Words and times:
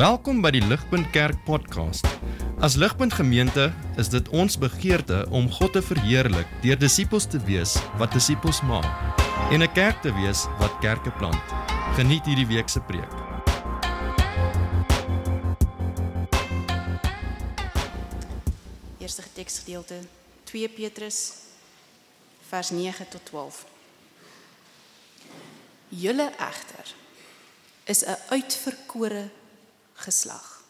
Welkom 0.00 0.38
by 0.40 0.48
die 0.54 0.62
Ligpunt 0.64 1.10
Kerk 1.12 1.42
podcast. 1.44 2.06
As 2.64 2.72
Ligpunt 2.80 3.12
Gemeente 3.12 3.66
is 4.00 4.08
dit 4.08 4.28
ons 4.32 4.54
begeerte 4.56 5.26
om 5.28 5.50
God 5.52 5.74
te 5.76 5.82
verheerlik 5.84 6.48
deur 6.62 6.78
disippels 6.80 7.26
te 7.28 7.36
wees 7.44 7.74
wat 8.00 8.14
disippels 8.16 8.62
maak 8.64 8.88
en 9.52 9.60
'n 9.60 9.72
kerk 9.76 10.00
te 10.00 10.08
wees 10.16 10.46
wat 10.56 10.72
kerke 10.80 11.12
plant. 11.20 11.44
Geniet 11.98 12.24
hierdie 12.24 12.46
week 12.48 12.68
se 12.68 12.80
preek. 12.80 13.12
Eerste 19.04 19.22
teksgedeelte 19.34 20.00
2 20.44 20.68
Petrus 20.68 21.44
vers 22.48 22.70
9 22.70 23.08
tot 23.08 23.24
12. 23.24 23.66
Julle 25.88 26.32
egter 26.38 26.94
is 27.84 28.02
'n 28.04 28.16
uitverkore 28.30 29.28
geslag, 30.06 30.62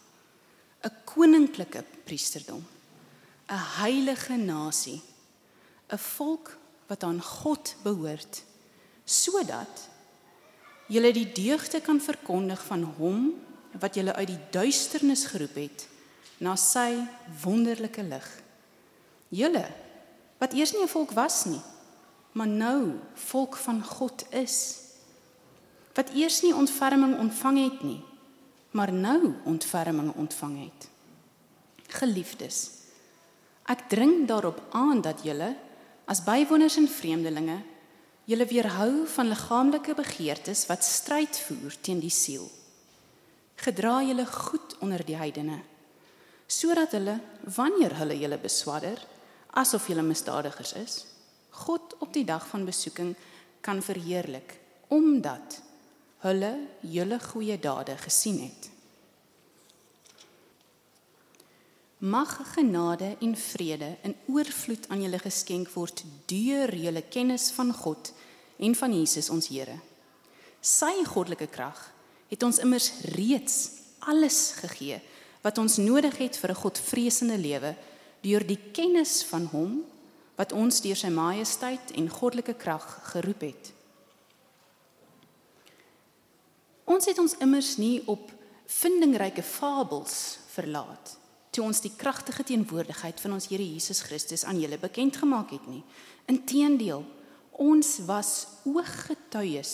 'n 0.82 0.92
koninklike 1.04 1.84
priesterdom, 2.04 2.64
'n 3.48 3.64
heilige 3.80 4.36
nasie, 4.36 5.02
'n 5.92 5.98
volk 5.98 6.56
wat 6.86 7.02
aan 7.02 7.22
God 7.22 7.74
behoort, 7.82 8.42
sodat 9.04 9.88
julle 10.86 11.12
die 11.12 11.32
deugde 11.32 11.80
kan 11.80 12.00
verkondig 12.00 12.64
van 12.64 12.82
hom 12.82 13.34
wat 13.78 13.94
julle 13.94 14.14
uit 14.14 14.26
die 14.26 14.44
duisternis 14.50 15.24
geroep 15.30 15.54
het 15.54 15.86
na 16.38 16.56
sy 16.56 16.98
wonderlike 17.42 18.02
lig. 18.02 18.26
Julle 19.28 19.66
wat 20.40 20.54
eers 20.56 20.72
nie 20.72 20.82
'n 20.82 20.88
volk 20.88 21.10
was 21.12 21.44
nie, 21.44 21.62
maar 22.32 22.48
nou 22.48 22.98
volk 23.14 23.56
van 23.56 23.84
God 23.84 24.24
is. 24.30 24.80
Wat 25.94 26.10
eers 26.14 26.42
nie 26.42 26.54
ontferming 26.54 27.18
ontvang 27.18 27.58
het 27.64 27.82
nie, 27.82 28.02
maar 28.70 28.92
nou 28.92 29.34
ontferming 29.44 30.12
ontvang 30.14 30.56
het. 30.64 30.88
Geliefdes, 32.00 32.58
ek 33.70 33.88
dring 33.90 34.26
daarop 34.28 34.62
aan 34.70 35.02
dat 35.02 35.24
julle 35.26 35.54
as 36.10 36.22
bywoners 36.26 36.76
en 36.78 36.88
vreemdelinge 36.90 37.58
julle 38.30 38.46
weerhou 38.46 39.06
van 39.10 39.30
liggaamlike 39.30 39.94
begeertes 39.98 40.66
wat 40.70 40.86
stryd 40.86 41.38
voer 41.46 41.74
teen 41.82 42.02
die 42.02 42.14
siel. 42.14 42.46
Gedra 43.60 44.00
julle 44.06 44.26
goed 44.26 44.78
onder 44.80 45.04
die 45.06 45.18
heidene 45.18 45.60
sodat 46.50 46.96
hulle 46.96 47.14
wanneer 47.54 47.92
hulle 48.00 48.16
julle 48.18 48.38
beswadder 48.42 48.98
asof 49.60 49.86
julle 49.86 50.02
misdadigers 50.02 50.72
is, 50.78 50.94
God 51.66 51.94
op 52.02 52.10
die 52.14 52.24
dag 52.26 52.42
van 52.50 52.64
besoeking 52.66 53.12
kan 53.62 53.82
verheerlik 53.82 54.56
omdat 54.90 55.60
hulle 56.20 56.52
julle 56.80 57.18
goeie 57.20 57.56
dade 57.58 57.96
gesien 57.96 58.40
het. 58.44 58.68
Mag 62.00 62.32
genade 62.54 63.16
en 63.20 63.36
vrede 63.36 63.96
in 64.02 64.16
oorvloed 64.26 64.88
aan 64.88 65.02
julle 65.02 65.18
geskenk 65.20 65.68
word 65.76 66.04
deur 66.32 66.72
julle 66.74 67.02
kennis 67.12 67.50
van 67.52 67.72
God 67.76 68.12
en 68.56 68.74
van 68.74 68.94
Jesus 68.96 69.28
ons 69.30 69.48
Here. 69.52 69.76
Sy 70.60 71.04
goddelike 71.08 71.48
krag 71.52 71.80
het 72.28 72.42
ons 72.42 72.60
immers 72.60 72.92
reeds 73.16 73.56
alles 74.08 74.52
gegee 74.60 75.00
wat 75.40 75.58
ons 75.58 75.76
nodig 75.76 76.16
het 76.20 76.36
vir 76.36 76.50
'n 76.50 76.62
Godvreesende 76.62 77.38
lewe 77.38 77.76
deur 78.20 78.46
die 78.46 78.60
kennis 78.72 79.22
van 79.24 79.44
hom 79.52 79.84
wat 80.36 80.52
ons 80.52 80.80
deur 80.80 80.96
sy 80.96 81.08
majesteit 81.08 81.92
en 81.96 82.08
goddelike 82.08 82.54
krag 82.54 83.00
geroep 83.12 83.40
het. 83.40 83.72
Ons 86.90 87.06
het 87.06 87.18
ons 87.22 87.36
immers 87.38 87.76
nie 87.78 88.00
op 88.10 88.32
vindingryke 88.80 89.44
fabels 89.46 90.40
verlaat 90.50 91.16
toe 91.50 91.64
ons 91.66 91.80
die 91.82 91.92
kragtige 91.98 92.44
teenwoordigheid 92.46 93.18
van 93.22 93.34
ons 93.34 93.48
Here 93.50 93.64
Jesus 93.64 94.04
Christus 94.06 94.44
aan 94.46 94.60
julle 94.62 94.78
bekend 94.78 95.16
gemaak 95.18 95.50
het 95.50 95.64
nie. 95.66 95.82
Inteendeel, 96.30 97.02
ons 97.58 97.96
was 98.06 98.30
ooggetuies 98.70 99.72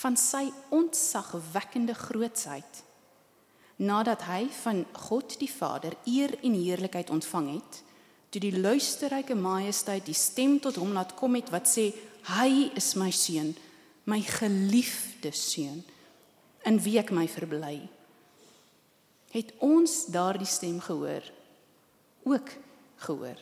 van 0.00 0.16
sy 0.16 0.46
ontzagwekkende 0.72 1.92
grootsheid. 1.98 2.80
Nadat 3.84 4.24
hy 4.24 4.46
van 4.62 4.86
God 5.04 5.36
die 5.40 5.50
Vader 5.52 5.98
eer 6.08 6.32
en 6.40 6.56
heerlikheid 6.56 7.12
ontvang 7.12 7.58
het, 7.58 7.82
toe 8.32 8.40
die 8.40 8.56
luisterryke 8.56 9.36
majesteit 9.36 10.08
die 10.08 10.16
stem 10.16 10.56
tot 10.64 10.80
hom 10.80 10.96
laat 10.96 11.12
kom 11.18 11.36
het 11.36 11.52
wat 11.52 11.68
sê 11.68 11.90
hy 12.38 12.70
is 12.78 12.94
my 12.96 13.10
seun, 13.12 13.52
my 14.08 14.22
geliefde 14.24 15.34
seun 15.36 15.82
in 16.64 16.78
wie 16.82 16.98
ek 16.98 17.10
my 17.10 17.26
verbly. 17.28 17.88
Het 19.32 19.52
ons 19.64 20.06
daardie 20.12 20.48
stem 20.48 20.80
gehoor? 20.80 21.24
Ook 22.22 22.52
gehoor 22.96 23.38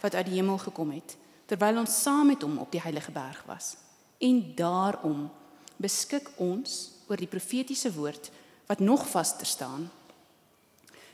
wat 0.00 0.14
uit 0.14 0.26
die 0.26 0.38
hemel 0.40 0.58
gekom 0.58 0.90
het 0.90 1.16
terwyl 1.48 1.78
ons 1.80 1.96
saam 2.02 2.26
met 2.32 2.42
hom 2.42 2.58
op 2.58 2.72
die 2.72 2.80
heilige 2.80 3.12
berg 3.12 3.42
was. 3.46 3.74
En 4.18 4.40
daarom 4.56 5.28
beskik 5.76 6.30
ons 6.40 6.90
oor 7.08 7.20
die 7.20 7.28
profetiese 7.28 7.92
woord 7.92 8.30
wat 8.66 8.80
nog 8.80 9.04
vaster 9.08 9.46
staan. 9.46 9.90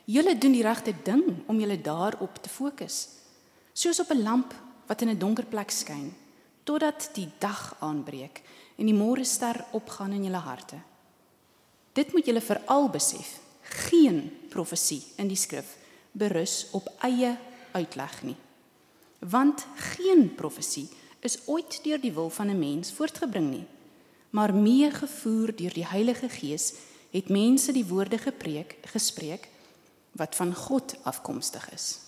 Julle 0.04 0.38
doen 0.38 0.54
die 0.54 0.62
regte 0.66 0.94
ding 1.04 1.24
om 1.46 1.58
julle 1.60 1.80
daarop 1.80 2.38
te 2.42 2.48
fokus. 2.48 3.08
Soos 3.72 4.00
op 4.00 4.10
'n 4.10 4.22
lamp 4.22 4.54
wat 4.86 5.02
in 5.02 5.08
'n 5.08 5.18
donker 5.18 5.46
plek 5.46 5.70
skyn 5.70 6.14
totdat 6.64 7.10
die 7.14 7.28
dag 7.38 7.76
aanbreek 7.80 8.42
en 8.76 8.86
die 8.86 8.94
môre 8.94 9.24
ster 9.24 9.64
opgaan 9.70 10.12
in 10.12 10.24
julle 10.24 10.42
harte. 10.42 10.76
Dit 12.00 12.12
moet 12.16 12.26
julle 12.26 12.40
veral 12.40 12.88
besef. 12.88 13.38
Geen 13.60 14.30
profesie 14.48 15.02
in 15.20 15.28
die 15.28 15.36
skrif 15.36 15.76
berus 16.16 16.66
op 16.72 16.88
eie 17.04 17.34
uitleg 17.76 18.22
nie. 18.24 18.36
Want 19.18 19.66
geen 19.92 20.30
profesie 20.34 20.88
is 21.20 21.36
ooit 21.46 21.82
deur 21.84 22.00
die 22.00 22.12
wil 22.16 22.30
van 22.30 22.48
'n 22.48 22.58
mens 22.58 22.92
voortgebring 22.92 23.50
nie, 23.50 23.66
maar 24.30 24.54
meegevoer 24.54 25.56
deur 25.56 25.74
die 25.74 25.86
Heilige 25.86 26.28
Gees 26.28 26.72
het 27.10 27.28
mense 27.28 27.72
die 27.72 27.84
woorde 27.84 28.18
gepreek 28.18 28.76
gespreek 28.82 29.48
wat 30.12 30.36
van 30.36 30.54
God 30.54 30.96
afkomstig 31.02 31.72
is. 31.72 31.98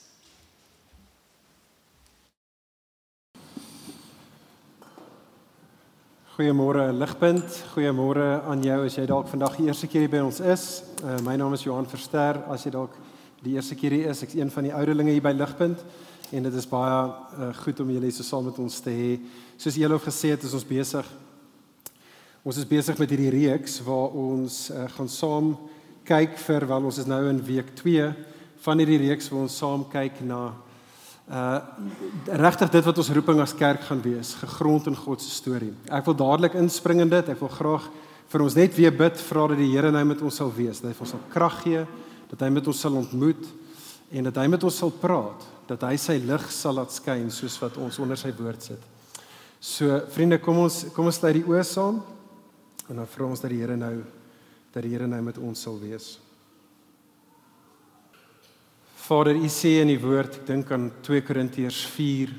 Goeiemôre 6.43 6.91
Ligpunt. 6.93 7.47
Goeiemôre 7.71 8.43
aan 8.51 8.65
jou 8.67 8.81
as 8.83 8.97
jy 8.99 9.05
dalk 9.07 9.29
vandag 9.31 9.53
die 9.61 9.69
eerste 9.69 9.87
keer 9.87 10.03
hier 10.03 10.11
by 10.11 10.23
ons 10.27 10.41
is. 10.43 10.65
Uh, 10.99 11.21
my 11.23 11.37
naam 11.39 11.53
is 11.55 11.63
Johan 11.63 11.87
Verster. 11.87 12.41
As 12.51 12.65
jy 12.67 12.73
dalk 12.75 12.97
die 13.45 13.53
eerste 13.55 13.77
keer 13.79 13.95
hier 13.95 14.09
is, 14.11 14.25
ek's 14.27 14.35
een 14.35 14.51
van 14.51 14.67
die 14.67 14.73
ouderlinge 14.75 15.15
hier 15.15 15.23
by 15.23 15.31
Ligpunt 15.37 15.85
en 16.35 16.49
dit 16.49 16.57
is 16.59 16.67
baie 16.67 16.97
uh, 16.99 17.53
goed 17.61 17.85
om 17.85 17.93
julle 17.95 18.11
hier 18.11 18.17
so 18.17 18.27
saam 18.27 18.49
met 18.49 18.59
ons 18.59 18.81
te 18.83 18.91
hê. 18.91 19.13
Soos 19.55 19.79
julle 19.79 19.95
al 19.95 20.03
gesê 20.03 20.33
het, 20.35 20.43
is 20.43 20.57
ons 20.59 20.67
besig 20.67 21.15
ons 22.43 22.59
is 22.59 22.67
besig 22.67 22.99
met 22.99 23.15
hierdie 23.15 23.31
reeks 23.37 23.79
waar 23.87 24.19
ons 24.25 24.65
uh, 24.75 24.89
gaan 24.97 25.15
saam 25.15 25.55
kyk 26.11 26.35
vir 26.43 26.67
wel 26.73 26.91
ons 26.91 26.99
is 27.05 27.07
nou 27.07 27.23
in 27.31 27.39
week 27.53 27.71
2 27.85 28.11
van 28.67 28.83
hierdie 28.83 29.05
reeks 29.05 29.31
waar 29.31 29.47
ons 29.47 29.63
saam 29.63 29.87
kyk 29.95 30.25
na 30.27 30.49
uh 31.31 31.61
regtig 32.27 32.71
dit 32.71 32.85
wat 32.85 32.99
ons 32.99 33.11
roeping 33.15 33.41
as 33.41 33.55
kerk 33.55 33.85
gaan 33.87 34.03
wees, 34.03 34.35
gegrond 34.41 34.87
in 34.91 34.97
God 34.97 35.23
se 35.23 35.31
storie. 35.31 35.73
Ek 35.87 36.07
wil 36.09 36.17
dadelik 36.19 36.55
inspring 36.59 37.01
in 37.01 37.13
dit. 37.13 37.29
Ek 37.29 37.41
wil 37.41 37.53
graag 37.53 37.89
vir 38.33 38.45
ons 38.45 38.57
net 38.57 38.75
weer 38.77 38.95
bid 38.97 39.21
vra 39.21 39.49
dat 39.53 39.61
die 39.61 39.71
Here 39.71 39.91
nou 39.93 40.05
met 40.09 40.23
ons 40.25 40.37
sal 40.41 40.53
wees, 40.55 40.81
dat 40.81 40.91
hy 40.91 40.97
vir 40.97 41.07
ons 41.07 41.15
sal 41.15 41.25
krag 41.33 41.59
gee, 41.63 41.83
dat 42.31 42.41
hy 42.41 42.49
met 42.55 42.67
ons 42.67 42.81
sal 42.81 42.97
ontmoet 42.97 43.45
en 44.13 44.29
dat 44.29 44.41
hy 44.41 44.47
met 44.53 44.65
ons 44.65 44.79
sal 44.83 44.93
praat, 45.03 45.45
dat 45.69 45.85
hy 45.87 45.97
sy 46.01 46.19
lig 46.25 46.49
sal 46.53 46.77
laat 46.81 46.93
skyn 46.93 47.31
soos 47.33 47.59
wat 47.63 47.77
ons 47.81 48.01
onder 48.03 48.19
sy 48.19 48.33
woord 48.37 48.73
sit. 48.73 48.89
So 49.63 50.01
vriende, 50.11 50.41
kom 50.43 50.65
ons 50.65 50.83
kom 50.97 51.07
ons 51.07 51.21
sluit 51.21 51.39
die 51.39 51.47
oë 51.47 51.63
saam 51.67 52.01
en 52.89 52.99
dan 52.99 53.09
vra 53.09 53.29
ons 53.29 53.45
dat 53.45 53.53
die 53.53 53.61
Here 53.63 53.77
nou 53.79 54.01
dat 54.73 54.83
die 54.83 54.95
Here 54.95 55.07
nou 55.07 55.21
met 55.23 55.39
ons 55.39 55.61
sal 55.69 55.77
wees. 55.79 56.17
Vader, 59.13 59.37
U 59.37 59.49
sê 59.53 59.75
in 59.83 59.91
die 59.91 60.01
woord, 60.01 60.39
ek 60.41 60.45
dink 60.49 60.71
aan 60.73 60.87
2 61.05 61.21
Korintiërs 61.27 61.83
4 61.93 62.31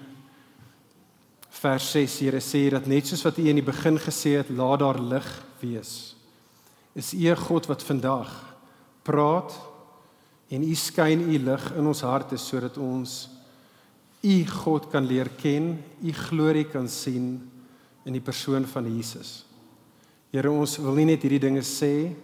vers 1.59 1.89
6, 1.93 2.15
Here 2.23 2.39
sê 2.41 2.63
dat 2.73 2.87
net 2.89 3.05
soos 3.05 3.21
wat 3.27 3.37
U 3.37 3.45
in 3.45 3.59
die 3.59 3.65
begin 3.65 3.99
gesê 4.01 4.39
het, 4.39 4.49
laat 4.49 4.81
daar 4.81 4.97
lig 4.97 5.27
wees. 5.61 6.15
Is 6.97 7.13
U 7.13 7.29
'n 7.29 7.37
God 7.45 7.69
wat 7.69 7.85
vandag 7.85 8.31
praat 9.05 9.53
en 10.49 10.65
U 10.65 10.73
skyn 10.73 11.21
U 11.29 11.37
lig 11.45 11.63
in 11.77 11.85
ons 11.85 12.01
harte 12.01 12.37
sodat 12.37 12.77
ons 12.77 13.29
U 14.23 14.45
God 14.45 14.89
kan 14.89 15.05
leer 15.05 15.29
ken, 15.37 15.77
U 16.01 16.11
glorie 16.11 16.65
kan 16.65 16.87
sien 16.87 17.51
in 18.05 18.13
die 18.13 18.25
persoon 18.29 18.65
van 18.65 18.85
Jesus. 18.89 19.45
Here, 20.31 20.49
ons 20.49 20.77
wil 20.77 20.95
nie 20.95 21.05
net 21.05 21.21
hierdie 21.21 21.39
dinge 21.39 21.61
sê 21.61 22.15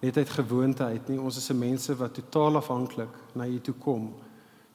net 0.00 0.16
uit 0.16 0.30
gewoonte 0.30 0.84
uit 0.84 1.08
nie. 1.08 1.20
Ons 1.20 1.36
is 1.36 1.44
se 1.44 1.54
mense 1.54 1.96
wat 1.96 2.14
totaal 2.14 2.60
afhanklik 2.60 3.12
na 3.34 3.46
U 3.46 3.60
toe 3.60 3.74
kom. 3.74 4.10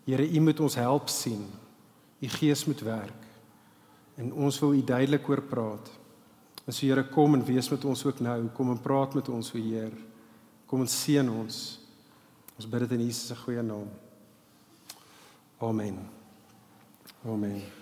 Here, 0.05 0.25
U 0.25 0.39
moet 0.39 0.59
ons 0.59 0.75
help 0.75 1.09
sien. 1.09 1.45
U 2.19 2.27
Gees 2.27 2.65
moet 2.65 2.81
werk. 2.85 3.27
En 4.15 4.33
ons 4.33 4.59
wil 4.59 4.73
U 4.73 4.83
duidelik 4.83 5.29
oor 5.29 5.41
praat. 5.41 5.91
En 6.65 6.73
so 6.73 6.85
Here, 6.85 7.03
kom 7.09 7.33
en 7.33 7.45
wees 7.45 7.69
met 7.69 7.85
ons 7.85 8.05
ook 8.05 8.19
nou. 8.19 8.39
Kom 8.53 8.73
en 8.73 8.81
praat 8.81 9.13
met 9.13 9.29
ons, 9.29 9.53
o 9.53 9.57
Heer. 9.57 9.93
Kom 10.65 10.81
en 10.81 10.87
seën 10.89 11.29
ons 11.29 11.81
Ons 12.61 12.69
bid 12.69 12.83
dit 12.85 12.91
in 12.91 13.07
Jesus 13.07 13.31
se 13.31 13.35
goeie 13.41 13.63
naam. 13.65 13.89
Amen. 15.57 15.97
Amen. 17.25 17.80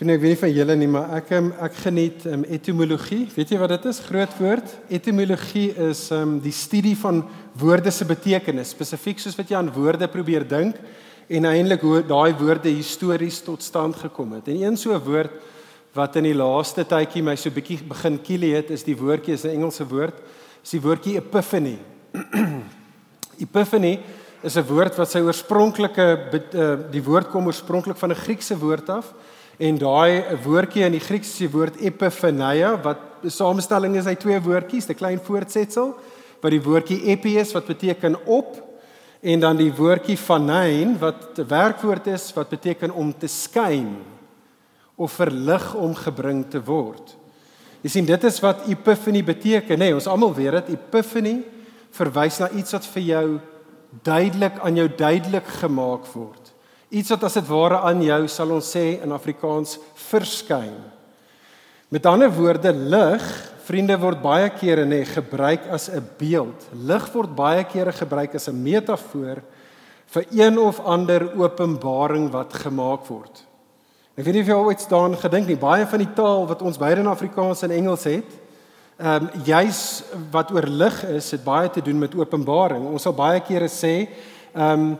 Ek 0.00 0.06
weet 0.06 0.22
nie 0.22 0.36
van 0.40 0.52
julle 0.56 0.74
nie, 0.80 0.86
maar 0.88 1.10
ek 1.18 1.30
um, 1.36 1.50
ek 1.60 1.74
geniet 1.82 2.22
um, 2.24 2.40
etimologie. 2.48 3.26
Weet 3.34 3.50
jy 3.52 3.58
wat 3.60 3.74
dit 3.74 3.88
is? 3.90 3.98
Groot 4.00 4.32
woord. 4.40 4.70
Etimologie 4.88 5.74
is 5.90 6.06
um 6.16 6.38
die 6.40 6.54
studie 6.56 6.94
van 6.96 7.18
woorde 7.60 7.92
se 7.92 8.06
betekenis, 8.08 8.70
spesifiek 8.72 9.20
soos 9.20 9.36
wat 9.36 9.50
jy 9.52 9.58
aan 9.58 9.68
woorde 9.74 10.08
probeer 10.08 10.46
dink 10.48 10.78
en 11.28 11.48
eintlik 11.50 11.84
hoe 11.84 12.00
daai 12.00 12.32
woorde 12.38 12.72
histories 12.72 13.42
tot 13.44 13.60
stand 13.60 13.98
gekom 14.00 14.32
het. 14.38 14.48
En 14.48 14.62
een 14.62 14.78
so 14.80 14.96
'n 14.96 15.04
woord 15.04 15.34
wat 15.92 16.16
in 16.16 16.30
die 16.30 16.34
laaste 16.34 16.80
tydjie 16.80 17.22
my 17.22 17.36
so 17.36 17.50
bietjie 17.50 17.84
begin 17.84 18.16
kielie 18.24 18.54
het, 18.56 18.70
is 18.70 18.82
die 18.82 18.96
woordjie 18.96 19.34
is 19.34 19.44
'n 19.44 19.52
Engelse 19.52 19.84
woord. 19.84 20.16
Is 20.64 20.70
die 20.70 20.80
woordjie 20.80 21.20
epiphany. 21.20 21.76
epiphany 23.44 24.00
is 24.42 24.56
'n 24.56 24.64
woord 24.64 24.96
wat 24.96 25.10
sy 25.10 25.20
oorspronklike 25.20 26.08
uh, 26.54 26.90
die 26.90 27.04
woord 27.04 27.28
kom 27.28 27.46
oorspronklik 27.46 27.98
van 27.98 28.12
'n 28.12 28.24
Griekse 28.24 28.56
woord 28.56 28.88
af 28.88 29.12
En 29.60 29.76
daai 29.76 30.38
woordjie 30.40 30.86
in 30.86 30.94
die 30.96 31.02
Grieks 31.04 31.34
is 31.34 31.42
die 31.42 31.50
woord 31.52 31.76
epiphaneia 31.84 32.78
wat 32.80 33.20
'n 33.22 33.28
samestelling 33.28 33.96
is 33.96 34.06
uit 34.06 34.20
twee 34.20 34.40
woordjies, 34.40 34.88
'n 34.88 34.94
klein 34.94 35.20
voortsetsel 35.20 35.94
wat 36.40 36.50
die 36.50 36.62
woordjie 36.62 37.04
epi 37.12 37.36
is 37.38 37.52
wat 37.52 37.66
beteken 37.66 38.16
op 38.26 38.56
en 39.20 39.40
dan 39.40 39.56
die 39.56 39.72
woordjie 39.72 40.16
phanein 40.16 40.98
wat 40.98 41.38
'n 41.38 41.46
werkwoord 41.48 42.06
is 42.06 42.32
wat 42.32 42.48
beteken 42.48 42.90
om 42.90 43.12
te 43.18 43.26
skyn 43.26 43.96
of 44.96 45.12
verlig 45.12 45.74
om 45.74 45.94
gebring 45.94 46.44
te 46.48 46.64
word. 46.64 47.16
Jy 47.82 47.90
sien 47.90 48.04
dit 48.04 48.24
is 48.24 48.40
wat 48.40 48.66
epiphany 48.66 49.24
beteken, 49.24 49.78
nê? 49.78 49.84
Nee, 49.88 49.94
ons 49.94 50.06
almal 50.06 50.34
weet 50.34 50.52
dit, 50.52 50.68
epiphany 50.68 51.42
verwys 51.90 52.38
na 52.38 52.48
iets 52.50 52.72
wat 52.72 52.86
vir 52.86 53.02
jou 53.02 53.40
duidelik 54.02 54.58
aan 54.58 54.76
jou 54.76 54.88
duidelik 54.88 55.46
gemaak 55.46 56.06
word. 56.14 56.39
Iets 56.90 57.12
wat 57.14 57.28
as 57.28 57.38
dit 57.38 57.46
ware 57.46 57.78
aan 57.86 58.00
jou 58.02 58.24
sal 58.26 58.50
ons 58.56 58.72
sê 58.74 58.98
in 58.98 59.12
Afrikaans 59.14 59.76
verskyn. 60.10 60.74
Met 61.90 62.06
ander 62.06 62.30
woorde 62.34 62.72
lig, 62.74 63.26
vriende 63.66 63.94
word 64.02 64.18
baie 64.22 64.48
kere 64.50 64.82
nê 64.86 65.04
gebruik 65.06 65.68
as 65.70 65.88
'n 65.88 66.02
beeld. 66.18 66.66
Lig 66.74 67.06
word 67.14 67.34
baie 67.36 67.64
kere 67.64 67.92
gebruik 67.92 68.34
as 68.34 68.48
'n 68.48 68.62
metafoor 68.62 69.42
vir 70.06 70.24
een 70.32 70.58
of 70.58 70.80
ander 70.80 71.30
openbaring 71.38 72.30
wat 72.30 72.52
gemaak 72.52 73.06
word. 73.06 73.46
Ek 74.16 74.24
weet 74.24 74.34
nie 74.34 74.42
of 74.42 74.48
jy 74.48 74.54
ooit 74.54 74.80
staan 74.80 75.14
gedink 75.16 75.46
nie, 75.46 75.56
baie 75.56 75.86
van 75.86 75.98
die 75.98 76.14
taal 76.14 76.46
wat 76.46 76.62
ons 76.62 76.78
beide 76.78 77.00
in 77.00 77.06
Afrikaans 77.06 77.62
en 77.62 77.70
Engels 77.70 78.04
het, 78.04 78.30
ehm 78.98 79.22
um, 79.22 79.30
juis 79.44 80.02
wat 80.30 80.50
oor 80.50 80.66
lig 80.66 81.04
is, 81.04 81.30
het 81.30 81.44
baie 81.44 81.70
te 81.70 81.80
doen 81.80 81.98
met 81.98 82.14
openbaring. 82.14 82.84
Ons 82.84 83.02
sal 83.02 83.12
baie 83.12 83.40
kere 83.40 83.68
sê, 83.68 84.08
ehm 84.54 84.80
um, 84.80 84.98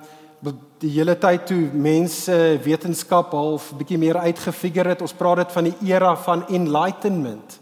die 0.81 0.93
hele 0.95 1.17
tyd 1.21 1.47
toe 1.51 1.61
mense 1.77 2.35
wetenskap 2.65 3.35
half 3.37 3.71
bietjie 3.77 3.99
meer 4.01 4.17
uitgefigure 4.17 4.95
het. 4.95 5.03
Ons 5.05 5.17
praat 5.17 5.43
dit 5.43 5.53
van 5.53 5.69
die 5.69 5.75
era 5.93 6.15
van 6.17 6.47
enlightenment. 6.49 7.59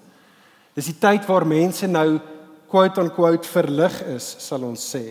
Dis 0.79 0.93
die 0.93 0.99
tyd 1.01 1.27
waar 1.27 1.47
mense 1.49 1.89
nou 1.91 2.21
quote 2.71 3.01
on 3.03 3.11
quote 3.11 3.49
verlig 3.49 3.97
is, 4.15 4.29
sal 4.45 4.63
ons 4.69 4.85
sê. 4.95 5.05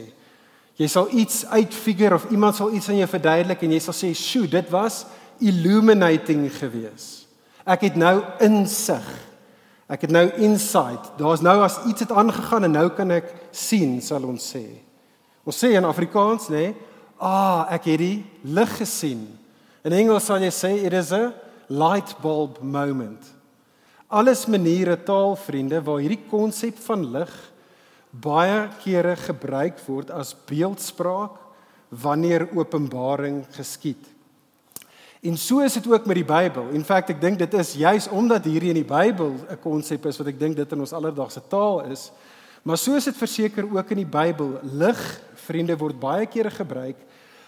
Jy 0.77 0.87
sal 0.93 1.09
iets 1.11 1.41
uitfigure 1.49 2.15
of 2.15 2.27
iemand 2.31 2.55
sal 2.55 2.73
iets 2.73 2.87
aan 2.89 3.01
jou 3.01 3.09
verduidelik 3.09 3.63
en 3.65 3.71
jy 3.73 3.79
sal 3.81 3.97
sê, 3.97 4.13
"Sjoe, 4.13 4.47
dit 4.47 4.69
was 4.69 5.05
illuminating 5.39 6.47
geweest. 6.53 7.27
Ek 7.67 7.81
het 7.81 7.95
nou 7.95 8.21
insig. 8.39 9.07
Ek 9.87 10.01
het 10.01 10.11
nou 10.11 10.25
insight. 10.43 11.11
Daar's 11.19 11.41
nou 11.41 11.61
as 11.63 11.79
iets 11.87 12.03
het 12.03 12.11
aangegaan 12.11 12.63
en 12.63 12.71
nou 12.71 12.89
kan 12.95 13.11
ek 13.11 13.31
sien, 13.51 14.01
sal 14.01 14.23
ons 14.23 14.43
sê. 14.55 14.63
Ons 15.47 15.59
sê 15.63 15.73
in 15.77 15.87
Afrikaans, 15.87 16.49
nê, 16.51 16.55
nee, 16.55 16.75
Ah, 17.17 17.65
ek 17.73 17.89
het 17.89 17.99
die 17.99 18.25
lig 18.45 18.77
gesien. 18.77 19.25
In 19.83 19.93
Engels 19.93 20.27
sal 20.29 20.43
jy 20.43 20.51
sê 20.53 20.71
it 20.85 20.93
is 20.93 21.11
a 21.11 21.33
light 21.67 22.13
bulb 22.21 22.61
moment. 22.61 23.33
Alles 24.07 24.45
maniere 24.47 24.95
taal 25.03 25.35
vriende 25.35 25.81
waar 25.83 25.99
hierdie 25.99 26.23
konsep 26.29 26.77
van 26.85 27.03
lig 27.11 27.33
baie 28.11 28.67
kere 28.83 29.15
gebruik 29.19 29.81
word 29.85 30.11
as 30.15 30.35
beeldspraak 30.47 31.35
wanneer 31.89 32.47
openbaring 32.55 33.43
geskied. 33.55 33.99
En 35.23 35.37
so 35.37 35.59
is 35.65 35.73
dit 35.73 35.87
ook 35.89 36.05
met 36.05 36.19
die 36.19 36.27
Bybel. 36.27 36.69
In 36.77 36.85
feite 36.85 37.15
ek 37.15 37.21
dink 37.21 37.39
dit 37.41 37.53
is 37.57 37.73
juis 37.79 38.07
omdat 38.13 38.45
hierdie 38.47 38.71
in 38.71 38.81
die 38.83 38.87
Bybel 38.87 39.33
'n 39.49 39.59
konsep 39.61 40.05
is 40.05 40.17
wat 40.17 40.27
ek 40.27 40.39
dink 40.39 40.55
dit 40.55 40.71
in 40.71 40.79
ons 40.79 40.93
alledaagse 40.93 41.41
taal 41.49 41.81
is. 41.91 42.11
Maar 42.63 42.77
so 42.77 42.95
is 42.95 43.05
dit 43.05 43.17
verseker 43.17 43.65
ook 43.65 43.91
in 43.91 43.97
die 43.97 44.11
Bybel. 44.11 44.59
Lig, 44.63 45.21
vriende, 45.47 45.77
word 45.79 45.99
baie 45.99 46.27
kere 46.29 46.51
gebruik 46.53 46.99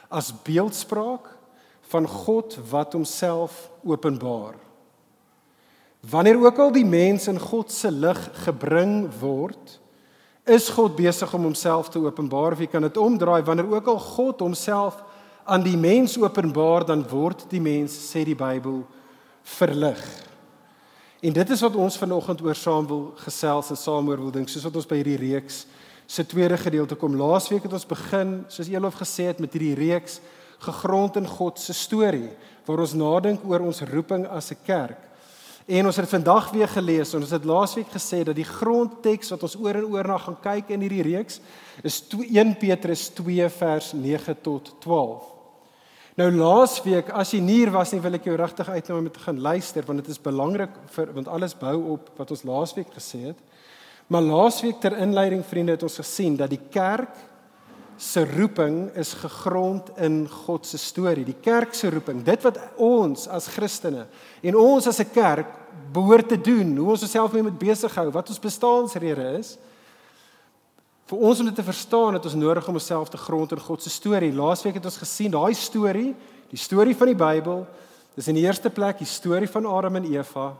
as 0.09 0.31
beeldspraak 0.45 1.27
van 1.91 2.07
God 2.07 2.55
wat 2.69 2.95
homself 2.97 3.67
openbaar. 3.83 4.57
Wanneer 6.09 6.39
ook 6.39 6.59
al 6.59 6.71
die 6.71 6.85
mens 6.85 7.27
in 7.27 7.39
God 7.39 7.71
se 7.71 7.91
lig 7.91 8.19
gebring 8.45 9.09
word, 9.19 9.79
is 10.49 10.69
God 10.73 10.95
besig 10.97 11.33
om 11.35 11.43
homself 11.49 11.89
te 11.89 11.99
openbaar. 12.01 12.55
Wie 12.57 12.69
kan 12.71 12.81
dit 12.81 12.97
omdraai 12.97 13.43
wanneer 13.45 13.69
ook 13.69 13.87
al 13.91 13.99
God 13.99 14.39
homself 14.39 15.03
aan 15.49 15.65
die 15.65 15.77
mens 15.77 16.17
openbaar, 16.17 16.85
dan 16.85 17.03
word 17.09 17.47
die 17.49 17.61
mens, 17.61 17.93
sê 18.11 18.23
die 18.25 18.37
Bybel, 18.37 18.83
verlig. 19.57 20.01
En 21.25 21.33
dit 21.33 21.49
is 21.49 21.61
wat 21.65 21.75
ons 21.75 21.97
vanoggend 21.97 22.41
oor 22.45 22.55
saam 22.55 22.85
wil 22.87 23.01
gesels 23.19 23.71
en 23.73 23.79
saam 23.79 24.07
oor 24.07 24.21
wil 24.21 24.31
dink, 24.31 24.49
soos 24.49 24.67
wat 24.69 24.77
ons 24.79 24.87
by 24.87 25.01
hierdie 25.01 25.19
reeks 25.19 25.65
se 26.09 26.25
tweede 26.25 26.57
gedeelte 26.57 26.97
kom. 26.97 27.13
Laasweek 27.15 27.67
het 27.67 27.73
ons 27.77 27.85
begin, 27.85 28.39
soos 28.49 28.69
Elof 28.71 28.97
gesê 28.97 29.29
het, 29.29 29.41
met 29.43 29.53
hierdie 29.53 29.75
reeks 29.77 30.17
gegrond 30.59 31.19
in 31.21 31.27
God 31.29 31.59
se 31.61 31.73
storie 31.77 32.31
waar 32.65 32.81
ons 32.83 32.95
nadink 32.97 33.45
oor 33.47 33.63
ons 33.65 33.81
roeping 33.87 34.25
as 34.27 34.51
'n 34.51 34.57
kerk. 34.65 34.97
En 35.69 35.85
ons 35.85 35.95
het 35.95 36.09
vandag 36.09 36.49
weer 36.51 36.67
gelees 36.67 37.13
en 37.13 37.21
ons 37.21 37.29
het 37.29 37.45
laasweek 37.45 37.91
gesê 37.93 38.23
dat 38.23 38.35
die 38.35 38.47
grondteks 38.47 39.29
wat 39.29 39.43
ons 39.43 39.55
oor 39.55 39.75
en 39.75 39.85
oor 39.85 40.07
na 40.07 40.17
gaan 40.17 40.37
kyk 40.41 40.69
in 40.69 40.81
hierdie 40.81 41.05
reeks 41.05 41.39
is 41.83 42.03
1 42.09 42.57
Petrus 42.57 43.09
2 43.09 43.49
vers 43.49 43.93
9 43.93 44.41
tot 44.41 44.75
12. 44.81 45.23
Nou 46.17 46.31
laasweek 46.31 47.09
as 47.09 47.31
jy 47.31 47.39
nie 47.39 47.59
hier 47.61 47.71
was 47.71 47.93
nie 47.93 48.01
wil 48.01 48.13
ek 48.13 48.25
jou 48.25 48.35
regtig 48.35 48.69
uitnooi 48.69 48.99
om 48.99 49.11
te 49.11 49.19
gaan 49.19 49.39
luister 49.39 49.85
want 49.85 49.99
dit 50.01 50.09
is 50.09 50.21
belangrik 50.21 50.73
vir 50.95 51.13
want 51.13 51.27
alles 51.27 51.53
bou 51.53 51.75
op 51.93 52.09
wat 52.17 52.31
ons 52.31 52.43
laasweek 52.43 52.89
gesê 52.97 53.27
het. 53.29 53.37
Maar 54.09 54.25
laasweek 54.25 54.79
ter 54.81 54.95
inleiding 54.97 55.43
vriende 55.45 55.75
het 55.75 55.83
ons 55.85 55.99
gesien 56.01 56.37
dat 56.37 56.49
die 56.49 56.61
kerk 56.73 57.13
se 57.99 58.23
roeping 58.25 58.87
is 58.97 59.11
gegrond 59.13 59.91
in 60.01 60.23
God 60.29 60.65
se 60.65 60.79
storie. 60.81 61.25
Die 61.27 61.37
kerk 61.41 61.75
se 61.77 61.91
roeping, 61.93 62.23
dit 62.25 62.45
wat 62.47 62.57
ons 62.79 63.27
as 63.27 63.49
Christene 63.53 64.07
en 64.41 64.55
ons 64.57 64.87
as 64.87 64.99
'n 64.99 65.11
kerk 65.13 65.47
behoort 65.93 66.29
te 66.29 66.41
doen, 66.41 66.77
hoe 66.77 66.89
ons 66.89 67.03
osself 67.03 67.31
mee 67.33 67.43
moet 67.43 67.59
besig 67.59 67.95
hou, 67.95 68.09
wat 68.11 68.29
ons 68.29 68.39
bestaansrede 68.39 69.37
is. 69.37 69.57
Vir 71.05 71.17
ons 71.17 71.39
om 71.39 71.45
dit 71.45 71.55
te 71.55 71.63
verstaan, 71.63 72.13
het 72.13 72.25
ons 72.25 72.33
nodig 72.33 72.67
om 72.67 72.73
onsself 72.73 73.09
te 73.09 73.17
grond 73.17 73.51
in 73.51 73.59
God 73.59 73.81
se 73.83 73.89
storie. 73.89 74.33
Laasweek 74.33 74.73
het 74.73 74.85
ons 74.85 74.97
gesien 74.97 75.31
daai 75.31 75.53
storie, 75.53 76.15
die 76.49 76.57
storie 76.57 76.95
van 76.95 77.07
die 77.07 77.15
Bybel, 77.15 77.67
dis 78.15 78.27
in 78.27 78.35
die 78.35 78.45
eerste 78.45 78.69
plek 78.69 78.97
die 78.97 79.07
storie 79.07 79.49
van 79.49 79.65
Adam 79.65 79.95
en 79.95 80.05
Eva, 80.05 80.55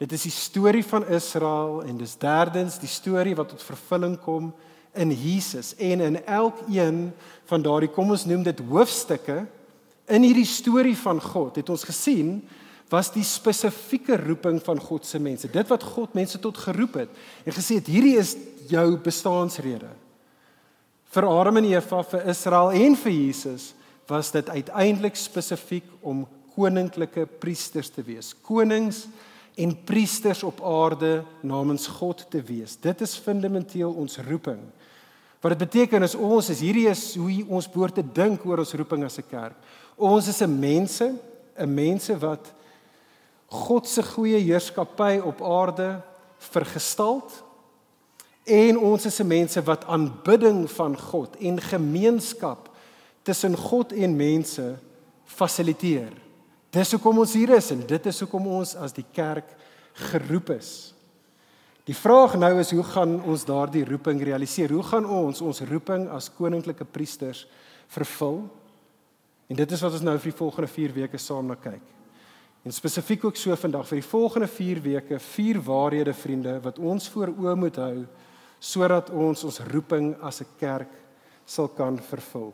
Dit 0.00 0.14
is 0.16 0.22
die 0.24 0.32
storie 0.32 0.84
van 0.86 1.04
Israel 1.12 1.82
en 1.84 1.98
dis 2.00 2.16
derdens 2.16 2.78
die 2.80 2.88
storie 2.88 3.36
wat 3.36 3.52
tot 3.52 3.64
vervulling 3.64 4.16
kom 4.24 4.48
in 4.96 5.12
Jesus 5.12 5.74
en 5.76 6.00
in 6.00 6.16
elkeen 6.24 7.10
van 7.50 7.62
daardie 7.62 7.90
kom 7.92 8.14
ons 8.14 8.24
noem 8.26 8.46
dit 8.46 8.62
hoofstukke 8.70 9.42
in 10.10 10.24
hierdie 10.24 10.48
storie 10.48 10.96
van 10.98 11.20
God 11.22 11.60
het 11.60 11.68
ons 11.70 11.84
gesien 11.84 12.40
was 12.90 13.12
die 13.14 13.26
spesifieke 13.26 14.16
roeping 14.18 14.58
van 14.66 14.80
God 14.82 15.04
se 15.06 15.20
mense. 15.22 15.46
Dit 15.46 15.68
wat 15.70 15.84
God 15.92 16.16
mense 16.18 16.40
tot 16.42 16.58
geroep 16.58 16.96
het 17.04 17.20
en 17.44 17.54
gesê 17.54 17.78
het 17.78 17.90
hierdie 17.92 18.16
is 18.18 18.34
jou 18.72 18.96
bestaansrede. 19.04 19.92
Vir 21.10 21.26
Adam 21.26 21.60
en 21.60 21.68
Eva, 21.70 22.02
vir 22.06 22.26
Israel 22.32 22.72
en 22.74 22.96
vir 23.04 23.14
Jesus 23.14 23.72
was 24.10 24.32
dit 24.34 24.48
uiteindelik 24.48 25.18
spesifiek 25.18 25.86
om 26.02 26.24
koninklike 26.56 27.28
priesters 27.38 27.92
te 27.94 28.02
wees. 28.02 28.32
Konings 28.42 29.04
en 29.54 29.84
priesters 29.84 30.42
op 30.42 30.60
aarde 30.64 31.24
namens 31.40 31.86
God 31.86 32.26
te 32.30 32.42
wees. 32.42 32.76
Dit 32.80 33.00
is 33.00 33.16
fundamenteel 33.16 33.92
ons 33.92 34.18
roeping. 34.18 34.60
Wat 35.40 35.52
dit 35.56 35.58
beteken 35.58 36.02
is 36.02 36.14
ons 36.14 36.50
is 36.52 36.60
hierdie 36.60 36.88
is 36.88 37.14
hoe 37.16 37.44
ons 37.48 37.68
behoort 37.70 37.96
te 37.96 38.04
dink 38.04 38.44
oor 38.44 38.60
ons 38.60 38.74
roeping 38.76 39.04
as 39.04 39.18
'n 39.18 39.28
kerk. 39.28 39.56
Ons 39.96 40.28
is 40.28 40.42
'n 40.42 40.58
mense, 40.58 41.14
'n 41.58 41.74
mense 41.74 42.18
wat 42.18 42.52
God 43.48 43.88
se 43.88 44.02
goeie 44.02 44.38
heerskappy 44.38 45.20
op 45.24 45.42
aarde 45.42 46.02
vergestalt 46.38 47.42
en 48.44 48.78
ons 48.78 49.06
is 49.06 49.20
'n 49.20 49.26
mense 49.26 49.62
wat 49.62 49.84
aanbidding 49.84 50.70
van 50.70 50.98
God 50.98 51.36
en 51.36 51.60
gemeenskap 51.60 52.70
tussen 53.22 53.56
God 53.56 53.92
en 53.92 54.16
mense 54.16 54.78
fasiliteer. 55.24 56.12
Dis 56.70 56.92
hoekom 56.94 57.18
ons 57.18 57.34
hier 57.34 57.50
is 57.56 57.72
en 57.74 57.82
dit 57.82 58.06
is 58.06 58.20
hoekom 58.22 58.46
ons 58.60 58.76
as 58.78 58.94
die 58.94 59.06
kerk 59.14 59.48
geroep 60.10 60.52
is. 60.54 60.70
Die 61.88 61.96
vraag 61.96 62.36
nou 62.38 62.52
is 62.60 62.70
hoe 62.70 62.84
gaan 62.86 63.16
ons 63.26 63.44
daardie 63.48 63.82
roeping 63.88 64.20
realiseer? 64.22 64.70
Hoe 64.70 64.84
gaan 64.86 65.08
ons 65.08 65.40
ons 65.42 65.62
roeping 65.66 66.06
as 66.14 66.30
koninklike 66.36 66.86
priesters 66.86 67.46
vervul? 67.90 68.44
En 69.50 69.58
dit 69.58 69.72
is 69.74 69.82
wat 69.82 69.96
ons 69.98 70.06
nou 70.06 70.14
vir 70.20 70.30
die 70.30 70.38
volgende 70.38 70.70
4 70.70 70.94
weke 71.00 71.18
saam 71.18 71.50
na 71.50 71.58
kyk. 71.58 71.82
En 72.62 72.76
spesifiek 72.76 73.24
ook 73.24 73.38
so 73.40 73.56
vandag 73.56 73.88
vir 73.88 73.98
die 73.98 74.06
volgende 74.06 74.46
4 74.46 74.82
weke, 74.84 75.18
vier 75.18 75.58
waarhede 75.64 76.14
vriende 76.14 76.58
wat 76.62 76.78
ons 76.78 77.08
voor 77.10 77.32
oë 77.34 77.56
moet 77.58 77.82
hou 77.82 77.94
sodat 78.60 79.08
ons 79.10 79.42
ons 79.48 79.62
roeping 79.72 80.12
as 80.20 80.42
'n 80.42 80.46
kerk 80.60 80.92
sal 81.46 81.68
kan 81.68 81.96
vervul. 81.98 82.52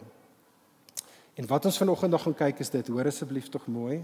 En 1.37 1.47
wat 1.47 1.65
ons 1.69 1.79
vanoggend 1.79 2.11
nog 2.11 2.23
gaan 2.25 2.37
kyk 2.37 2.63
is 2.65 2.73
dit, 2.73 2.89
hoor 2.89 3.09
asseblief 3.11 3.51
tog 3.53 3.67
mooi. 3.69 4.01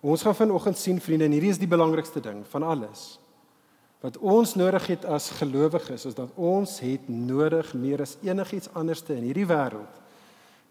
Ons 0.00 0.22
gaan 0.22 0.36
vanoggend 0.36 0.78
sien 0.78 1.00
vriende, 1.02 1.26
en 1.26 1.34
hierdie 1.34 1.50
is 1.50 1.60
die 1.60 1.70
belangrikste 1.70 2.22
ding 2.22 2.44
van 2.48 2.62
alles. 2.62 3.18
Wat 4.00 4.16
ons 4.18 4.54
nodig 4.56 4.86
het 4.94 5.04
as 5.04 5.28
gelowiges 5.36 6.06
is 6.08 6.16
dat 6.16 6.30
ons 6.40 6.78
het 6.80 7.08
nodig 7.08 7.74
meer 7.76 8.00
as 8.00 8.16
enigiets 8.24 8.70
anderste 8.72 9.16
in 9.18 9.26
hierdie 9.28 9.48
wêreld 9.48 9.98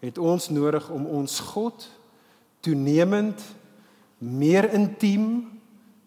het 0.00 0.18
ons 0.18 0.48
nodig 0.48 0.86
om 0.90 1.04
ons 1.06 1.34
God 1.52 1.84
toenemend 2.64 3.42
meer 4.18 4.70
intiem 4.72 5.44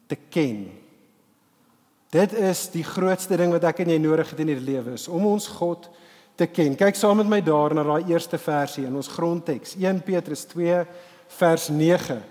te 0.09 0.17
ken. 0.33 0.65
Dit 2.13 2.33
is 2.33 2.67
die 2.73 2.85
grootste 2.85 3.37
ding 3.37 3.53
wat 3.53 3.65
ek 3.69 3.83
en 3.85 3.93
jy 3.93 3.99
nodig 4.01 4.33
het 4.33 4.41
in 4.41 4.49
hierdie 4.49 4.71
lewe 4.73 4.97
is 4.97 5.05
om 5.07 5.29
ons 5.29 5.47
God 5.59 5.87
te 6.35 6.47
ken. 6.49 6.75
Kyk 6.75 6.97
saam 6.97 7.19
met 7.21 7.29
my 7.29 7.41
daar 7.45 7.75
na 7.75 7.83
daai 7.85 8.09
eerste 8.11 8.39
versie 8.41 8.85
in 8.87 8.95
ons 8.95 9.11
grondteks, 9.11 9.75
1 9.77 10.01
Petrus 10.05 10.45
2 10.49 10.81
vers 11.37 11.67
9. 11.69 12.21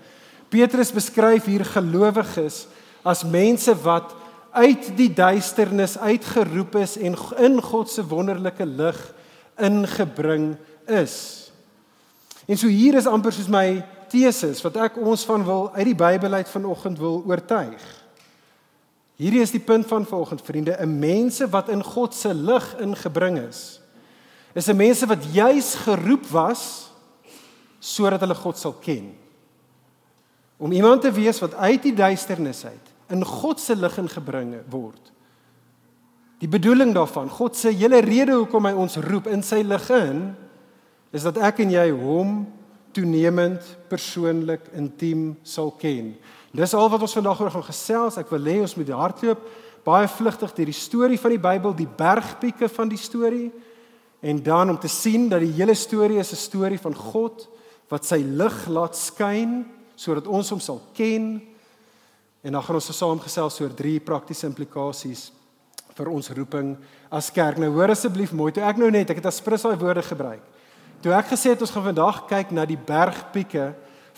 Petrus 0.53 0.91
beskryf 0.93 1.47
hier 1.49 1.65
gelowiges 1.65 2.65
as 3.03 3.23
mense 3.23 3.73
wat 3.83 4.13
uit 4.53 4.91
die 4.97 5.09
duisternis 5.09 5.97
uitgeroep 5.97 6.75
is 6.83 6.97
en 7.01 7.17
in 7.41 7.57
God 7.61 7.89
se 7.89 8.05
wonderlike 8.05 8.65
lig 8.65 8.99
ingebring 9.57 10.53
is. 10.85 11.15
En 12.45 12.59
so 12.59 12.67
hier 12.67 12.99
is 12.99 13.09
amper 13.09 13.33
soos 13.33 13.49
my 13.49 13.81
teses 14.11 14.61
wat 14.61 14.77
ek 14.77 14.99
ons 15.01 15.23
van 15.25 15.45
wil 15.47 15.69
uit 15.73 15.87
die 15.89 15.97
Bybel 15.97 16.37
uit 16.37 16.49
vanoggend 16.49 16.99
wil 17.01 17.23
oortuig. 17.25 17.81
Hierdie 19.17 19.41
is 19.41 19.53
die 19.53 19.63
punt 19.63 19.87
van 19.87 20.05
vanoggend 20.05 20.41
vriende, 20.41 20.77
'n 20.77 20.99
mense 20.99 21.49
wat 21.49 21.69
in 21.69 21.83
God 21.83 22.13
se 22.13 22.33
lig 22.33 22.75
ingebring 22.79 23.39
is. 23.49 23.82
Is 24.53 24.67
'n 24.69 24.75
mense 24.75 25.05
wat 25.05 25.33
juis 25.33 25.75
geroep 25.75 26.25
was 26.29 26.91
sodat 27.79 28.19
hulle 28.19 28.35
God 28.35 28.57
sal 28.57 28.73
ken. 28.73 29.15
Om 30.57 30.71
iemand 30.71 31.01
te 31.01 31.11
wees 31.11 31.39
wat 31.39 31.53
uit 31.53 31.81
die 31.81 31.93
duisternis 31.93 32.65
uit 32.65 32.87
in 33.09 33.25
God 33.25 33.59
se 33.59 33.75
lig 33.75 33.97
ingebring 33.97 34.55
word. 34.69 35.11
Die 36.39 36.47
bedoeling 36.47 36.93
daarvan, 36.93 37.29
God 37.29 37.55
se 37.55 37.69
hele 37.69 37.99
rede 37.99 38.33
hoekom 38.33 38.65
hy 38.65 38.73
ons 38.73 38.95
roep 38.95 39.27
in 39.27 39.43
sy 39.43 39.61
lig 39.61 39.89
in, 39.89 40.35
is 41.11 41.23
dat 41.23 41.37
ek 41.37 41.59
en 41.59 41.71
jy 41.71 41.89
hom 41.91 42.47
toenemend 42.93 43.61
persoonlik 43.89 44.65
intiem 44.77 45.35
sal 45.43 45.71
ken. 45.71 46.15
Dis 46.53 46.73
al 46.73 46.89
wat 46.89 47.01
ons 47.01 47.13
vandag 47.13 47.41
oor 47.41 47.51
gaan 47.51 47.65
gesels. 47.65 48.17
Ek 48.21 48.29
wil 48.29 48.49
hê 48.49 48.59
ons 48.61 48.75
moet 48.77 48.89
hardloop 48.89 49.45
baie 49.83 50.07
vlugtig 50.07 50.53
deur 50.55 50.69
die 50.69 50.77
storie 50.77 51.19
van 51.19 51.33
die 51.33 51.41
Bybel, 51.41 51.73
die 51.75 51.89
bergpieke 51.89 52.69
van 52.71 52.91
die 52.91 52.99
storie 52.99 53.49
en 54.23 54.43
dan 54.43 54.71
om 54.71 54.79
te 54.79 54.87
sien 54.87 55.27
dat 55.29 55.43
die 55.43 55.51
hele 55.51 55.75
storie 55.75 56.19
is 56.19 56.31
'n 56.31 56.39
storie 56.39 56.79
van 56.79 56.95
God 56.95 57.47
wat 57.89 58.05
sy 58.05 58.23
lig 58.23 58.67
laat 58.67 58.95
skyn 58.95 59.65
sodat 59.95 60.27
ons 60.27 60.49
hom 60.49 60.59
sal 60.59 60.81
ken 60.93 61.41
En 62.43 62.51
dan 62.51 62.63
gaan 62.63 62.75
ons 62.75 62.91
saamgesels 62.97 63.61
oor 63.63 63.73
drie 63.73 63.99
praktiese 64.03 64.49
implikasies 64.49 65.29
vir 65.95 66.09
ons 66.11 66.27
roeping 66.35 66.73
as 67.13 67.29
kerk. 67.31 67.59
Nou 67.61 67.69
hoor 67.71 67.93
asseblief 67.93 68.33
mooi, 68.35 68.51
toe 68.51 68.65
ek 68.67 68.81
nou 68.81 68.89
net, 68.91 69.13
ek 69.13 69.21
het 69.21 69.29
as 69.29 69.39
prins 69.43 69.63
daai 69.63 69.79
woorde 69.79 70.03
gebruik. 70.03 70.43
Toe 71.03 71.13
ek 71.15 71.31
gesê 71.31 71.53
het 71.53 71.63
ons 71.63 71.71
gaan 71.71 71.87
vandag 71.87 72.23
kyk 72.27 72.51
na 72.55 72.65
die 72.67 72.79
bergpieke 72.79 73.69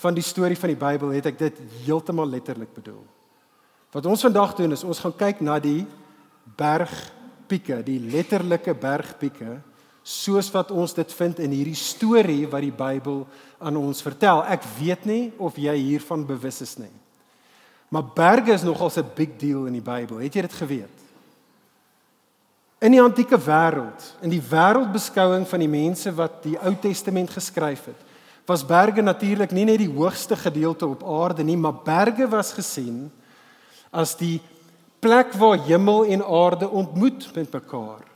van 0.01 0.17
die 0.17 0.25
storie 0.25 0.57
van 0.57 0.73
die 0.73 0.79
Bybel, 0.79 1.13
het 1.13 1.29
ek 1.29 1.37
dit 1.37 1.61
heeltemal 1.85 2.29
letterlik 2.33 2.73
bedoel. 2.73 3.03
Wat 3.93 4.09
ons 4.09 4.25
vandag 4.25 4.57
doen 4.57 4.73
is 4.73 4.83
ons 4.83 4.99
gaan 5.03 5.13
kyk 5.15 5.45
na 5.45 5.59
die 5.61 5.85
bergpieke, 6.57 7.83
die 7.85 7.99
letterlike 8.09 8.73
bergpieke 8.73 9.59
soos 10.05 10.51
wat 10.53 10.69
ons 10.69 10.93
dit 10.93 11.13
vind 11.17 11.39
in 11.41 11.53
hierdie 11.55 11.77
storie 11.77 12.43
wat 12.45 12.61
die 12.61 12.75
Bybel 12.75 13.23
aan 13.57 13.79
ons 13.79 14.03
vertel. 14.05 14.43
Ek 14.45 14.61
weet 14.77 15.07
nie 15.09 15.23
of 15.41 15.57
jy 15.57 15.73
hiervan 15.73 16.27
bewus 16.29 16.61
is 16.61 16.75
nie. 16.77 16.93
Maar 17.89 18.05
berge 18.13 18.53
is 18.53 18.63
nogal 18.63 18.91
'n 18.93 19.11
big 19.15 19.37
deal 19.37 19.65
in 19.65 19.73
die 19.73 19.81
Bybel. 19.81 20.17
Het 20.17 20.33
jy 20.35 20.41
dit 20.41 20.53
geweet? 20.53 20.97
In 22.79 22.91
die 22.91 23.01
antieke 23.01 23.37
wêreld, 23.37 24.13
in 24.21 24.29
die 24.29 24.41
wêreldbeskouing 24.41 25.47
van 25.47 25.59
die 25.59 25.67
mense 25.67 26.11
wat 26.13 26.43
die 26.43 26.57
Ou 26.59 26.75
Testament 26.75 27.29
geskryf 27.29 27.85
het, 27.85 28.01
was 28.45 28.65
berge 28.65 29.01
natuurlik 29.01 29.51
nie 29.51 29.65
net 29.65 29.79
die 29.79 29.89
hoogste 29.89 30.35
gedeelte 30.35 30.85
op 30.85 31.03
aarde 31.03 31.43
nie, 31.43 31.57
maar 31.57 31.73
berge 31.73 32.27
was 32.27 32.53
gesien 32.53 33.11
as 33.91 34.15
die 34.15 34.41
plek 34.99 35.33
waar 35.33 35.57
hemel 35.57 36.05
en 36.05 36.21
aarde 36.21 36.69
ontmoet 36.69 37.35
met 37.35 37.51
mekaar. 37.53 38.14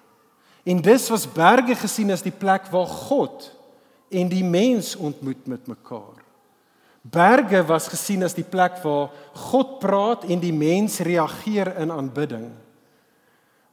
En 0.69 0.81
dis 0.85 1.09
was 1.09 1.25
berge 1.25 1.73
gesien 1.79 2.11
as 2.13 2.21
die 2.25 2.35
plek 2.35 2.67
waar 2.69 2.89
God 2.89 3.49
en 4.13 4.29
die 4.29 4.45
mens 4.45 4.93
ontmoet 4.95 5.47
met 5.49 5.69
mekaar. 5.69 6.17
Berge 7.01 7.61
was 7.65 7.87
gesien 7.89 8.25
as 8.27 8.35
die 8.37 8.45
plek 8.45 8.77
waar 8.83 9.09
God 9.49 9.77
praat 9.81 10.27
en 10.29 10.41
die 10.41 10.53
mens 10.53 10.99
reageer 11.05 11.71
in 11.81 11.93
aanbidding. 11.95 12.49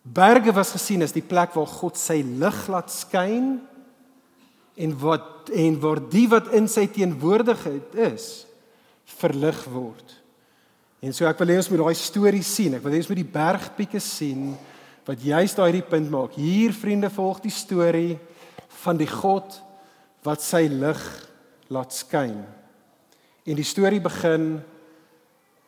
Berge 0.07 0.55
was 0.55 0.71
gesien 0.77 1.03
as 1.03 1.13
die 1.13 1.25
plek 1.27 1.57
waar 1.57 1.69
God 1.69 1.99
sy 1.99 2.21
lig 2.23 2.61
laat 2.71 2.93
skyn 2.95 3.57
en 4.77 4.93
wat 5.03 5.51
en 5.57 5.77
waar 5.83 6.01
die 6.11 6.27
wat 6.31 6.49
in 6.59 6.67
sy 6.71 6.87
teenwoordigheid 6.91 7.99
is 8.07 8.47
verlig 9.19 9.59
word. 9.71 10.15
En 11.03 11.13
so 11.15 11.27
ek 11.29 11.39
wil 11.43 11.53
hê 11.53 11.59
ons 11.61 11.69
moet 11.71 11.83
daai 11.83 11.99
storie 11.99 12.47
sien. 12.47 12.79
Ek 12.79 12.83
wil 12.83 12.97
hê 12.97 13.03
ons 13.03 13.11
moet 13.11 13.21
die 13.21 13.35
bergpieke 13.37 14.01
sien 14.03 14.55
wat 15.07 15.23
juist 15.23 15.57
daai 15.57 15.83
punt 15.87 16.11
maak. 16.11 16.35
Hier 16.35 16.75
vriende 16.75 17.11
volg 17.11 17.41
die 17.45 17.55
storie 17.55 18.19
van 18.83 18.99
die 18.99 19.09
God 19.11 19.61
wat 20.27 20.43
sy 20.43 20.67
lig 20.71 21.03
laat 21.71 21.95
skyn. 21.95 22.41
En 23.47 23.59
die 23.59 23.67
storie 23.67 24.03
begin 24.03 24.57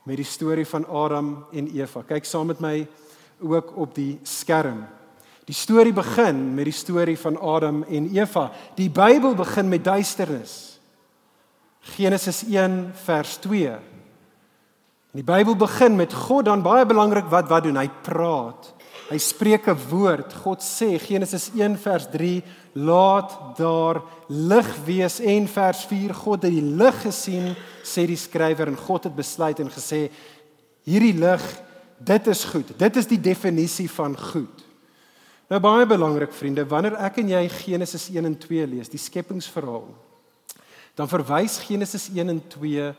met 0.09 0.19
die 0.19 0.27
storie 0.27 0.67
van 0.67 0.87
Adam 0.87 1.45
en 1.53 1.69
Eva. 1.71 2.03
Kyk 2.03 2.27
saam 2.27 2.51
met 2.51 2.63
my 2.65 2.81
ook 3.39 3.77
op 3.79 3.95
die 3.95 4.19
skerm. 4.27 4.83
Die 5.47 5.57
storie 5.57 5.95
begin 5.95 6.55
met 6.57 6.67
die 6.69 6.77
storie 6.77 7.17
van 7.19 7.39
Adam 7.39 7.85
en 7.85 8.09
Eva. 8.17 8.49
Die 8.77 8.91
Bybel 8.91 9.37
begin 9.39 9.69
met 9.69 9.85
duisternis. 9.85 10.79
Genesis 11.95 12.43
1 12.45 12.91
vers 13.05 13.37
2. 13.47 13.71
En 15.09 15.23
die 15.23 15.25
Bybel 15.25 15.57
begin 15.57 15.97
met 15.97 16.13
God 16.13 16.45
dan 16.51 16.63
baie 16.63 16.87
belangrik 16.87 17.31
wat 17.31 17.49
wat 17.49 17.65
doen? 17.65 17.79
Hy 17.81 17.89
praat. 18.03 18.75
Hy 19.09 19.17
spreek 19.17 19.69
'n 19.69 19.79
woord. 19.89 20.35
God 20.45 20.61
sê 20.61 20.99
Genesis 21.01 21.51
1 21.55 21.79
vers 21.79 22.07
3, 22.11 22.43
laat 22.75 23.57
daar 23.57 24.03
lig 24.29 24.69
wees 24.85 25.21
en 25.21 25.49
vers 25.49 25.85
4, 25.87 26.15
God 26.15 26.43
het 26.43 26.53
die 26.53 26.63
lig 26.63 27.03
gesien, 27.03 27.57
sê 27.83 28.07
die 28.07 28.17
skrywer 28.17 28.69
en 28.69 28.77
God 28.77 29.05
het 29.05 29.17
besluit 29.17 29.59
en 29.61 29.71
gesê 29.71 30.11
hierdie 30.85 31.17
lig, 31.17 31.43
dit 31.99 32.27
is 32.27 32.45
goed. 32.45 32.79
Dit 32.79 32.97
is 32.97 33.07
die 33.07 33.21
definisie 33.21 33.89
van 33.91 34.17
goed. 34.19 34.65
Nou 35.49 35.61
baie 35.61 35.87
belangrik 35.87 36.33
vriende, 36.33 36.67
wanneer 36.69 36.99
ek 37.01 37.19
en 37.19 37.29
jy 37.29 37.49
Genesis 37.49 38.11
1 38.13 38.25
en 38.25 38.37
2 38.37 38.67
lees, 38.67 38.89
die 38.89 39.01
skepingsverhaal, 39.01 39.89
dan 40.95 41.09
verwys 41.09 41.59
Genesis 41.65 42.11
1 42.13 42.29
en 42.29 42.43
2 42.49 42.93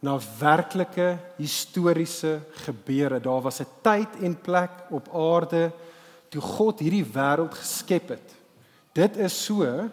na 0.00 0.16
werklike 0.38 1.18
historiese 1.36 2.40
gebeure. 2.64 3.20
Daar 3.20 3.42
was 3.42 3.60
'n 3.60 3.66
tyd 3.82 4.08
en 4.22 4.40
plek 4.40 4.70
op 4.90 5.08
aarde 5.14 5.72
toe 6.28 6.40
God 6.40 6.78
hierdie 6.78 7.04
wêreld 7.04 7.54
geskep 7.54 8.08
het. 8.08 8.28
Dit 8.92 9.16
is 9.16 9.44
so, 9.44 9.88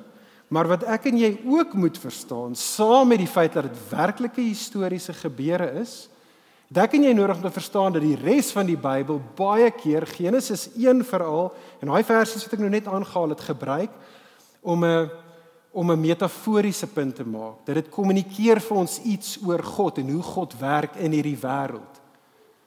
maar 0.47 0.67
wat 0.67 0.83
ek 0.83 1.05
en 1.05 1.17
jy 1.17 1.37
ook 1.45 1.73
moet 1.73 1.97
verstaan, 1.97 2.55
saam 2.55 3.07
met 3.07 3.17
die 3.17 3.27
feit 3.27 3.53
dat 3.53 3.63
dit 3.63 3.89
werklike 3.89 4.41
historiese 4.41 5.13
gebeure 5.13 5.71
is, 5.81 6.09
dat 6.67 6.83
ek 6.83 6.97
en 6.97 7.03
jy 7.03 7.13
nodig 7.13 7.35
om 7.35 7.41
te 7.41 7.51
verstaan 7.51 7.93
dat 7.95 8.03
die 8.03 8.17
res 8.19 8.51
van 8.51 8.65
die 8.65 8.77
Bybel 8.77 9.21
baie 9.35 9.71
keer 9.71 10.07
Genesis 10.07 10.67
1 10.75 11.05
veral 11.07 11.53
en 11.79 11.87
daai 11.87 12.03
versies 12.03 12.43
wat 12.43 12.53
ek 12.53 12.59
nou 12.59 12.69
net 12.69 12.87
aangehaal 12.87 13.29
het 13.29 13.41
gebruik 13.41 13.91
om 14.61 14.83
'n 14.83 15.09
om 15.77 15.91
'n 15.91 15.99
metaforiese 15.99 16.87
punt 16.87 17.15
te 17.15 17.25
maak. 17.25 17.65
Dat 17.65 17.75
dit 17.75 17.89
kommunikeer 17.89 18.61
vir 18.61 18.77
ons 18.77 19.01
iets 19.01 19.37
oor 19.45 19.63
God 19.63 19.97
en 19.97 20.09
hoe 20.09 20.23
God 20.23 20.59
werk 20.59 20.95
in 20.95 21.11
hierdie 21.11 21.37
wêreld. 21.37 22.01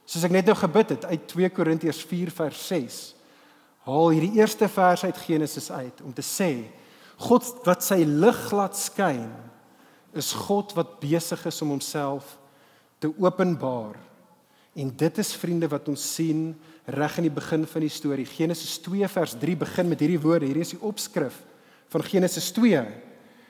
Soos 0.05 0.25
ek 0.25 0.31
net 0.31 0.47
nou 0.47 0.55
gebid 0.55 0.89
het 0.89 1.05
uit 1.05 1.27
2 1.29 1.51
Korintiërs 1.51 2.05
4 2.05 2.31
vers 2.31 2.67
6. 2.67 3.15
Haal 3.79 4.09
hierdie 4.09 4.39
eerste 4.39 4.69
vers 4.69 5.05
uit 5.05 5.17
Genesis 5.17 5.71
uit 5.71 6.01
om 6.05 6.13
te 6.13 6.23
sê 6.23 6.71
God 7.17 7.65
wat 7.65 7.83
sy 7.83 8.05
lig 8.05 8.53
laat 8.53 8.77
skyn 8.77 9.31
is 10.15 10.33
God 10.33 10.73
wat 10.73 11.01
besig 11.01 11.47
is 11.47 11.63
om 11.63 11.69
homself 11.69 12.39
te 12.99 13.13
openbaar. 13.19 13.99
En 14.75 14.97
dit 14.97 15.19
is 15.19 15.35
vriende 15.35 15.69
wat 15.69 15.89
ons 15.89 16.15
sien 16.15 16.55
reg 16.87 17.17
in 17.17 17.23
die 17.23 17.39
begin 17.41 17.67
van 17.67 17.81
die 17.81 17.89
storie. 17.89 18.27
Genesis 18.27 18.79
2 18.79 19.09
vers 19.09 19.35
3 19.35 19.57
begin 19.57 19.89
met 19.89 20.01
hierdie 20.01 20.21
woorde. 20.21 20.47
Hierdie 20.47 20.63
is 20.63 20.71
die 20.79 20.83
opskrif 20.83 21.50
van 21.91 22.05
Genesis 22.07 22.51
2. 22.55 22.83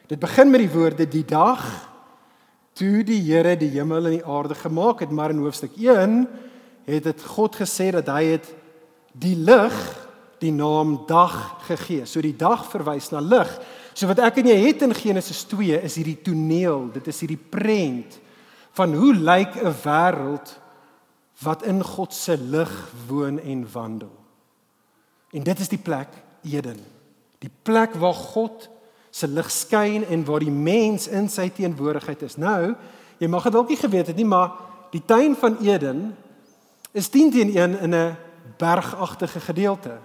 Dit 0.09 0.18
begin 0.18 0.50
met 0.50 0.64
die 0.64 0.73
woorde 0.73 1.06
die 1.09 1.25
dag 1.28 1.64
toe 2.73 3.02
die 3.04 3.20
Here 3.20 3.56
die 3.61 3.70
hemel 3.75 4.09
en 4.09 4.16
die 4.16 4.25
aarde 4.26 4.56
gemaak 4.56 5.02
het, 5.04 5.11
maar 5.12 5.35
in 5.35 5.42
hoofstuk 5.44 5.76
1 5.76 6.23
het 6.88 7.04
dit 7.04 7.25
God 7.35 7.59
gesê 7.61 7.90
dat 7.92 8.09
hy 8.09 8.25
het 8.32 8.49
die 9.12 9.37
lig 9.37 9.76
die 10.40 10.52
naam 10.54 11.02
dag 11.06 11.35
gegee. 11.66 12.06
So 12.09 12.23
die 12.25 12.37
dag 12.37 12.64
verwys 12.70 13.11
na 13.12 13.20
lig. 13.20 13.50
So 13.92 14.09
wat 14.09 14.23
ek 14.25 14.40
en 14.40 14.49
jy 14.49 14.56
het 14.62 14.87
in 14.87 14.97
Genesis 14.97 15.42
2 15.50 15.82
is 15.85 15.99
hierdie 16.00 16.20
toneel, 16.25 16.88
dit 16.94 17.11
is 17.12 17.20
hierdie 17.20 17.40
prent 17.52 18.16
van 18.78 18.94
hoe 18.97 19.12
lyk 19.12 19.61
'n 19.61 19.75
wêreld 19.85 20.56
wat 21.44 21.62
in 21.62 21.82
God 21.85 22.14
se 22.14 22.37
lig 22.37 22.73
woon 23.09 23.38
en 23.38 23.66
wandel. 23.73 24.16
En 25.32 25.42
dit 25.42 25.59
is 25.61 25.68
die 25.68 25.78
plek 25.78 26.09
Eden. 26.42 27.00
Die 27.40 27.50
plek 27.62 27.97
waar 28.00 28.14
God 28.14 28.68
se 29.11 29.28
lig 29.28 29.50
skyn 29.50 30.04
en 30.06 30.25
waar 30.25 30.42
die 30.44 30.54
mens 30.54 31.09
in 31.09 31.28
sy 31.28 31.49
teenwoordigheid 31.50 32.23
is. 32.23 32.37
Nou, 32.38 32.75
jy 33.18 33.28
mag 33.28 33.47
dit 33.47 33.56
dalk 33.56 33.73
nie 33.73 33.80
geweet 33.80 34.12
het 34.12 34.18
nie, 34.18 34.28
maar 34.28 34.52
die 34.92 35.02
tuin 35.06 35.35
van 35.38 35.59
Eden 35.64 36.11
is 36.92 37.11
10 37.11 37.32
teen 37.35 37.50
1 37.56 37.78
in 37.80 37.94
'n 37.94 38.16
bergagtige 38.59 39.40
gedeelte. 39.40 39.99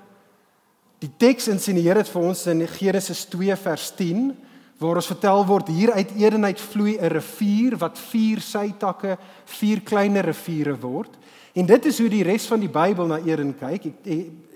Die 1.00 1.12
teks 1.18 1.48
insinieer 1.48 1.94
dit 1.94 2.10
vir 2.10 2.22
ons 2.22 2.46
in 2.48 2.68
Genesis 2.68 3.26
2 3.26 3.56
vers 3.56 3.92
10 3.96 4.36
waar 4.78 4.96
ons 4.96 5.08
vertel 5.08 5.46
word 5.46 5.68
hier 5.68 5.92
uit 5.92 6.12
Eden 6.18 6.46
uit 6.46 6.62
vloei 6.62 6.98
'n 6.98 7.12
rivier 7.12 7.78
wat 7.78 8.00
vier 8.00 8.40
sytakke, 8.40 9.18
vier 9.46 9.82
kleiner 9.82 10.26
riviere 10.26 10.80
word. 10.80 11.10
En 11.54 11.66
dit 11.66 11.86
is 11.86 12.00
hoe 12.00 12.10
die 12.10 12.24
res 12.24 12.46
van 12.46 12.60
die 12.60 12.70
Bybel 12.70 13.06
na 13.08 13.20
Eden 13.20 13.56
kyk. 13.58 13.94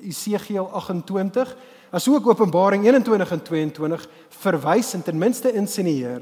Esegiel 0.02 0.70
28 0.72 1.56
asook 1.90 2.28
Openbaring 2.28 2.86
21 2.86 3.32
en 3.32 3.42
22 3.44 4.08
verwys 4.44 4.94
en 4.94 5.04
ten 5.04 5.18
minste 5.18 5.52
insinieer 5.54 6.22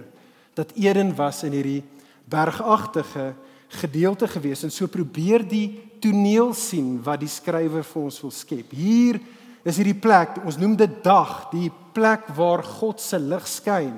dat 0.57 0.71
Eden 0.75 1.15
was 1.15 1.43
in 1.43 1.51
hierdie 1.51 1.83
bergagtige 2.25 3.33
gedeelte 3.67 4.27
gewees 4.27 4.63
en 4.63 4.71
so 4.71 4.87
probeer 4.87 5.43
die 5.43 5.75
toneel 6.01 6.53
sien 6.55 6.97
wat 7.03 7.19
die 7.21 7.31
skrywer 7.31 7.83
vir 7.83 8.01
ons 8.01 8.19
wil 8.23 8.31
skep. 8.31 8.71
Hier 8.71 9.19
is 9.67 9.79
hierdie 9.79 9.97
plek, 9.99 10.39
ons 10.47 10.59
noem 10.59 10.77
dit 10.79 10.93
dag, 11.03 11.49
die 11.51 11.69
plek 11.95 12.29
waar 12.37 12.63
God 12.63 13.03
se 13.03 13.19
lig 13.19 13.47
skyn. 13.49 13.95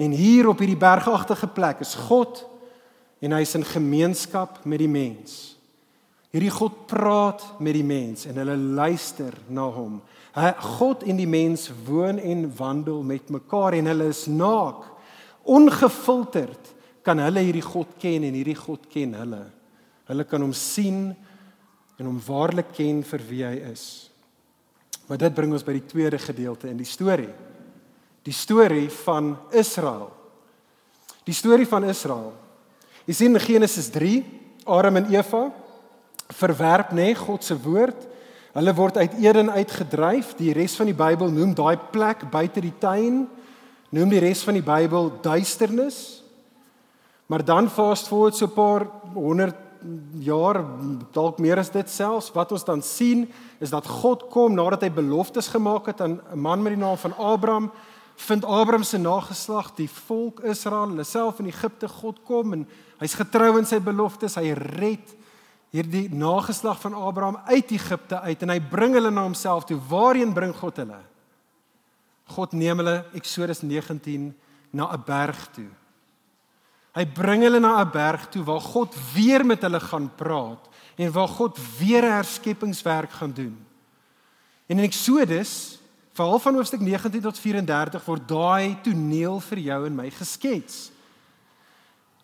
En 0.00 0.16
hier 0.16 0.48
op 0.50 0.58
hierdie 0.58 0.80
bergagtige 0.80 1.46
plek 1.54 1.84
is 1.84 1.94
God 2.08 2.42
en 3.20 3.36
hy 3.36 3.42
is 3.44 3.54
in 3.54 3.66
gemeenskap 3.68 4.64
met 4.64 4.80
die 4.82 4.90
mens. 4.90 5.38
Hierdie 6.30 6.52
God 6.54 6.86
praat 6.90 7.42
met 7.62 7.74
die 7.74 7.86
mens 7.86 8.26
en 8.30 8.38
hulle 8.40 8.56
luister 8.56 9.34
na 9.50 9.66
hom. 9.70 9.98
God 10.34 11.02
en 11.02 11.18
die 11.18 11.28
mens 11.28 11.70
woon 11.86 12.18
en 12.18 12.44
wandel 12.56 13.02
met 13.02 13.30
mekaar 13.30 13.74
en 13.74 13.90
hulle 13.90 14.10
is 14.12 14.26
naak, 14.30 14.84
ongefilterd 15.42 16.70
kan 17.02 17.18
hulle 17.18 17.42
hierdie 17.42 17.64
God 17.64 17.96
ken 17.98 18.26
en 18.28 18.36
hierdie 18.36 18.58
God 18.58 18.84
ken 18.92 19.16
hulle. 19.18 19.42
Hulle 20.10 20.26
kan 20.28 20.42
hom 20.42 20.52
sien 20.54 21.10
en 21.98 22.06
hom 22.06 22.20
waarlik 22.26 22.70
ken 22.76 23.02
vir 23.06 23.24
wie 23.28 23.42
hy 23.46 23.56
is. 23.72 23.84
Maar 25.08 25.18
dit 25.24 25.34
bring 25.34 25.52
ons 25.54 25.66
by 25.66 25.74
die 25.74 25.88
tweede 25.90 26.20
gedeelte 26.22 26.70
in 26.70 26.78
die 26.78 26.88
storie. 26.88 27.32
Die 28.22 28.36
storie 28.36 28.86
van 29.02 29.32
Israel. 29.56 30.10
Die 31.26 31.34
storie 31.34 31.66
van 31.66 31.88
Israel. 31.90 32.30
Jy 33.08 33.16
sien 33.16 33.34
in 33.34 33.42
Genesis 33.42 33.88
3, 33.90 34.20
Adam 34.70 35.00
en 35.00 35.10
Eva 35.10 35.48
verwerp 36.30 36.92
nê 36.94 37.10
nee, 37.10 37.18
God 37.18 37.42
se 37.42 37.56
woord. 37.58 38.06
Hulle 38.52 38.74
word 38.74 38.96
uit 38.96 39.12
Eden 39.22 39.50
uitgedryf. 39.50 40.34
Die 40.34 40.52
res 40.52 40.74
van 40.76 40.86
die 40.90 40.96
Bybel 40.96 41.30
noem 41.30 41.54
daai 41.54 41.78
plek 41.92 42.30
buite 42.30 42.60
die 42.60 42.74
tuin 42.78 43.28
noem 43.90 44.10
die 44.12 44.22
res 44.22 44.42
van 44.46 44.54
die 44.54 44.64
Bybel 44.64 45.10
duisternis. 45.22 46.22
Maar 47.30 47.44
dan 47.46 47.70
fast 47.70 48.08
forward 48.08 48.36
so 48.36 48.46
'n 48.46 48.54
paar 48.54 48.86
100 49.14 49.54
jaar, 50.18 50.64
dalk 51.12 51.38
meer 51.38 51.58
as 51.58 51.70
dit 51.70 51.88
selfs, 51.88 52.32
wat 52.32 52.52
ons 52.52 52.64
dan 52.64 52.82
sien 52.82 53.30
is 53.60 53.70
dat 53.70 53.86
God 53.86 54.28
kom 54.28 54.54
nadat 54.54 54.82
hy 54.82 54.90
beloftes 54.90 55.48
gemaak 55.48 55.86
het 55.86 56.00
aan 56.00 56.20
'n 56.32 56.38
man 56.38 56.62
met 56.62 56.74
die 56.74 56.82
naam 56.82 56.96
van 56.96 57.16
Abraham, 57.16 57.70
vind 58.16 58.44
Abraham 58.44 58.82
se 58.82 58.98
nageslag, 58.98 59.74
die 59.74 59.88
volk 59.88 60.40
Israel, 60.40 60.88
hulle 60.88 61.04
self 61.04 61.38
in 61.38 61.46
Egipte, 61.46 61.88
God 61.88 62.22
kom 62.24 62.52
en 62.52 62.68
hy's 62.98 63.14
getrou 63.14 63.58
in 63.58 63.66
sy 63.66 63.80
beloftes, 63.80 64.34
hy 64.34 64.52
red 64.52 65.16
hierdie 65.70 66.08
nageslag 66.10 66.80
van 66.82 66.94
Abraham 66.94 67.38
uit 67.46 67.70
Egipte 67.70 68.20
uit 68.20 68.42
en 68.42 68.52
hy 68.54 68.58
bring 68.60 68.96
hulle 68.98 69.10
na 69.10 69.22
homself 69.22 69.64
toe. 69.68 69.78
Waarheen 69.90 70.34
bring 70.34 70.54
God 70.56 70.80
hulle? 70.82 70.98
God 72.30 72.54
neem 72.54 72.82
hulle 72.82 72.96
Eksodus 73.18 73.62
19 73.62 74.30
na 74.70 74.90
'n 74.92 75.02
berg 75.06 75.48
toe. 75.54 75.70
Hy 76.94 77.04
bring 77.06 77.42
hulle 77.42 77.60
na 77.60 77.80
'n 77.82 77.90
berg 77.90 78.28
toe 78.30 78.42
waar 78.42 78.60
God 78.60 78.94
weer 79.14 79.46
met 79.46 79.62
hulle 79.62 79.80
gaan 79.80 80.10
praat 80.14 80.68
en 80.96 81.12
waar 81.12 81.28
God 81.28 81.58
weer 81.78 82.02
herskepingswerk 82.02 83.10
gaan 83.10 83.32
doen. 83.32 83.66
En 84.66 84.78
in 84.78 84.84
Eksodus, 84.84 85.78
veral 86.12 86.38
van 86.38 86.54
hoofstuk 86.54 86.80
19 86.80 87.20
tot 87.20 87.38
34 87.38 88.04
word 88.04 88.28
daai 88.28 88.78
toneel 88.82 89.40
vir 89.40 89.58
jou 89.58 89.86
en 89.86 89.94
my 89.94 90.10
geskets. 90.10 90.90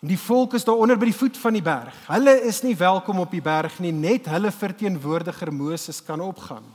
Die 0.07 0.19
volk 0.19 0.55
is 0.55 0.65
daar 0.65 0.79
onder 0.79 0.99
by 0.99 1.09
die 1.09 1.17
voet 1.17 1.39
van 1.41 1.57
die 1.57 1.65
berg. 1.65 1.95
Hulle 2.07 2.37
is 2.47 2.61
nie 2.63 2.77
welkom 2.79 3.19
op 3.25 3.33
die 3.35 3.43
berg 3.43 3.79
nie, 3.83 3.93
net 3.93 4.29
hulle 4.31 4.53
verteenwoordiger 4.55 5.51
Moses 5.55 6.03
kan 6.05 6.21
opgaan. 6.23 6.67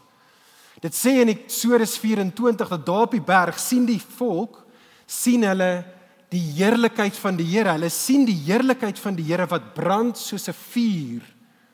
Dit 0.81 0.97
sê 0.97 1.19
in 1.21 1.31
Eksodus 1.31 1.97
24 2.01 2.67
dat 2.73 2.85
daar 2.85 3.05
op 3.05 3.15
die 3.15 3.23
berg 3.23 3.59
sien 3.61 3.85
die 3.85 4.01
volk 4.17 4.63
sien 5.05 5.43
hulle 5.45 5.83
die 6.31 6.41
heerlikheid 6.55 7.15
van 7.19 7.37
die 7.37 7.45
Here. 7.45 7.75
Hulle 7.75 7.91
sien 7.91 8.25
die 8.25 8.39
heerlikheid 8.47 8.99
van 8.99 9.17
die 9.17 9.27
Here 9.27 9.47
wat 9.51 9.73
brand 9.75 10.17
soos 10.17 10.47
'n 10.47 10.55
vuur 10.55 11.21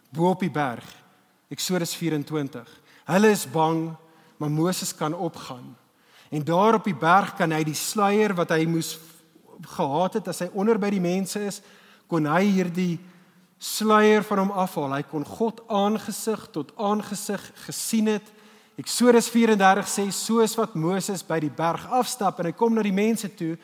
bo 0.09 0.29
op 0.29 0.39
die 0.39 0.51
berg. 0.51 0.85
Eksodus 1.49 1.95
24. 1.95 2.67
Hulle 3.05 3.29
is 3.29 3.45
bang, 3.45 3.95
maar 4.37 4.51
Moses 4.51 4.95
kan 4.95 5.13
opgaan. 5.13 5.75
En 6.29 6.43
daar 6.43 6.73
op 6.73 6.83
die 6.83 6.95
berg 6.95 7.35
kan 7.35 7.51
hy 7.51 7.63
die 7.63 7.77
sluier 7.77 8.33
wat 8.35 8.49
hy 8.49 8.65
moes 8.65 8.97
gehad 9.65 10.19
het 10.19 10.27
as 10.27 10.41
hy 10.43 10.49
onder 10.53 10.77
by 10.79 10.89
die 10.93 11.03
mense 11.03 11.41
is, 11.41 11.61
kon 12.07 12.27
hy 12.29 12.43
hierdie 12.45 12.97
sluier 13.57 14.23
van 14.23 14.43
hom 14.43 14.53
afhaal. 14.53 14.97
Hy 14.99 15.05
kon 15.09 15.25
God 15.25 15.63
aangesig 15.67 16.45
tot 16.53 16.73
aangesig 16.77 17.41
gesien 17.65 18.11
het. 18.13 18.33
Eksodus 18.77 19.31
34 19.33 19.89
sê 19.89 20.05
soos 20.13 20.53
wat 20.59 20.75
Moses 20.77 21.23
by 21.25 21.39
die 21.41 21.53
berg 21.53 21.87
afstap 21.89 22.39
en 22.39 22.51
hy 22.51 22.55
kom 22.57 22.75
na 22.77 22.85
die 22.85 22.93
mense 22.93 23.29
toe, 23.33 23.55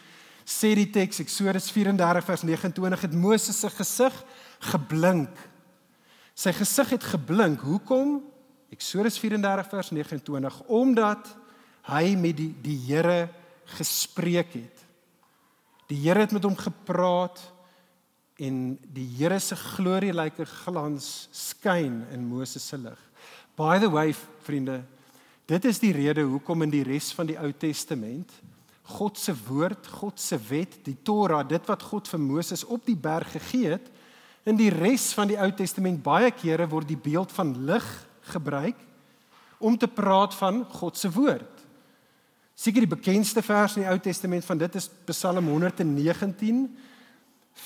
sê 0.44 0.74
die 0.76 0.90
teks 0.92 1.22
Eksodus 1.22 1.70
34 1.72 2.26
vers 2.26 2.46
29 2.50 3.06
het 3.06 3.14
Moses 3.14 3.60
se 3.62 3.70
gesig 3.70 4.18
geblink. 4.72 5.32
Sy 6.34 6.52
gesig 6.58 6.96
het 6.96 7.06
geblink. 7.06 7.62
Hoekom? 7.62 8.18
Eksodus 8.74 9.20
34 9.22 9.70
vers 9.70 9.92
29 9.94 10.62
omdat 10.74 11.30
hy 11.94 12.16
met 12.18 12.40
die 12.40 12.50
die 12.64 12.80
Here 12.88 13.28
gespreek 13.78 14.56
het. 14.58 14.73
Die 15.92 16.00
Here 16.04 16.24
het 16.24 16.32
met 16.32 16.44
hom 16.44 16.56
gepraat 16.58 17.42
en 18.42 18.78
die 18.96 19.08
Here 19.18 19.40
se 19.40 19.56
glorielyke 19.56 20.46
glans 20.46 21.28
skyn 21.32 22.02
in 22.14 22.26
Moses 22.28 22.66
se 22.68 22.78
lig. 22.78 23.00
By 23.58 23.78
the 23.80 23.90
way, 23.92 24.16
vriende, 24.46 24.82
dit 25.46 25.66
is 25.66 25.80
die 25.80 25.94
rede 25.94 26.24
hoekom 26.26 26.66
in 26.66 26.74
die 26.74 26.86
res 26.88 27.12
van 27.14 27.30
die 27.30 27.38
Ou 27.38 27.52
Testament 27.52 28.32
God 28.84 29.18
se 29.18 29.32
woord, 29.48 29.88
God 29.88 30.20
se 30.20 30.38
wet, 30.50 30.82
die 30.84 30.98
Torah, 31.08 31.44
dit 31.48 31.70
wat 31.72 31.86
God 31.88 32.10
vir 32.12 32.20
Moses 32.20 32.66
op 32.68 32.84
die 32.86 32.98
berg 33.00 33.32
gegee 33.38 33.78
het, 33.78 33.86
in 34.44 34.60
die 34.60 34.72
res 34.74 35.14
van 35.16 35.30
die 35.32 35.40
Ou 35.40 35.48
Testament 35.56 36.02
baie 36.04 36.34
kere 36.36 36.68
word 36.68 36.90
die 36.90 37.00
beeld 37.00 37.32
van 37.32 37.54
lig 37.64 37.86
gebruik 38.34 38.80
om 39.64 39.78
te 39.80 39.88
praat 39.88 40.36
van 40.36 40.66
God 40.76 41.00
se 41.00 41.12
woord. 41.16 41.53
Seker 42.56 42.86
die 42.86 42.96
bekendste 42.96 43.42
vers 43.42 43.78
in 43.78 43.84
die 43.84 43.90
Ou 43.90 44.00
Testament 44.00 44.46
van 44.46 44.58
dit 44.62 44.76
is 44.76 44.90
Psalm 45.10 45.48
119 45.50 46.68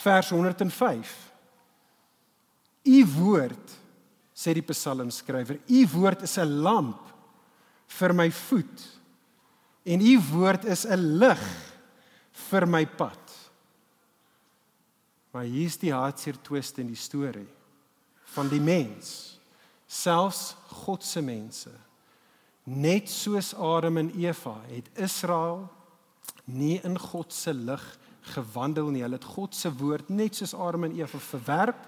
vers 0.02 0.30
105. 0.30 1.15
U 2.88 3.00
woord 3.17 3.76
sê 4.38 4.54
die 4.54 4.65
psalmskrywer, 4.65 5.60
u 5.65 5.82
woord 5.95 6.23
is 6.23 6.38
'n 6.38 6.62
lamp 6.62 7.02
vir 7.88 8.13
my 8.13 8.30
voet 8.32 8.84
en 9.86 10.02
u 10.02 10.19
woord 10.32 10.65
is 10.65 10.86
'n 10.86 11.17
lig 11.19 11.43
vir 12.50 12.67
my 12.67 12.86
pad. 12.86 13.23
Maar 15.32 15.43
hier's 15.43 15.78
die 15.78 15.93
hartseer 15.93 16.38
twist 16.41 16.78
in 16.78 16.88
die 16.88 16.95
storie 16.95 17.47
van 18.23 18.50
die 18.50 18.62
mens, 18.62 19.39
selfs 19.88 20.56
God 20.69 21.04
se 21.04 21.21
mense. 21.21 21.71
Net 22.67 23.08
soos 23.08 23.53
Adam 23.56 23.97
en 24.01 24.10
Eva 24.19 24.58
het 24.67 24.89
Israel 24.99 25.69
nie 26.43 26.82
in 26.84 26.97
God 26.99 27.32
se 27.34 27.53
lig 27.56 27.84
gewandel 28.34 28.89
nie. 28.91 29.06
Hulle 29.06 29.15
het 29.15 29.30
God 29.36 29.56
se 29.56 29.71
woord 29.71 30.10
net 30.12 30.36
soos 30.36 30.51
Adam 30.56 30.84
en 30.84 30.97
Eva 30.99 31.21
verwerp 31.30 31.88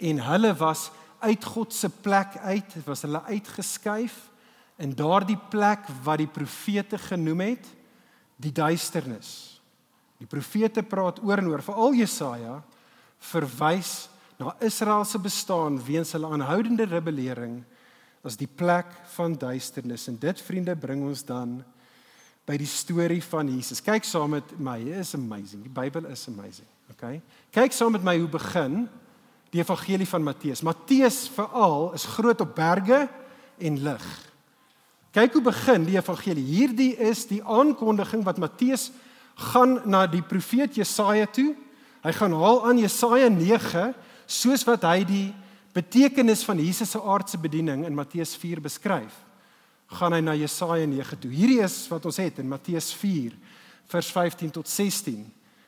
en 0.00 0.22
hulle 0.24 0.54
was 0.56 0.88
uit 1.20 1.44
God 1.44 1.72
se 1.72 1.88
plek 1.88 2.36
uit, 2.44 2.78
was 2.84 3.04
hulle 3.04 3.22
uitgeskuif 3.28 4.16
in 4.80 4.92
daardie 4.96 5.38
plek 5.50 5.84
wat 6.04 6.20
die 6.20 6.28
profete 6.28 6.98
genoem 7.00 7.44
het 7.50 7.68
die 8.40 8.52
duisternis. 8.52 9.30
Die 10.20 10.28
profete 10.28 10.84
praat 10.84 11.20
oor 11.24 11.40
en 11.40 11.48
oor, 11.52 11.64
veral 11.64 11.96
Jesaja 11.96 12.60
verwys 13.32 14.08
na 14.40 14.52
Israel 14.64 15.04
se 15.08 15.20
bestaan 15.20 15.76
weens 15.84 16.12
hulle 16.16 16.28
aanhoudende 16.28 16.88
rebellering 16.88 17.62
as 18.26 18.38
die 18.38 18.50
plek 18.50 18.90
van 19.14 19.36
duisternis. 19.38 20.08
En 20.10 20.18
dit 20.20 20.42
vriende 20.42 20.74
bring 20.78 21.04
ons 21.06 21.22
dan 21.26 21.60
by 22.46 22.56
die 22.60 22.68
storie 22.70 23.22
van 23.24 23.48
Jesus. 23.50 23.82
Kyk 23.82 24.06
saam 24.06 24.36
met 24.36 24.54
my, 24.62 24.78
it 24.84 25.02
is 25.02 25.14
amazing. 25.18 25.64
Die 25.66 25.72
Bybel 25.72 26.06
is 26.12 26.26
amazing. 26.30 26.68
Okay? 26.94 27.20
Kyk 27.54 27.74
saam 27.74 27.96
met 27.96 28.04
my 28.06 28.14
hoe 28.20 28.30
begin 28.30 28.84
die 29.54 29.62
evangelie 29.62 30.06
van 30.08 30.24
Matteus. 30.26 30.62
Matteus 30.66 31.26
veral 31.34 31.92
is 31.96 32.06
groot 32.16 32.42
op 32.44 32.54
berge 32.54 33.06
en 33.58 33.80
lig. 33.82 34.06
Kyk 35.16 35.38
hoe 35.38 35.46
begin 35.48 35.86
die 35.88 35.96
evangelie. 35.96 36.44
Hierdie 36.44 36.92
is 37.08 37.24
die 37.30 37.40
aankondiging 37.40 38.22
wat 38.26 38.40
Matteus 38.42 38.90
gaan 39.52 39.80
na 39.88 40.04
die 40.10 40.22
profeet 40.22 40.76
Jesaja 40.76 41.26
toe. 41.32 41.54
Hy 42.04 42.12
gaan 42.14 42.36
haal 42.36 42.62
aan 42.68 42.78
Jesaja 42.80 43.30
9 43.32 43.90
soos 44.26 44.64
wat 44.68 44.84
hy 44.86 45.00
die 45.08 45.26
betekenis 45.76 46.44
van 46.48 46.58
Jesus 46.58 46.90
se 46.94 47.00
aardse 47.00 47.38
bediening 47.38 47.84
in 47.84 47.94
Matteus 47.94 48.34
4 48.40 48.62
beskryf. 48.64 49.14
Gaan 49.98 50.16
hy 50.16 50.22
na 50.24 50.34
Jesaja 50.34 50.86
9 50.88 51.18
toe. 51.22 51.30
Hierdie 51.30 51.60
is 51.62 51.84
wat 51.92 52.08
ons 52.08 52.18
het 52.22 52.40
in 52.42 52.48
Matteus 52.48 52.90
4 52.96 53.36
vers 53.92 54.08
15 54.10 54.54
tot 54.56 54.68
16. 54.68 55.20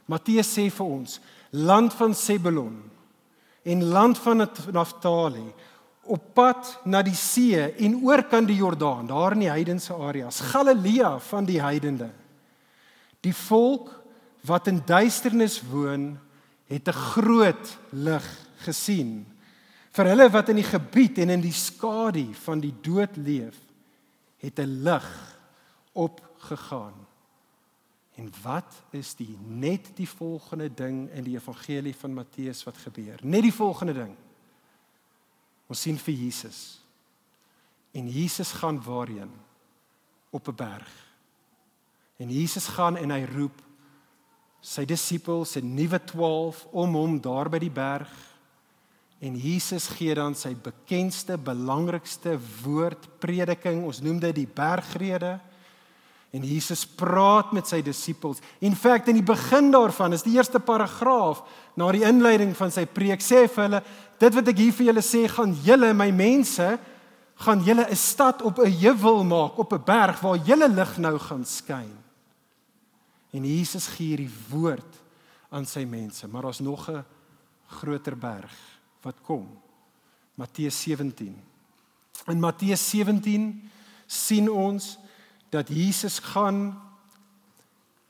Matteus 0.08 0.48
sê 0.56 0.66
vir 0.72 0.86
ons: 0.86 1.18
Land 1.52 1.94
van 1.94 2.16
Sebulon 2.16 2.80
en 3.68 3.84
land 3.92 4.18
van 4.24 4.46
Naftali 4.72 5.44
op 6.08 6.22
pad 6.34 6.70
na 6.88 7.02
die 7.04 7.16
see 7.16 7.58
en 7.84 7.98
oor 8.06 8.22
kan 8.30 8.46
die 8.48 8.56
Jordaan 8.56 9.08
daar 9.10 9.36
in 9.36 9.44
die 9.44 9.52
heidense 9.52 9.92
areas 9.94 10.40
Galilea 10.52 11.18
van 11.28 11.48
die 11.48 11.60
heidende 11.60 12.08
die 13.24 13.34
volk 13.34 13.90
wat 14.48 14.70
in 14.70 14.80
duisternis 14.86 15.58
woon 15.68 16.14
het 16.70 16.88
'n 16.88 17.00
groot 17.12 17.76
lig 17.92 18.26
gesien 18.64 19.26
vir 19.98 20.12
hulle 20.12 20.28
wat 20.30 20.52
in 20.52 20.60
die 20.62 20.70
gebied 20.70 21.18
en 21.18 21.34
in 21.34 21.42
die 21.42 21.54
skadu 21.54 22.28
van 22.44 22.62
die 22.62 22.74
dood 22.82 23.18
leef 23.18 23.58
het 24.38 24.60
'n 24.62 24.82
lig 24.86 25.08
opgegaan 25.92 26.94
En 28.18 28.32
wat 28.42 28.82
is 28.90 29.14
die 29.14 29.36
net 29.46 29.92
die 29.94 30.08
volgende 30.08 30.66
ding 30.74 31.04
in 31.14 31.22
die 31.22 31.36
evangelie 31.36 31.94
van 31.94 32.14
Matteus 32.14 32.64
wat 32.66 32.80
gebeur? 32.82 33.20
Net 33.22 33.44
die 33.46 33.54
volgende 33.54 33.94
ding. 33.94 34.14
Ons 35.70 35.84
sien 35.86 35.98
vir 36.02 36.14
Jesus. 36.14 36.80
En 37.94 38.10
Jesus 38.10 38.50
gaan 38.58 38.82
waarheen? 38.82 39.30
Op 40.30 40.48
'n 40.48 40.54
berg. 40.54 40.90
En 42.16 42.30
Jesus 42.30 42.66
gaan 42.66 42.96
en 42.96 43.10
hy 43.10 43.24
roep 43.24 43.62
sy 44.60 44.84
disippels, 44.84 45.52
sy 45.52 45.60
nuwe 45.60 46.04
12 46.04 46.66
om 46.72 46.94
hom 46.94 47.20
daar 47.20 47.48
by 47.48 47.58
die 47.58 47.70
berg. 47.70 48.10
En 49.18 49.34
Jesus 49.34 49.88
gee 49.90 50.14
dan 50.14 50.36
sy 50.38 50.52
bekendste, 50.54 51.34
belangrikste 51.38 52.36
woord 52.62 53.08
prediking. 53.18 53.82
Ons 53.86 53.98
noem 54.04 54.20
dit 54.22 54.36
die 54.44 54.46
bergrede. 54.46 55.38
En 56.30 56.44
Jesus 56.44 56.84
praat 56.86 57.50
met 57.56 57.66
sy 57.66 57.80
disippels. 57.82 58.42
In 58.62 58.76
feite 58.78 59.10
in 59.10 59.18
die 59.18 59.26
begin 59.26 59.72
daarvan 59.74 60.14
is 60.14 60.22
die 60.26 60.36
eerste 60.36 60.60
paragraaf 60.60 61.42
na 61.78 61.88
die 61.94 62.04
inleiding 62.06 62.52
van 62.58 62.70
sy 62.74 62.84
preek 62.86 63.24
sê 63.24 63.46
vir 63.48 63.64
hulle 63.64 63.82
dit 64.20 64.36
wat 64.36 64.52
ek 64.52 64.60
hier 64.60 64.76
vir 64.76 64.90
julle 64.90 65.04
sê 65.06 65.24
gaan 65.30 65.54
julle 65.64 65.90
my 65.96 66.10
mense 66.12 66.68
gaan 67.38 67.62
julle 67.64 67.86
'n 67.86 67.96
stad 67.96 68.42
op 68.42 68.58
'n 68.58 68.70
heuwel 68.70 69.24
maak 69.24 69.58
op 69.58 69.72
'n 69.72 69.84
berg 69.84 70.20
waar 70.20 70.36
julle 70.36 70.68
lig 70.68 70.98
nou 70.98 71.18
gaan 71.18 71.44
skyn. 71.44 71.96
En 73.32 73.44
Jesus 73.44 73.86
gee 73.86 74.16
hierdie 74.16 74.34
woord 74.50 75.00
aan 75.50 75.66
sy 75.66 75.84
mense, 75.84 76.28
maar 76.28 76.42
daar's 76.42 76.60
nog 76.60 76.90
'n 76.90 77.04
groter 77.66 78.16
berg 78.16 78.77
wat 79.02 79.16
kom. 79.22 79.46
Matteus 80.34 80.82
17. 80.82 81.34
In 82.26 82.40
Matteus 82.40 82.90
17 82.90 83.70
sien 84.06 84.50
ons 84.50 84.98
dat 85.50 85.68
Jesus 85.68 86.18
gaan 86.32 86.76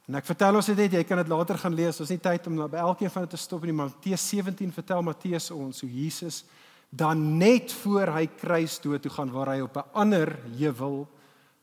en 0.09 0.17
ek 0.17 0.27
vertel 0.31 0.57
ons 0.57 0.69
dit 0.71 0.79
net 0.79 0.95
jy 0.97 1.03
kan 1.07 1.21
dit 1.21 1.31
later 1.31 1.59
gaan 1.61 1.77
lees 1.77 1.99
ons 2.01 2.09
het 2.09 2.17
nie 2.17 2.25
tyd 2.25 2.47
om 2.49 2.63
by 2.71 2.81
elkeen 2.81 3.13
van 3.13 3.27
dit 3.27 3.35
te 3.37 3.41
stop 3.41 3.67
in 3.67 3.73
die 3.73 3.81
Matteus 3.81 4.25
17 4.31 4.73
vertel 4.75 5.05
Matteus 5.05 5.51
ons 5.55 5.83
hoe 5.85 5.91
Jesus 5.91 6.43
dan 6.89 7.37
net 7.39 7.73
voor 7.83 8.15
hy 8.17 8.25
kruisdood 8.41 9.05
toe 9.05 9.13
gaan 9.13 9.33
waar 9.35 9.53
hy 9.53 9.61
op 9.61 9.77
'n 9.77 9.91
ander 9.93 10.33
heuwel 10.57 11.07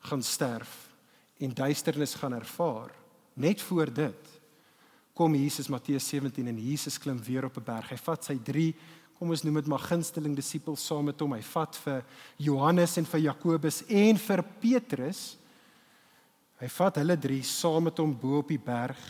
gaan 0.08 0.22
sterf 0.22 0.88
en 1.38 1.54
duisternis 1.54 2.14
gaan 2.14 2.32
ervaar 2.32 2.90
net 3.34 3.60
voor 3.60 3.92
dit 3.92 4.40
kom 5.14 5.34
Jesus 5.34 5.68
Matteus 5.68 6.08
17 6.08 6.46
en 6.46 6.58
Jesus 6.58 6.98
klim 6.98 7.18
weer 7.22 7.44
op 7.44 7.56
'n 7.56 7.64
berg 7.64 7.90
hy 7.90 7.96
vat 7.96 8.24
sy 8.24 8.38
3 8.38 8.74
kom 9.18 9.32
ons 9.32 9.42
noem 9.44 9.60
dit 9.60 9.72
maar 9.72 9.84
gunsteling 9.86 10.36
disippels 10.36 10.84
saam 10.84 11.08
met 11.08 11.20
hom 11.20 11.32
hy 11.32 11.42
vat 11.54 11.78
vir 11.84 12.04
Johannes 12.48 12.98
en 13.00 13.08
vir 13.08 13.26
Jakobus 13.30 13.82
en 13.88 14.20
vir 14.20 14.42
Petrus 14.60 15.24
Hy 16.56 16.68
vat 16.72 17.02
hulle 17.02 17.18
drie 17.20 17.42
saam 17.44 17.84
met 17.90 17.98
hom 18.00 18.14
bo 18.16 18.40
op 18.40 18.48
die 18.48 18.60
berg. 18.60 19.00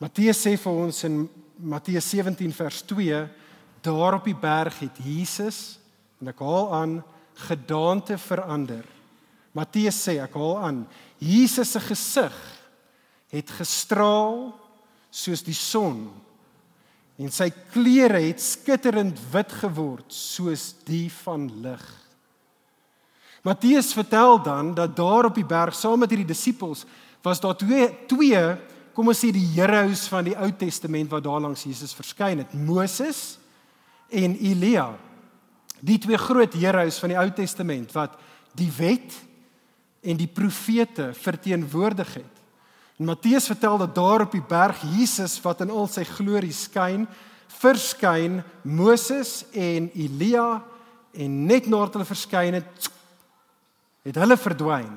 Matteus 0.00 0.40
sê 0.40 0.54
vir 0.56 0.78
ons 0.86 1.02
in 1.04 1.26
Matteus 1.58 2.06
17 2.14 2.54
vers 2.54 2.80
2, 2.88 3.18
daar 3.84 4.16
op 4.16 4.24
die 4.24 4.36
berg 4.36 4.78
het 4.84 5.00
Jesus 5.04 5.76
en 6.18 6.30
ek 6.32 6.40
haal 6.42 6.70
aan 6.74 6.94
gedaante 7.48 8.16
verander. 8.18 8.86
Matteus 9.54 9.98
sê 10.06 10.16
ek 10.22 10.38
haal 10.38 10.56
aan 10.70 10.80
Jesus 11.20 11.74
se 11.74 11.82
gesig 11.82 12.38
het 13.28 13.52
gestraal 13.58 14.48
soos 15.12 15.44
die 15.44 15.56
son 15.56 16.06
en 17.18 17.32
sy 17.34 17.48
klere 17.72 18.20
het 18.28 18.42
skitterend 18.42 19.18
wit 19.32 19.52
geword 19.60 20.06
soos 20.14 20.70
die 20.86 21.08
van 21.24 21.48
lig. 21.64 21.82
Matteus 23.46 23.92
vertel 23.96 24.38
dan 24.42 24.74
dat 24.74 24.96
daar 24.96 25.30
op 25.30 25.34
die 25.38 25.46
berg 25.46 25.74
saam 25.74 26.02
met 26.02 26.12
hierdie 26.14 26.30
disippels 26.30 26.84
was 27.22 27.40
daar 27.42 27.56
twee 27.58 27.90
twee 28.10 28.42
kom 28.94 29.10
ons 29.10 29.20
sê 29.22 29.30
die 29.34 29.46
heroes 29.54 30.08
van 30.10 30.26
die 30.26 30.34
Ou 30.34 30.48
Testament 30.58 31.10
wat 31.12 31.22
daar 31.22 31.42
langs 31.42 31.62
Jesus 31.62 31.94
verskyn 31.94 32.42
het, 32.42 32.54
Moses 32.54 33.38
en 34.10 34.34
Elia. 34.42 34.88
Die 35.78 36.00
twee 36.02 36.18
groot 36.18 36.56
heroes 36.58 36.98
van 36.98 37.12
die 37.12 37.18
Ou 37.20 37.28
Testament 37.34 37.94
wat 37.94 38.16
die 38.58 38.70
wet 38.74 39.14
en 40.02 40.18
die 40.18 40.30
profete 40.30 41.12
verteenwoordig 41.14 42.10
het. 42.18 42.37
En 42.98 43.04
Matteus 43.06 43.46
vertel 43.46 43.78
dat 43.78 43.94
daar 43.94 44.24
op 44.26 44.32
die 44.34 44.42
berg 44.42 44.82
Jesus 44.96 45.38
wat 45.44 45.60
in 45.62 45.70
al 45.70 45.86
sy 45.86 46.02
glorie 46.04 46.54
skyn, 46.54 47.06
verskyn 47.60 48.40
Moses 48.66 49.44
en 49.54 49.86
Elia 49.94 50.64
en 51.14 51.36
net 51.46 51.68
nadat 51.70 51.98
hulle 51.98 52.08
verskyn 52.08 52.58
het, 52.58 52.88
het 54.06 54.18
hulle 54.18 54.36
verdwyn. 54.36 54.96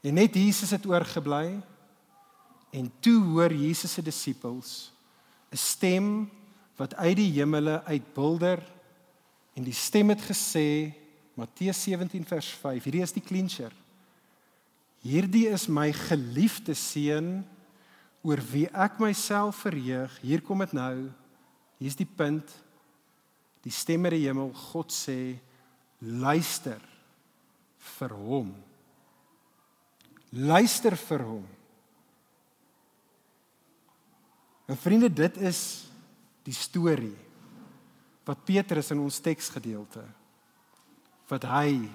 En 0.00 0.16
net 0.16 0.34
Jesus 0.34 0.72
het 0.72 0.86
oorgebly. 0.88 1.58
En 2.72 2.88
toe 3.00 3.20
hoor 3.24 3.52
Jesus 3.52 3.92
se 3.92 4.02
disippels 4.02 4.92
'n 5.52 5.56
stem 5.56 6.30
wat 6.76 6.94
uit 6.94 7.16
die 7.16 7.32
hemele 7.32 7.82
uitbulder 7.84 8.60
en 9.54 9.64
die 9.64 9.74
stem 9.74 10.08
het 10.08 10.20
gesê 10.20 10.92
Matteus 11.34 11.82
17 11.82 12.24
vers 12.24 12.48
5 12.60 12.84
hierdie 12.84 13.02
is 13.02 13.12
die 13.12 13.24
clincher 13.24 13.72
Hierdie 15.04 15.46
is 15.52 15.68
my 15.70 15.90
geliefde 15.94 16.74
seun 16.74 17.42
oor 18.26 18.40
wie 18.50 18.66
ek 18.74 18.98
myself 19.00 19.62
verheug 19.62 20.14
hier 20.24 20.42
kom 20.44 20.64
dit 20.64 20.74
nou 20.76 21.08
hier's 21.78 21.96
die 21.96 22.08
punt 22.08 22.50
die 23.62 23.74
stem 23.74 24.08
uit 24.08 24.16
die 24.16 24.24
hemel 24.26 24.50
God 24.70 24.90
sê 24.94 25.38
luister 26.00 26.82
vir 27.98 28.14
hom. 28.14 28.50
Luister 30.30 30.96
vir 30.98 31.24
hom. 31.24 31.46
En 34.68 34.76
vriende, 34.76 35.08
dit 35.08 35.38
is 35.48 35.60
die 36.44 36.54
storie 36.56 37.16
wat 38.28 38.44
Petrus 38.44 38.92
in 38.92 39.00
ons 39.00 39.20
teksgedeelte 39.24 40.02
wat 41.28 41.44
hy 41.48 41.88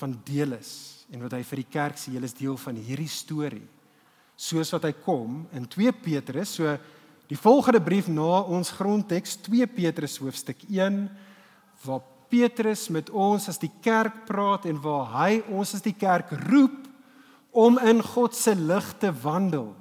van 0.00 0.16
deel 0.24 0.56
is 0.58 0.72
en 1.10 1.22
wat 1.24 1.34
hy 1.34 1.42
vir 1.42 1.62
die 1.62 1.70
kerk 1.72 1.98
sê, 1.98 2.12
julle 2.14 2.28
is 2.28 2.36
deel 2.38 2.56
van 2.62 2.76
hierdie 2.78 3.10
storie. 3.10 3.66
Soos 4.38 4.70
wat 4.72 4.86
hy 4.86 4.92
kom 5.04 5.42
in 5.56 5.66
2 5.68 5.92
Petrus, 6.04 6.54
so 6.60 6.76
die 7.30 7.38
volgende 7.38 7.80
brief 7.82 8.08
na 8.08 8.42
ons 8.46 8.70
grondteks 8.74 9.36
2 9.46 9.66
Petrus 9.74 10.16
hoofstuk 10.22 10.62
1 10.70 11.02
waar 11.84 12.04
Petrus 12.30 12.86
met 12.94 13.10
ons 13.10 13.48
as 13.50 13.58
die 13.58 13.72
kerk 13.82 14.24
praat 14.28 14.68
en 14.70 14.78
waar 14.82 15.10
hy 15.16 15.40
ons 15.50 15.74
as 15.74 15.82
die 15.82 15.96
kerk 15.96 16.30
roep 16.46 16.86
om 17.50 17.78
in 17.82 18.02
God 18.06 18.36
se 18.38 18.54
lig 18.54 18.92
te 19.02 19.10
wandel. 19.22 19.72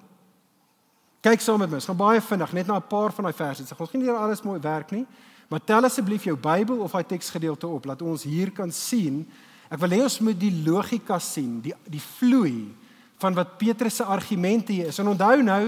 Kyk 1.22 1.44
saam 1.44 1.60
met 1.62 1.70
my. 1.70 1.78
Ons 1.78 1.90
gaan 1.90 2.00
baie 2.00 2.22
vinnig 2.24 2.54
net 2.56 2.68
na 2.68 2.80
'n 2.80 2.90
paar 2.90 3.12
van 3.12 3.26
daai 3.26 3.36
verse. 3.36 3.62
Ons 3.62 3.72
gaan 3.72 4.00
nie 4.00 4.08
hier 4.08 4.18
alles 4.18 4.42
mooi 4.42 4.60
werk 4.60 4.92
nie, 4.92 5.06
maar 5.50 5.60
tel 5.60 5.84
asseblief 5.84 6.24
jou 6.24 6.36
Bybel 6.36 6.80
of 6.80 6.92
daai 6.92 7.04
teksgedeelte 7.04 7.68
op 7.68 7.86
laat 7.86 8.02
ons 8.02 8.24
hier 8.24 8.52
kan 8.52 8.72
sien. 8.72 9.28
Ek 9.70 9.80
wil 9.84 9.94
hê 9.94 10.02
ons 10.02 10.20
moet 10.26 10.38
die 10.40 10.54
logika 10.66 11.20
sien, 11.22 11.60
die 11.62 11.76
die 11.86 12.02
vloei 12.02 12.70
van 13.20 13.36
wat 13.38 13.58
Petrus 13.60 14.00
se 14.00 14.08
argumente 14.08 14.74
hier 14.74 14.90
is. 14.90 15.00
En 15.02 15.12
onthou 15.12 15.44
nou, 15.44 15.64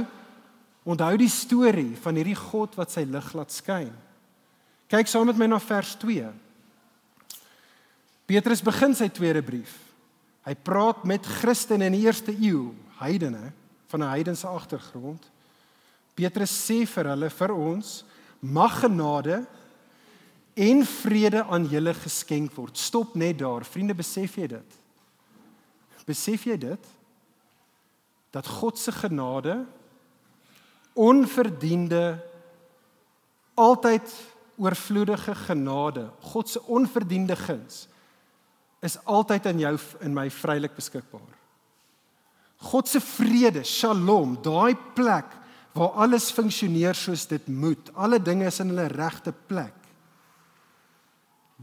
onthou 0.87 1.11
die 1.19 1.29
storie 1.29 1.93
van 2.01 2.17
hierdie 2.17 2.37
God 2.37 2.77
wat 2.79 2.93
sy 2.93 3.03
lig 3.05 3.27
laat 3.37 3.53
skyn. 3.53 3.91
Kyk 4.91 5.07
saam 5.07 5.29
met 5.29 5.37
my 5.39 5.47
na 5.51 5.59
vers 5.61 5.93
2. 6.01 6.31
Petrus 8.31 8.63
begin 8.63 8.95
sy 8.95 9.09
tweede 9.11 9.43
brief. 9.43 9.75
Hy 10.47 10.55
praat 10.57 11.03
met 11.05 11.27
Christene 11.41 11.89
in 11.91 11.95
die 11.95 12.05
eerste 12.07 12.33
eeu, 12.33 12.71
heidene 13.03 13.51
van 13.91 14.03
'n 14.03 14.13
heidense 14.15 14.47
agtergrond. 14.47 15.21
Petrus 16.15 16.51
sê 16.51 16.87
vir 16.87 17.05
hulle 17.11 17.29
vir 17.29 17.51
ons 17.53 18.03
mag 18.39 18.79
genade 18.81 19.45
en 20.53 20.85
vrede 20.85 21.43
aan 21.43 21.65
julle 21.71 21.93
geskenk 21.93 22.55
word. 22.55 22.77
Stop 22.77 23.15
net 23.15 23.39
daar. 23.39 23.65
Vriende, 23.65 23.95
besef 23.95 24.35
jy 24.35 24.47
dit? 24.51 24.79
Besef 26.05 26.43
jy 26.49 26.57
dit? 26.59 26.89
Dat 28.31 28.47
God 28.47 28.79
se 28.79 28.91
genade 28.91 29.61
onverdiende 30.93 32.19
altyd 33.53 34.11
oorvloedige 34.61 35.35
genade, 35.35 36.09
God 36.19 36.49
se 36.49 36.61
onverdiende 36.67 37.35
guns 37.35 37.87
is 38.81 38.97
altyd 39.05 39.45
aan 39.45 39.59
jou 39.61 39.75
en 40.01 40.13
my 40.13 40.25
vrylik 40.33 40.73
beskikbaar. 40.73 41.37
God 42.71 42.89
se 42.89 43.01
vrede, 43.01 43.63
Shalom, 43.65 44.35
daai 44.41 44.73
plek 44.97 45.37
waar 45.77 45.93
alles 46.03 46.31
funksioneer 46.33 46.97
soos 46.97 47.27
dit 47.29 47.45
moet. 47.47 47.91
Alle 47.93 48.19
dinge 48.21 48.49
is 48.49 48.59
in 48.59 48.73
hulle 48.73 48.87
regte 48.91 49.33
plek. 49.47 49.80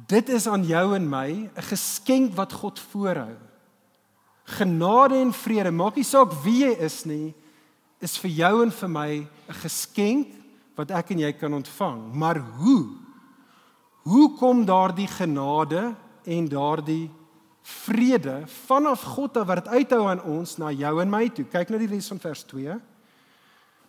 Dit 0.06 0.28
is 0.28 0.46
aan 0.46 0.64
jou 0.64 0.94
en 0.94 1.08
my 1.08 1.50
'n 1.56 1.62
geskenk 1.62 2.34
wat 2.34 2.52
God 2.52 2.78
voorhou. 2.78 3.36
Genade 4.44 5.14
en 5.14 5.32
vrede, 5.32 5.70
maak 5.70 5.96
nie 5.96 6.04
saak 6.04 6.32
wie 6.44 6.64
jy 6.64 6.76
is 6.78 7.04
nie, 7.04 7.34
is 8.00 8.16
vir 8.18 8.30
jou 8.30 8.62
en 8.62 8.70
vir 8.70 8.88
my 8.88 9.10
'n 9.48 9.54
geskenk 9.62 10.28
wat 10.76 10.90
ek 10.90 11.10
en 11.10 11.18
jy 11.18 11.32
kan 11.32 11.54
ontvang. 11.54 12.14
Maar 12.14 12.38
hoe? 12.38 12.86
Hoe 14.02 14.36
kom 14.38 14.64
daardie 14.64 15.08
genade 15.08 15.94
en 16.24 16.48
daardie 16.48 17.10
vrede 17.62 18.46
vanaf 18.46 19.02
God 19.02 19.36
af 19.36 19.46
wat 19.46 19.64
dit 19.64 19.72
uithou 19.74 20.06
aan 20.08 20.22
ons 20.22 20.56
na 20.56 20.70
jou 20.70 21.00
en 21.02 21.10
my 21.10 21.28
toe? 21.28 21.44
Kyk 21.44 21.70
na 21.70 21.78
die 21.78 21.90
res 21.90 22.08
van 22.08 22.20
vers 22.20 22.44
2. 22.44 22.80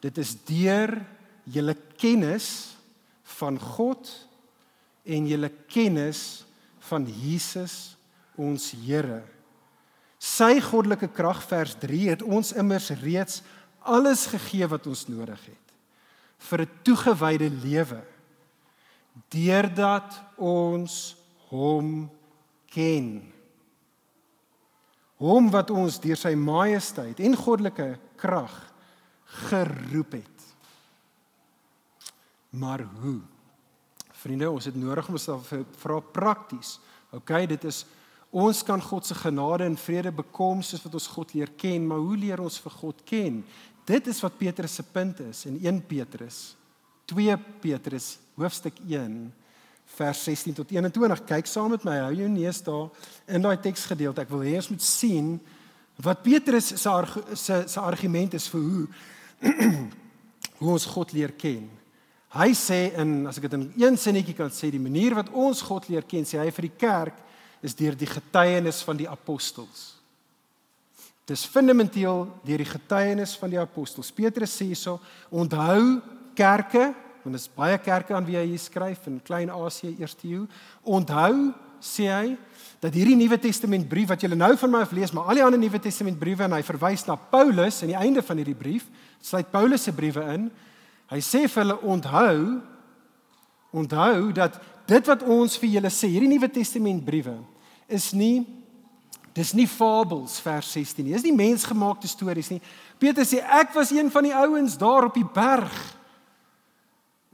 Dit 0.02 0.18
is 0.18 0.36
deur 0.44 1.06
julle 1.44 1.76
kennis 1.98 2.76
van 3.24 3.60
God 3.60 4.29
en 5.10 5.28
julle 5.28 5.50
kennis 5.72 6.46
van 6.90 7.06
Jesus 7.06 7.98
ons 8.40 8.72
Here. 8.72 9.24
Sy 10.20 10.60
goddelike 10.64 11.10
krag 11.16 11.42
vers 11.48 11.76
3 11.80 12.06
het 12.12 12.24
ons 12.24 12.54
immers 12.60 12.90
reeds 13.02 13.42
alles 13.88 14.26
gegee 14.32 14.68
wat 14.68 14.88
ons 14.88 15.08
nodig 15.08 15.40
het 15.48 15.70
vir 16.40 16.62
'n 16.62 16.72
toegewyde 16.84 17.50
lewe 17.50 18.02
deurdat 19.28 20.22
ons 20.38 21.16
hom 21.50 22.10
ken. 22.72 23.34
Hom 25.20 25.50
wat 25.52 25.70
ons 25.70 26.00
deur 26.00 26.16
sy 26.16 26.36
majesteit 26.36 27.20
en 27.20 27.36
goddelike 27.36 28.00
krag 28.16 28.56
geroep 29.50 30.12
het. 30.12 30.40
Maar 32.50 32.82
hoe? 33.02 33.22
Vriende, 34.20 34.50
ons 34.52 34.68
het 34.68 34.76
nodig 34.76 35.08
om 35.08 35.16
onsself 35.16 35.54
vra 35.80 36.00
prakties. 36.14 36.78
OK, 37.16 37.32
dit 37.50 37.64
is 37.70 37.86
ons 38.30 38.62
kan 38.64 38.82
God 38.84 39.08
se 39.08 39.16
genade 39.18 39.66
en 39.66 39.78
vrede 39.80 40.12
bekom 40.14 40.62
soos 40.62 40.84
wat 40.86 40.94
ons 41.00 41.08
God 41.16 41.34
leer 41.34 41.50
ken, 41.58 41.88
maar 41.88 42.04
hoe 42.04 42.18
leer 42.20 42.42
ons 42.44 42.60
vir 42.62 42.76
God 42.78 43.02
ken? 43.10 43.40
Dit 43.90 44.08
is 44.12 44.20
wat 44.22 44.38
Petrus 44.38 44.76
se 44.78 44.86
punt 44.86 45.24
is 45.26 45.46
in 45.50 45.58
1 45.64 45.82
Petrus 45.90 46.52
2 47.10 47.38
Petrus 47.62 48.18
hoofstuk 48.38 48.78
1 48.86 49.32
vers 49.96 50.24
16 50.24 50.54
tot 50.60 50.70
21. 50.72 51.24
Kyk 51.26 51.50
saam 51.50 51.74
met 51.74 51.86
my, 51.88 51.96
hou 52.06 52.12
jou 52.14 52.28
neus 52.30 52.62
daar 52.62 53.08
in 53.26 53.42
daai 53.42 53.58
teksgedeelte. 53.64 54.22
Ek 54.22 54.30
wil 54.30 54.46
hê 54.46 54.60
ons 54.60 54.70
moet 54.70 54.86
sien 54.86 55.34
wat 56.06 56.22
Petrus 56.24 56.70
se 56.76 56.94
se 57.34 57.64
se 57.68 57.82
argument 57.82 58.38
is 58.38 58.48
vir 58.54 58.62
hoe 58.62 58.86
hoe 60.60 60.72
ons 60.76 60.86
God 60.94 61.16
leer 61.16 61.34
ken. 61.34 61.66
Hy 62.30 62.52
sê 62.54 62.92
in 63.02 63.24
as 63.30 63.40
ek 63.40 63.48
dit 63.48 63.56
in 63.58 63.70
een 63.80 63.96
sinnetjie 63.98 64.36
kan 64.38 64.52
sê, 64.54 64.70
die 64.70 64.82
manier 64.82 65.16
wat 65.18 65.32
ons 65.34 65.64
God 65.66 65.88
leer 65.90 66.06
ken, 66.06 66.28
sê 66.30 66.38
hy 66.38 66.52
vir 66.54 66.68
die 66.68 66.78
kerk 66.78 67.24
is 67.66 67.74
deur 67.76 67.98
die 67.98 68.10
getuienis 68.10 68.84
van 68.86 69.00
die 69.00 69.10
apostels. 69.10 69.96
Dis 71.30 71.46
fundamenteel 71.50 72.28
deur 72.46 72.62
die 72.62 72.70
getuienis 72.70 73.36
van 73.38 73.52
die 73.54 73.60
apostels. 73.62 74.12
Petrus 74.14 74.54
sê 74.54 74.70
hierso, 74.70 75.00
onthou 75.30 76.00
kerke, 76.38 76.92
want 77.24 77.36
dit 77.36 77.42
is 77.42 77.50
baie 77.58 77.78
kerke 77.82 78.16
aan 78.16 78.26
wie 78.30 78.38
hy 78.40 78.46
hier 78.54 78.62
skryf 78.62 79.10
in 79.10 79.20
Klein-Asië 79.26 79.98
eerste 80.00 80.30
eeu. 80.30 80.46
Onthou 80.86 81.52
sê 81.84 82.08
hy 82.12 82.38
dat 82.80 82.96
hierdie 82.96 83.18
Nuwe 83.20 83.38
Testament 83.42 83.90
brief 83.90 84.10
wat 84.14 84.24
julle 84.24 84.38
nou 84.40 84.54
van 84.58 84.72
my 84.72 84.86
af 84.86 84.94
lees, 84.96 85.12
maar 85.16 85.30
al 85.32 85.42
die 85.42 85.44
ander 85.46 85.60
Nuwe 85.60 85.82
Testament 85.84 86.20
briewe 86.20 86.46
en 86.46 86.56
hy 86.56 86.64
verwys 86.66 87.06
na 87.10 87.18
Paulus 87.18 87.82
aan 87.84 87.94
die 87.94 88.00
einde 88.00 88.24
van 88.26 88.40
hierdie 88.40 88.58
brief, 88.58 88.88
sluit 89.22 89.50
Paulus 89.52 89.86
se 89.88 89.94
briewe 89.96 90.24
in. 90.34 90.50
Hy 91.10 91.22
sê 91.26 91.46
vir 91.48 91.64
hulle 91.64 91.80
onthou 91.82 92.60
onthou 93.70 94.32
dat 94.34 94.58
dit 94.90 95.10
wat 95.10 95.24
ons 95.30 95.58
vir 95.62 95.76
julle 95.76 95.92
sê, 95.94 96.10
hierdie 96.10 96.30
Nuwe 96.30 96.50
Testament 96.50 97.04
briewe 97.06 97.38
is 97.90 98.12
nie 98.18 98.46
dis 99.38 99.54
nie 99.56 99.68
fabels 99.70 100.40
vers 100.44 100.72
16 100.74 101.06
nie. 101.06 101.14
Dis 101.14 101.24
nie 101.24 101.36
mensgemaakte 101.36 102.10
stories 102.10 102.50
nie. 102.52 102.60
Petrus 103.00 103.30
sê 103.32 103.40
ek 103.46 103.72
was 103.78 103.94
een 103.94 104.10
van 104.12 104.26
die 104.26 104.36
ouens 104.36 104.76
daar 104.80 105.08
op 105.08 105.16
die 105.16 105.26
berg 105.26 105.74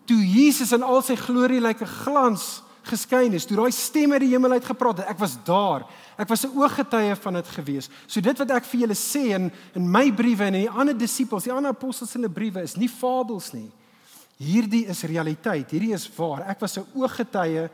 toe 0.05 0.19
Jesus 0.21 0.73
in 0.75 0.85
al 0.85 1.01
sy 1.01 1.15
glorielyke 1.17 1.87
glans 2.03 2.59
geskyn 2.87 3.33
is, 3.33 3.45
toe 3.45 3.57
daai 3.57 3.71
stem 3.71 4.11
uit 4.13 4.21
die 4.21 4.31
hemel 4.33 4.51
uit 4.51 4.65
gepraat 4.65 4.97
het, 5.01 5.07
ek 5.09 5.19
was 5.19 5.37
daar. 5.43 5.85
Ek 6.17 6.27
was 6.29 6.45
'n 6.45 6.57
ooggetuie 6.57 7.15
van 7.15 7.33
dit 7.33 7.47
gewees. 7.47 7.89
So 8.07 8.21
dit 8.21 8.37
wat 8.37 8.51
ek 8.51 8.65
vir 8.65 8.79
julle 8.81 8.95
sê 8.95 9.35
in 9.35 9.51
in 9.75 9.91
my 9.91 10.11
briewe 10.11 10.43
en 10.45 10.55
in 10.55 10.61
die 10.61 10.69
ander 10.69 10.97
disippels, 10.97 11.43
die 11.43 11.53
ander 11.53 11.71
apostels 11.71 12.11
se 12.11 12.29
briewe 12.29 12.61
is 12.61 12.75
nie 12.75 12.89
fabels 12.89 13.53
nie. 13.53 13.71
Hierdie 14.37 14.85
is 14.87 15.03
realiteit. 15.03 15.71
Hierdie 15.71 15.93
is 15.93 16.09
waar. 16.17 16.49
Ek 16.49 16.59
was 16.59 16.77
'n 16.77 16.85
ooggetuie 16.95 17.69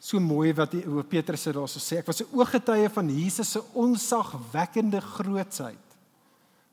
so 0.00 0.18
mooi 0.18 0.52
wat 0.56 0.70
die, 0.70 0.82
Petrus 1.04 1.44
dit 1.44 1.54
daarso 1.54 1.78
sê. 1.78 1.98
Ek 1.98 2.06
was 2.06 2.22
'n 2.22 2.28
ooggetuie 2.32 2.88
van 2.88 3.08
Jesus 3.08 3.50
se 3.50 3.60
onsagwekkende 3.74 5.00
grootsheid. 5.00 5.96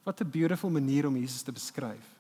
Wat 0.04 0.22
'n 0.22 0.32
beautiful 0.32 0.70
manier 0.70 1.08
om 1.08 1.16
Jesus 1.16 1.42
te 1.42 1.52
beskryf. 1.52 2.16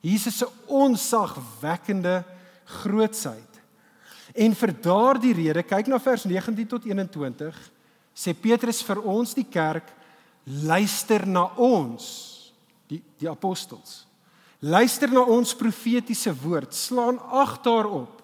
Jesus 0.00 0.38
se 0.38 0.48
onsagwekkende 0.66 2.24
grootsheid. 2.64 3.49
En 4.34 4.54
vir 4.54 4.72
daardie 4.82 5.34
rede, 5.34 5.62
kyk 5.62 5.88
na 5.90 5.98
vers 5.98 6.24
19 6.24 6.66
tot 6.68 6.84
21, 6.86 7.56
sê 8.14 8.34
Petrus 8.34 8.82
vir 8.86 9.00
ons 9.02 9.34
die 9.34 9.46
kerk, 9.46 9.88
luister 10.46 11.26
na 11.26 11.48
ons, 11.58 12.52
die 12.90 13.02
die 13.20 13.28
apostels. 13.30 14.04
Luister 14.60 15.08
na 15.12 15.22
ons 15.24 15.54
profetiese 15.56 16.32
woord, 16.42 16.74
slaan 16.76 17.18
ag 17.32 17.60
daarop. 17.64 18.18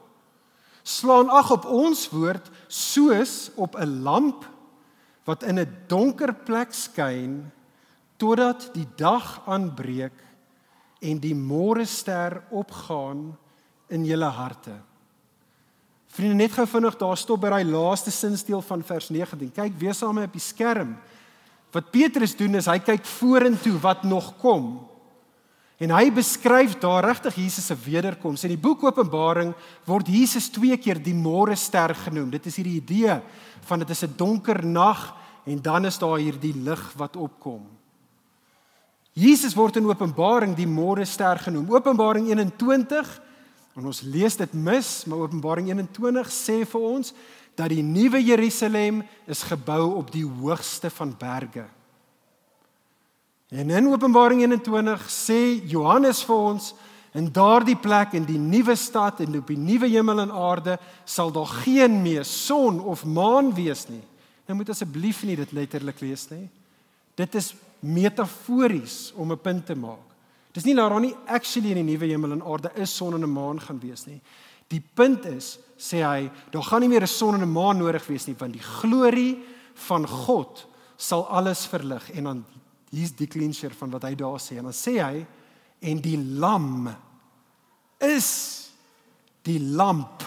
Slaan 0.87 1.31
ag 1.33 1.51
op 1.51 1.65
ons 1.73 2.05
woord 2.13 2.51
soos 2.69 3.51
op 3.57 3.75
'n 3.75 4.03
lamp 4.03 4.45
wat 5.25 5.43
in 5.43 5.59
'n 5.59 5.77
donker 5.89 6.33
plek 6.35 6.73
skyn 6.73 7.51
totdat 8.17 8.71
die 8.75 8.87
dag 8.97 9.43
aanbreek 9.47 10.19
en 11.01 11.19
die 11.19 11.35
môre 11.35 11.85
ster 11.85 12.43
opgaan 12.51 13.37
in 13.89 14.05
julle 14.05 14.31
harte. 14.31 14.77
Vriende, 16.15 16.35
net 16.35 16.53
gou 16.53 16.67
vinnig 16.67 16.97
daar 16.97 17.17
stop 17.17 17.41
by 17.41 17.51
daai 17.51 17.65
laaste 17.65 18.11
sinsteel 18.11 18.63
van 18.63 18.83
vers 18.83 19.09
19. 19.11 19.53
Kyk 19.53 19.79
weer 19.79 19.95
saam 19.95 20.15
met 20.15 20.29
op 20.31 20.37
die 20.37 20.41
skerm. 20.41 20.97
Wat 21.73 21.91
Petrus 21.91 22.37
doen 22.37 22.55
is 22.55 22.69
hy 22.71 22.79
kyk 22.81 23.05
vorentoe 23.05 23.75
wat 23.83 24.05
nog 24.07 24.37
kom. 24.41 24.87
En 25.77 25.93
hy 25.93 26.09
beskryf 26.15 26.79
daar 26.81 27.05
regtig 27.05 27.35
Jesus 27.37 27.67
se 27.69 27.77
wederkoms. 27.77 28.47
In 28.47 28.55
die 28.55 28.61
boek 28.61 28.87
Openbaring 28.87 29.53
word 29.85 30.09
Jesus 30.09 30.49
twee 30.49 30.77
keer 30.81 31.03
die 31.03 31.15
môre 31.15 31.57
ster 31.57 31.93
genoem. 32.07 32.31
Dit 32.33 32.49
is 32.49 32.57
hierdie 32.57 32.79
idee 32.81 33.19
van 33.69 33.85
dit 33.85 33.91
is 33.91 34.03
'n 34.05 34.15
donker 34.17 34.65
nag 34.65 35.15
en 35.45 35.61
dan 35.63 35.85
is 35.85 35.99
daar 35.99 36.19
hierdie 36.19 36.55
lig 36.55 36.93
wat 36.97 37.17
opkom. 37.17 37.67
Jesus 39.13 39.55
word 39.55 39.77
in 39.77 39.87
Openbaring 39.87 40.55
die 40.57 40.67
môre 40.67 41.05
ster 41.05 41.39
genoem. 41.39 41.71
Openbaring 41.71 42.29
21 42.29 43.21
En 43.77 43.87
ons 43.87 44.01
lees 44.09 44.37
dit 44.37 44.53
mis, 44.57 44.91
maar 45.05 45.27
Openbaring 45.27 45.69
21 45.69 46.31
sê 46.33 46.63
vir 46.65 46.81
ons 46.81 47.13
dat 47.57 47.69
die 47.73 47.85
nuwe 47.85 48.21
Jerusalem 48.25 49.03
is 49.29 49.45
gebou 49.49 49.97
op 50.01 50.13
die 50.13 50.25
hoogste 50.25 50.91
van 50.93 51.13
berge. 51.19 51.67
En 53.53 53.71
in 53.71 53.89
Openbaring 53.93 54.43
21 54.43 55.07
sê 55.13 55.41
Johannes 55.69 56.25
vir 56.27 56.43
ons 56.51 56.73
in 57.17 57.29
daardie 57.33 57.77
plek 57.81 58.17
in 58.19 58.27
die 58.29 58.41
nuwe 58.41 58.75
stad 58.77 59.23
en 59.25 59.39
op 59.39 59.53
die 59.53 59.61
nuwe 59.61 59.89
hemel 59.93 60.25
en 60.25 60.33
aarde 60.35 60.77
sal 61.09 61.31
daar 61.33 61.53
geen 61.63 62.01
meer 62.03 62.27
son 62.29 62.81
of 62.81 63.05
maan 63.05 63.55
wees 63.57 63.87
nie. 63.89 64.03
Nou 64.47 64.59
moet 64.59 64.73
asseblief 64.75 65.23
nie 65.25 65.37
dit 65.39 65.55
letterlik 65.57 66.03
lees 66.05 66.27
nie. 66.31 66.49
Dit 67.17 67.35
is 67.39 67.55
metafories 67.81 69.13
om 69.17 69.33
'n 69.33 69.41
punt 69.41 69.67
te 69.67 69.75
maak. 69.75 70.16
Dis 70.57 70.65
nie 70.65 70.75
dat 70.75 70.89
daar 70.89 71.03
nie 71.05 71.15
actually 71.29 71.75
in 71.75 71.83
die 71.83 71.91
nuwe 71.93 72.09
hemel 72.09 72.33
en 72.33 72.43
aarde 72.43 72.71
is 72.81 72.95
son 72.97 73.15
en 73.15 73.25
'n 73.25 73.33
maan 73.33 73.61
gaan 73.61 73.81
wees 73.81 74.07
nie. 74.07 74.21
Die 74.69 74.81
punt 74.81 75.27
is, 75.27 75.59
sê 75.77 76.01
hy, 76.01 76.31
daar 76.51 76.63
gaan 76.63 76.81
nie 76.81 76.89
meer 76.89 77.03
'n 77.03 77.07
son 77.07 77.35
en 77.35 77.43
'n 77.43 77.53
maan 77.53 77.79
nodig 77.79 78.07
wees 78.07 78.27
nie 78.27 78.37
want 78.39 78.53
die 78.53 78.63
glorie 78.81 79.45
van 79.75 80.07
God 80.07 80.67
sal 80.97 81.27
alles 81.29 81.67
verlig 81.67 82.11
en 82.11 82.25
dan 82.25 82.45
hier's 82.91 83.13
die 83.13 83.27
clincher 83.27 83.71
van 83.71 83.91
wat 83.91 84.03
hy 84.03 84.15
daar 84.15 84.41
sê 84.41 84.57
en 84.57 84.65
dan 84.65 84.73
sê 84.73 84.97
hy 85.03 85.27
en 85.81 86.01
die 86.01 86.17
lam 86.17 86.89
is 88.01 88.71
die 89.43 89.61
lamp. 89.61 90.23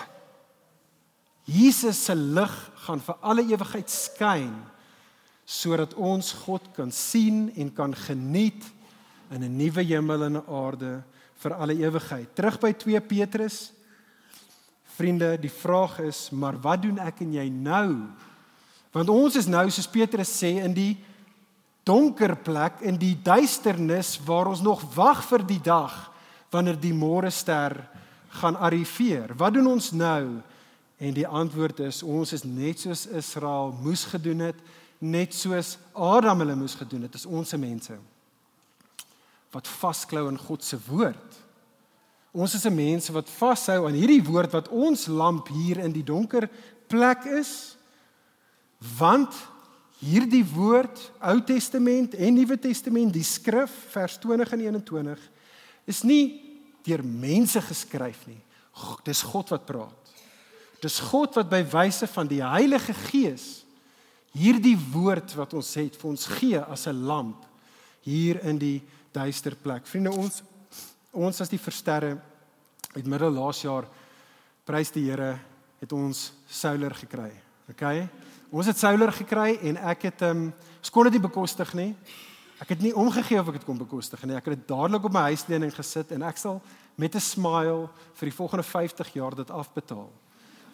Jesus 1.44 2.06
se 2.06 2.16
lig 2.16 2.72
gaan 2.86 3.00
vir 3.00 3.16
alle 3.22 3.42
ewigheid 3.42 3.90
skyn 3.90 4.54
sodat 5.46 5.94
ons 5.94 6.32
God 6.46 6.62
kan 6.76 6.92
sien 6.92 7.50
en 7.56 7.74
kan 7.74 7.96
geniet 7.96 8.64
in 9.30 9.44
'n 9.44 9.58
nuwe 9.58 9.84
hemel 9.84 10.24
en 10.24 10.38
'n 10.38 10.48
aarde 10.48 11.04
vir 11.40 11.54
alle 11.54 11.74
ewigheid. 11.74 12.36
Terug 12.36 12.60
by 12.60 12.74
2 12.74 13.02
Petrus. 13.02 13.72
Vriende, 14.98 15.38
die 15.40 15.52
vraag 15.52 16.00
is, 16.00 16.30
maar 16.30 16.60
wat 16.60 16.82
doen 16.82 17.00
ek 17.00 17.22
en 17.24 17.34
jy 17.34 17.48
nou? 17.50 18.10
Want 18.92 19.10
ons 19.10 19.36
is 19.36 19.48
nou 19.48 19.70
soos 19.70 19.88
Petrus 19.88 20.32
sê 20.42 20.60
in 20.60 20.74
die 20.74 20.98
donker 21.88 22.36
plek 22.36 22.82
in 22.82 22.98
die 22.98 23.16
duisternis 23.24 24.18
waar 24.26 24.48
ons 24.52 24.62
nog 24.62 24.84
wag 24.96 25.24
vir 25.24 25.46
die 25.46 25.62
dag 25.64 26.12
wanneer 26.52 26.76
die 26.76 26.94
môre 26.94 27.32
ster 27.32 27.78
gaan 28.42 28.58
arriveer. 28.58 29.32
Wat 29.38 29.54
doen 29.54 29.68
ons 29.68 29.92
nou? 29.92 30.42
En 31.00 31.14
die 31.14 31.28
antwoord 31.28 31.80
is 31.80 32.04
ons 32.04 32.34
is 32.34 32.44
net 32.44 32.80
soos 32.80 33.06
Israel 33.08 33.72
moes 33.82 34.04
gedoen 34.04 34.40
het, 34.50 34.58
net 35.00 35.34
soos 35.34 35.78
Adam 35.94 36.40
hulle 36.44 36.56
moes 36.56 36.76
gedoen 36.76 37.08
het. 37.08 37.14
Dis 37.16 37.26
ons 37.26 37.50
se 37.50 37.58
mense 37.58 37.96
wat 39.52 39.68
vasklou 39.68 40.28
aan 40.28 40.38
God 40.38 40.64
se 40.64 40.78
woord. 40.88 41.38
Ons 42.32 42.54
is 42.54 42.66
'n 42.66 42.76
mense 42.76 43.12
wat 43.12 43.30
vashou 43.30 43.88
aan 43.88 43.94
hierdie 43.94 44.24
woord 44.24 44.52
wat 44.52 44.68
ons 44.70 45.08
lamp 45.08 45.48
hier 45.48 45.78
in 45.78 45.92
die 45.92 46.04
donker 46.04 46.50
plek 46.88 47.26
is. 47.26 47.76
Want 48.98 49.34
hierdie 50.00 50.46
woord, 50.46 51.12
Ou 51.20 51.42
Testament 51.42 52.14
en 52.14 52.34
Nuwe 52.34 52.60
Testament, 52.60 53.14
die 53.14 53.24
skrif 53.24 53.72
vers 53.92 54.18
20 54.18 54.52
en 54.52 54.60
21 54.60 55.20
is 55.86 56.04
nie 56.04 56.42
deur 56.84 57.04
mense 57.04 57.62
geskryf 57.62 58.28
nie. 58.28 58.42
Dis 59.04 59.22
God 59.22 59.50
wat 59.50 59.66
praat. 59.66 60.14
Dis 60.80 61.00
God 61.00 61.36
wat 61.36 61.50
by 61.50 61.64
wyse 61.68 62.08
van 62.08 62.28
die 62.28 62.44
Heilige 62.44 62.94
Gees 62.94 63.66
hierdie 64.38 64.78
woord 64.94 65.34
wat 65.36 65.54
ons 65.58 65.74
het 65.76 65.98
vir 65.98 66.10
ons 66.10 66.26
gee 66.38 66.60
as 66.60 66.88
'n 66.88 67.06
lamp 67.06 67.46
hier 68.06 68.40
in 68.46 68.58
die 68.58 68.82
duister 69.12 69.56
plek. 69.56 69.88
Vriende, 69.88 70.12
ons 70.12 70.44
ons 71.12 71.42
as 71.42 71.50
die 71.50 71.60
versterre 71.60 72.20
uit 72.94 73.08
middel 73.10 73.32
laas 73.34 73.64
jaar 73.64 73.88
prys 74.66 74.92
die 74.94 75.08
Here 75.08 75.40
het 75.80 75.94
ons 75.96 76.30
solar 76.46 76.94
gekry. 76.94 77.32
OK? 77.72 77.86
Ons 78.52 78.70
het 78.70 78.78
solar 78.78 79.12
gekry 79.14 79.56
en 79.70 79.80
ek 79.92 80.10
het 80.10 80.22
ehm 80.26 80.50
um, 80.50 80.52
skoon 80.82 81.10
dit 81.10 81.18
nie 81.18 81.28
bekostig 81.28 81.74
nie. 81.76 81.92
Ek 82.60 82.74
het 82.74 82.82
nie 82.84 82.94
omgegee 82.96 83.40
of 83.40 83.50
ek 83.52 83.60
dit 83.60 83.66
kon 83.68 83.80
bekostig 83.80 84.22
nie. 84.26 84.36
Ek 84.36 84.48
het 84.48 84.60
dit 84.60 84.68
dadelik 84.68 85.06
op 85.08 85.14
my 85.16 85.30
huislening 85.32 85.74
gesit 85.76 86.12
en 86.16 86.24
ek 86.28 86.38
sal 86.38 86.62
met 86.96 87.16
'n 87.16 87.20
smile 87.20 87.90
vir 88.16 88.30
die 88.30 88.36
volgende 88.36 88.64
50 88.64 89.14
jaar 89.14 89.36
dit 89.36 89.52
afbetaal. 89.52 90.10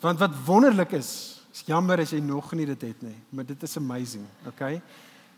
Want 0.02 0.20
wat 0.20 0.34
wonderlik 0.46 0.92
is, 0.92 1.42
is 1.54 1.64
jammer 1.66 2.00
as 2.00 2.12
jy 2.12 2.20
nog 2.20 2.52
nie 2.54 2.66
dit 2.66 2.82
het 2.82 3.02
nie, 3.02 3.16
maar 3.30 3.46
dit 3.46 3.64
is 3.64 3.78
amazing, 3.78 4.26
okay? 4.48 4.82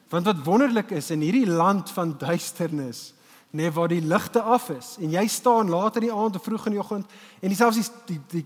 Want 0.10 0.26
wat 0.26 0.44
wonderlik 0.46 0.92
is 0.96 1.12
in 1.12 1.24
hierdie 1.26 1.48
land 1.48 1.92
van 1.96 2.16
duisternis, 2.20 3.14
nê 3.52 3.66
nee, 3.68 3.72
waar 3.72 3.90
die 3.92 4.04
ligte 4.04 4.42
af 4.44 4.70
is 4.76 4.98
en 5.00 5.14
jy 5.16 5.24
staan 5.32 5.72
later 5.72 6.04
in 6.04 6.10
die 6.10 6.16
aand 6.16 6.36
of 6.36 6.44
vroeg 6.44 6.66
in 6.68 6.76
die 6.76 6.82
oggend 6.82 7.14
en 7.40 7.54
selfs 7.56 7.80
die 7.80 7.86
die, 8.10 8.18
die 8.34 8.44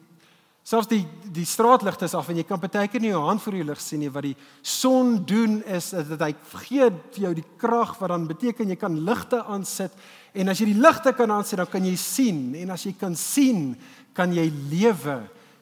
selfs 0.61 0.87
die 0.91 1.01
die 1.33 1.45
straatligte 1.49 2.05
is 2.05 2.13
af 2.15 2.29
en 2.29 2.37
jy 2.37 2.45
kan 2.45 2.61
partykeer 2.61 3.01
nie 3.01 3.09
jou 3.09 3.23
hand 3.25 3.41
voor 3.41 3.57
die 3.57 3.65
lig 3.65 3.81
sien 3.81 4.03
nie 4.05 4.11
wat 4.13 4.27
die 4.29 4.35
son 4.61 5.17
doen 5.25 5.57
is 5.65 5.89
dat 5.89 6.21
hy 6.21 6.29
gee 6.67 6.91
vir 7.17 7.25
jou 7.25 7.33
die 7.41 7.47
krag 7.57 7.95
wat 7.97 8.13
dan 8.13 8.29
beteken 8.29 8.69
jy 8.69 8.77
kan 8.77 9.01
ligte 9.09 9.41
aansit 9.41 9.97
en 10.37 10.53
as 10.53 10.61
jy 10.61 10.69
die 10.69 10.79
ligte 10.85 11.17
kan 11.17 11.33
aansit 11.33 11.63
dan 11.63 11.73
kan 11.73 11.89
jy 11.89 11.97
sien 11.97 12.43
en 12.61 12.77
as 12.77 12.85
jy 12.85 12.93
kan 13.01 13.17
sien 13.17 13.71
kan 14.13 14.37
jy 14.37 14.51
lewe 14.69 15.17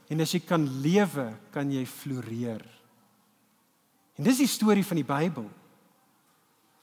En 0.09 0.23
as 0.23 0.33
jy 0.33 0.41
kan 0.41 0.65
lewe, 0.81 1.27
kan 1.53 1.69
jy 1.69 1.85
floreer. 1.85 2.63
En 4.17 4.25
dis 4.25 4.41
die 4.41 4.49
storie 4.49 4.85
van 4.85 4.97
die 4.99 5.07
Bybel. 5.07 5.45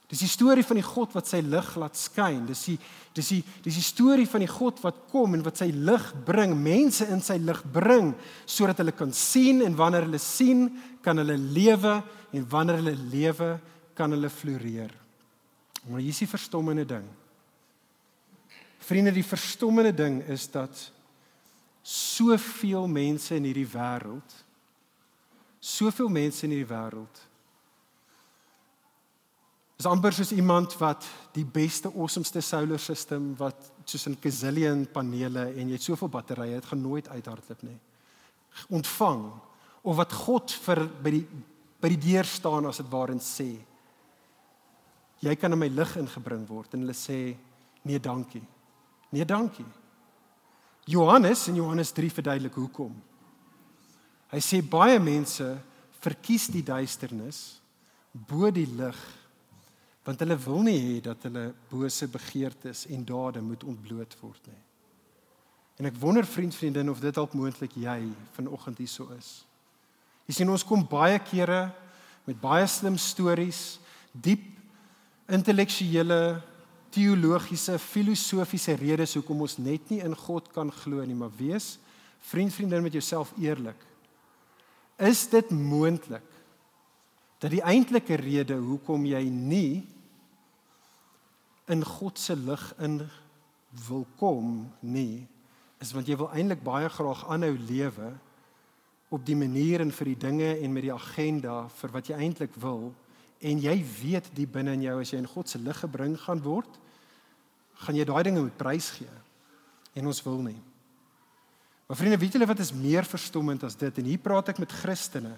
Dis 0.06 0.22
die 0.22 0.30
storie 0.30 0.62
van 0.62 0.78
die 0.78 0.86
God 0.86 1.16
wat 1.16 1.26
sy 1.26 1.40
lig 1.42 1.68
laat 1.80 1.98
skyn. 1.98 2.44
Dis 2.46 2.62
die 2.70 2.76
dis 3.16 3.30
die 3.32 3.40
dis 3.64 3.78
die 3.78 3.84
storie 3.84 4.26
van 4.28 4.44
die 4.44 4.50
God 4.50 4.78
wat 4.84 5.06
kom 5.10 5.34
en 5.34 5.42
wat 5.46 5.58
sy 5.58 5.70
lig 5.72 6.04
bring, 6.26 6.52
mense 6.54 7.08
in 7.10 7.22
sy 7.24 7.38
lig 7.42 7.62
bring 7.74 8.12
sodat 8.44 8.82
hulle 8.82 8.94
kan 8.94 9.14
sien 9.16 9.64
en 9.66 9.78
wanneer 9.78 10.06
hulle 10.06 10.20
sien, 10.22 10.68
kan 11.02 11.18
hulle 11.18 11.38
lewe 11.40 11.96
en 12.36 12.48
wanneer 12.52 12.82
hulle 12.82 12.94
lewe, 13.10 13.50
kan 13.96 14.12
hulle 14.12 14.30
floreer. 14.30 14.92
Maar 15.88 16.02
hier 16.02 16.12
is 16.12 16.22
die 16.22 16.30
verstommende 16.30 16.84
ding. 16.86 17.06
Vriende, 18.86 19.10
die 19.14 19.26
verstommende 19.26 19.94
ding 19.96 20.20
is 20.30 20.44
dat 20.52 20.76
soveel 21.86 22.86
mense 22.90 23.34
in 23.34 23.46
hierdie 23.46 23.68
wêreld 23.70 24.42
soveel 25.62 26.10
mense 26.12 26.44
in 26.46 26.54
hierdie 26.54 26.70
wêreld 26.70 27.20
is 29.76 29.86
amper 29.86 30.14
soos 30.16 30.32
iemand 30.32 30.72
wat 30.80 31.04
die 31.36 31.44
beste 31.44 31.90
awesomeste 31.92 32.40
solar 32.40 32.80
system 32.80 33.34
wat 33.36 33.72
soos 33.84 34.06
'n 34.08 34.16
gazillion 34.20 34.86
panele 34.92 35.52
en 35.52 35.68
jy 35.68 35.72
het 35.72 35.82
soveel 35.82 36.08
batterye 36.08 36.54
dit 36.54 36.64
gaan 36.66 36.82
nooit 36.82 37.08
uithardloop 37.08 37.62
nie. 37.62 37.78
Ontvang 38.68 39.32
of 39.82 39.96
wat 39.96 40.12
God 40.12 40.52
vir 40.52 40.88
by 41.02 41.10
die 41.10 41.26
by 41.80 41.88
die 41.88 42.12
deur 42.12 42.24
staan 42.24 42.66
as 42.66 42.76
dit 42.76 42.88
waarin 42.90 43.20
sê 43.20 43.58
jy 45.20 45.34
kan 45.36 45.52
in 45.52 45.58
my 45.58 45.68
lig 45.68 45.96
ingebring 45.96 46.46
word 46.48 46.74
en 46.74 46.80
hulle 46.80 46.94
sê 46.94 47.36
nee 47.84 48.00
dankie. 48.00 48.44
Nee 49.10 49.24
dankie. 49.24 49.66
Johannes 50.86 51.48
in 51.48 51.56
Johannes 51.56 51.92
3 51.92 52.10
verduidelik 52.10 52.54
hoekom. 52.54 52.94
Hy 54.30 54.38
sê 54.38 54.62
baie 54.62 54.98
mense 54.98 55.58
verkies 56.00 56.48
die 56.48 56.62
duisternis 56.62 57.60
bo 58.12 58.50
die 58.50 58.66
lig 58.66 58.96
want 60.06 60.22
hulle 60.22 60.36
wil 60.38 60.62
nie 60.62 60.78
hê 60.78 60.98
dat 61.02 61.24
hulle 61.26 61.48
bose 61.70 62.06
begeertes 62.06 62.84
en 62.94 63.02
dade 63.04 63.42
moet 63.42 63.64
ontbloot 63.66 64.12
word 64.20 64.44
nie. 64.46 64.60
En 65.76 65.88
ek 65.90 65.98
wonder 66.00 66.24
vriend 66.24 66.54
vriendin 66.54 66.92
of 66.92 67.02
dit 67.02 67.14
dalk 67.14 67.34
moontlik 67.36 67.74
jy 67.76 67.98
vanoggend 68.36 68.78
hierso 68.80 69.10
is. 69.16 69.42
Jy 70.30 70.38
sien 70.38 70.52
ons 70.52 70.64
kom 70.66 70.84
baie 70.88 71.18
kere 71.26 71.66
met 72.26 72.38
baie 72.40 72.66
slim 72.70 72.96
stories, 72.98 73.80
diep 74.12 74.46
intellektuele 75.30 76.38
teologiese, 76.94 77.76
filosofiese 77.82 78.76
redes 78.78 79.16
hoekom 79.18 79.42
ons 79.44 79.58
net 79.58 79.90
nie 79.90 80.00
in 80.06 80.14
God 80.16 80.48
kan 80.54 80.70
glo 80.72 81.02
nie, 81.04 81.18
maar 81.18 81.34
wees 81.36 81.76
vriend 82.30 82.54
vriendin 82.54 82.82
met 82.82 82.94
jouself 82.94 83.34
eerlik. 83.38 83.78
Is 84.98 85.26
dit 85.30 85.50
moontlik 85.50 86.24
dat 87.42 87.52
die 87.52 87.62
eintlike 87.62 88.16
rede 88.16 88.56
hoekom 88.56 89.04
jy 89.06 89.20
nie 89.28 89.84
in 91.72 91.82
God 91.84 92.18
se 92.18 92.36
lig 92.36 92.62
in 92.78 93.00
wil 93.88 94.06
kom 94.20 94.68
nie, 94.80 95.26
is 95.82 95.92
want 95.92 96.08
jy 96.08 96.16
wil 96.16 96.30
eintlik 96.32 96.62
baie 96.64 96.88
graag 96.88 97.26
aanhou 97.28 97.52
lewe 97.68 98.12
op 99.12 99.24
die 99.26 99.36
manier 99.38 99.82
en 99.84 99.92
vir 99.94 100.12
die 100.12 100.20
dinge 100.26 100.54
en 100.56 100.72
met 100.72 100.86
die 100.86 100.94
agenda 100.94 101.66
vir 101.80 101.92
wat 101.94 102.08
jy 102.10 102.16
eintlik 102.18 102.56
wil 102.62 102.88
en 103.44 103.60
jy 103.60 103.76
weet 104.00 104.30
die 104.34 104.48
binne 104.48 104.72
in 104.78 104.86
jou 104.86 104.96
as 105.02 105.12
jy 105.12 105.20
in 105.20 105.28
God 105.30 105.50
se 105.50 105.60
lig 105.60 105.78
gebring 105.82 106.16
gaan 106.24 106.40
word 106.42 106.80
gaan 107.84 107.98
jy 107.98 108.06
daai 108.08 108.22
dinge 108.24 108.40
moet 108.40 108.56
prys 108.56 108.88
gee. 108.96 109.18
En 109.96 110.08
ons 110.08 110.22
wil 110.24 110.40
nie. 110.44 110.58
Maar 111.86 111.98
vriende, 112.00 112.18
weet 112.18 112.36
julle 112.36 112.48
wat 112.48 112.60
is 112.64 112.72
meer 112.74 113.06
verstommend 113.06 113.64
as 113.68 113.76
dit? 113.78 114.00
En 114.00 114.08
hier 114.08 114.20
praat 114.22 114.50
ek 114.52 114.60
met 114.62 114.72
Christene. 114.72 115.34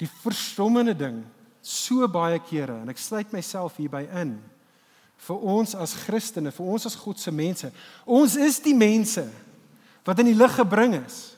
Die 0.00 0.08
verstommende 0.24 0.96
ding 0.96 1.22
so 1.66 2.06
baie 2.10 2.38
kere 2.46 2.80
en 2.82 2.92
ek 2.92 3.00
sluit 3.00 3.32
myself 3.34 3.78
hierby 3.80 4.04
in 4.20 4.36
vir 5.16 5.46
ons 5.56 5.74
as 5.74 5.94
Christene, 6.04 6.52
vir 6.52 6.66
ons 6.66 6.86
as 6.86 6.96
God 6.98 7.20
se 7.20 7.32
mense. 7.34 7.70
Ons 8.04 8.36
is 8.36 8.60
die 8.62 8.76
mense 8.76 9.24
wat 10.06 10.20
in 10.22 10.30
die 10.30 10.38
lig 10.38 10.54
gebring 10.54 10.94
is. 11.00 11.36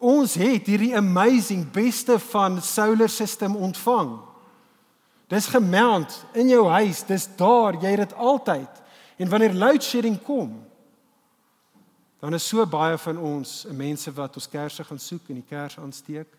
Ons 0.00 0.38
het 0.40 0.68
hierdie 0.70 0.94
amazing 0.96 1.66
beste 1.74 2.16
van 2.30 2.56
solar 2.64 3.10
system 3.12 3.56
ontvang. 3.56 4.14
Dis 5.30 5.50
gemount 5.52 6.14
in 6.34 6.48
jou 6.50 6.64
huis, 6.72 7.04
dis 7.06 7.28
daar, 7.36 7.76
jy 7.76 7.92
het 7.92 8.08
dit 8.08 8.16
altyd. 8.16 8.80
En 9.20 9.28
wanneer 9.28 9.54
load 9.54 9.84
shedding 9.84 10.16
kom, 10.24 10.56
dan 12.20 12.34
is 12.34 12.48
so 12.48 12.64
baie 12.66 12.96
van 13.00 13.20
ons 13.20 13.66
mense 13.72 14.12
wat 14.16 14.36
ons 14.36 14.48
kersse 14.48 14.84
gaan 14.84 15.00
soek 15.00 15.28
en 15.28 15.40
die 15.40 15.48
kers 15.48 15.78
aansteek. 15.80 16.32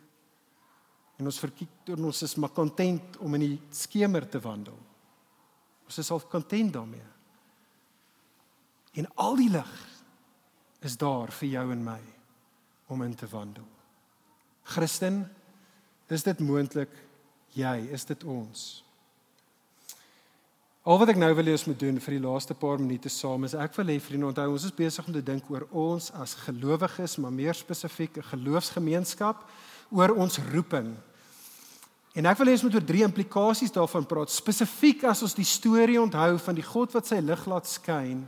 En 1.22 1.30
ons 1.30 1.40
verkiek 1.42 1.94
ons 1.94 2.22
is 2.26 2.36
maar 2.42 2.54
content 2.54 3.18
om 3.22 3.38
in 3.38 3.46
die 3.46 3.58
skemer 3.74 4.26
te 4.30 4.42
wandel. 4.42 4.78
Ons 5.92 6.00
is 6.00 6.12
al 6.16 6.22
content 6.32 6.72
daarmee. 6.72 7.08
En 8.96 9.10
al 9.20 9.36
die 9.36 9.50
lig 9.52 9.72
is 10.88 10.96
daar 10.98 11.32
vir 11.36 11.50
jou 11.52 11.66
en 11.74 11.82
my 11.84 12.00
om 12.88 13.04
in 13.04 13.16
te 13.16 13.28
wandel. 13.28 13.68
Christen, 14.64 15.26
is 16.08 16.24
dit 16.24 16.40
moontlik 16.40 16.96
jy, 17.52 17.76
is 17.92 18.08
dit 18.08 18.24
ons? 18.24 18.64
Al 20.88 20.98
wat 21.04 21.12
ek 21.12 21.20
nou 21.20 21.30
wil 21.36 21.52
hê 21.52 21.58
ons 21.60 21.68
moet 21.68 21.84
doen 21.84 22.00
vir 22.00 22.16
die 22.16 22.24
laaste 22.24 22.56
paar 22.56 22.80
minute 22.80 23.12
saam 23.12 23.44
is 23.44 23.54
ek 23.60 23.76
wil 23.76 23.92
hê 23.92 24.00
vriende 24.00 24.32
onthou 24.32 24.48
ons 24.56 24.70
is 24.72 24.76
besig 24.80 25.12
om 25.12 25.14
te 25.20 25.28
dink 25.28 25.52
oor 25.52 25.68
ons 25.76 26.08
as 26.24 26.40
gelowiges, 26.48 27.20
maar 27.20 27.36
meer 27.36 27.54
spesifiek 27.60 28.16
'n 28.18 28.30
geloofsgemeenskap 28.32 29.44
oor 29.92 30.16
ons 30.16 30.40
roeping. 30.56 30.96
En 32.16 32.28
ek 32.28 32.42
wil 32.42 32.52
hê 32.52 32.56
ons 32.58 32.66
moet 32.66 32.76
oor 32.76 32.86
drie 32.86 33.04
implikasies 33.06 33.72
daarvan 33.72 34.06
praat, 34.08 34.34
spesifiek 34.34 35.06
as 35.08 35.22
ons 35.24 35.36
die 35.38 35.48
storie 35.48 36.00
onthou 36.02 36.36
van 36.44 36.58
die 36.58 36.66
God 36.66 36.92
wat 36.98 37.08
sy 37.08 37.22
lig 37.24 37.46
laat 37.48 37.70
skyn. 37.72 38.26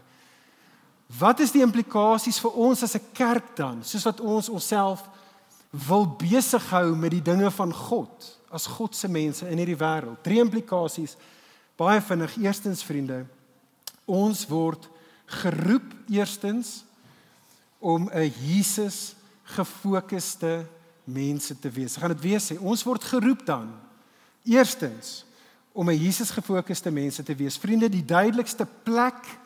Wat 1.19 1.41
is 1.43 1.51
die 1.51 1.63
implikasies 1.65 2.39
vir 2.41 2.55
ons 2.55 2.84
as 2.84 2.95
'n 2.95 3.11
kerk 3.13 3.55
dan, 3.55 3.84
soos 3.84 4.05
wat 4.05 4.21
ons 4.21 4.49
onsself 4.49 5.03
wil 5.71 6.05
besig 6.05 6.63
hou 6.69 6.95
met 6.95 7.11
die 7.11 7.21
dinge 7.21 7.51
van 7.51 7.73
God 7.73 8.39
as 8.51 8.67
God 8.67 8.95
se 8.95 9.07
mense 9.07 9.45
in 9.49 9.57
hierdie 9.57 9.77
wêreld? 9.77 10.23
Drie 10.23 10.39
implikasies 10.39 11.17
baie 11.77 12.01
vinnig. 12.01 12.38
Eerstens 12.38 12.84
vriende, 12.84 13.25
ons 14.05 14.47
word 14.47 14.88
geroep 15.25 15.93
eerstens 16.09 16.84
om 17.79 18.09
'n 18.13 18.34
Jesus 18.39 19.15
gefokusde 19.43 20.65
mense 21.04 21.60
te 21.60 21.70
wees. 21.70 21.95
Gaan 21.95 22.14
dit 22.16 22.22
weer 22.22 22.41
sê. 22.41 22.58
Ons 22.60 22.84
word 22.84 23.04
geroep 23.04 23.45
dan 23.45 23.72
eerstens 24.43 25.26
om 25.74 25.89
'n 25.89 25.97
Jesus 25.97 26.30
gefokusde 26.30 26.91
mense 26.91 27.24
te 27.24 27.36
wees. 27.36 27.58
Vriende, 27.58 27.89
die 27.89 28.06
duidelikste 28.06 28.68
plek 28.84 29.39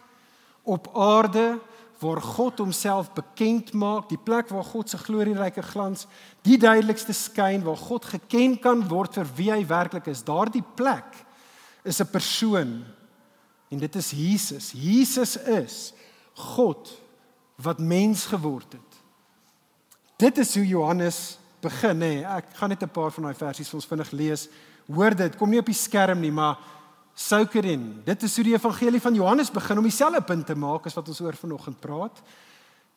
op 0.63 0.97
aarde 0.97 1.59
waar 1.99 2.21
God 2.21 2.57
homself 2.57 3.13
bekend 3.13 3.73
maak, 3.73 4.09
die 4.09 4.19
plek 4.21 4.49
waar 4.49 4.63
God 4.63 4.89
se 4.89 4.97
glorieryke 4.97 5.61
glans 5.61 6.05
die 6.41 6.57
duidelikste 6.57 7.13
skyn, 7.13 7.63
waar 7.63 7.77
God 7.77 8.05
geken 8.05 8.59
kan 8.59 8.87
word 8.87 9.17
vir 9.17 9.31
wie 9.35 9.51
hy 9.51 9.65
werklik 9.65 10.07
is. 10.07 10.23
Daardie 10.23 10.63
plek 10.75 11.25
is 11.83 12.01
'n 12.01 12.11
persoon 12.11 12.83
en 13.69 13.79
dit 13.79 13.95
is 13.95 14.11
Jesus. 14.11 14.71
Jesus 14.71 15.37
is 15.37 15.93
God 16.33 17.01
wat 17.55 17.79
mens 17.79 18.25
geword 18.25 18.73
het. 18.73 18.93
Dit 20.17 20.37
is 20.37 20.55
hoe 20.55 20.67
Johannes 20.67 21.39
begin 21.61 22.01
hè. 22.01 22.37
Ek 22.37 22.45
gaan 22.53 22.69
net 22.69 22.83
'n 22.83 22.89
paar 22.89 23.11
van 23.11 23.23
daai 23.23 23.35
versies 23.35 23.69
vir 23.69 23.77
ons 23.77 23.87
vinnig 23.87 24.11
lees. 24.11 24.49
Hoor 24.87 25.15
dit, 25.15 25.35
kom 25.35 25.49
nie 25.49 25.59
op 25.59 25.65
die 25.65 25.73
skerm 25.73 26.19
nie, 26.19 26.31
maar 26.31 26.57
souk 27.15 27.51
dit 27.51 27.65
in. 27.65 28.01
Dit 28.05 28.23
is 28.23 28.35
hoe 28.35 28.43
die 28.43 28.53
evangelie 28.53 29.01
van 29.01 29.15
Johannes 29.15 29.51
begin 29.51 29.77
om 29.77 29.83
dieselfde 29.83 30.21
punt 30.21 30.45
te 30.45 30.55
maak 30.55 30.85
as 30.85 30.93
wat 30.93 31.07
ons 31.07 31.21
oor 31.21 31.33
vanoggend 31.33 31.79
praat. 31.79 32.21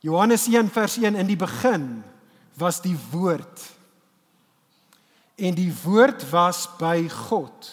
Johannes 0.00 0.46
1 0.46 0.68
vers 0.68 0.96
1 0.96 1.14
in 1.14 1.26
die 1.26 1.36
begin 1.36 2.02
was 2.56 2.80
die 2.80 2.96
woord. 3.10 3.60
En 5.36 5.54
die 5.54 5.72
woord 5.84 6.24
was 6.30 6.68
by 6.78 7.08
God. 7.08 7.70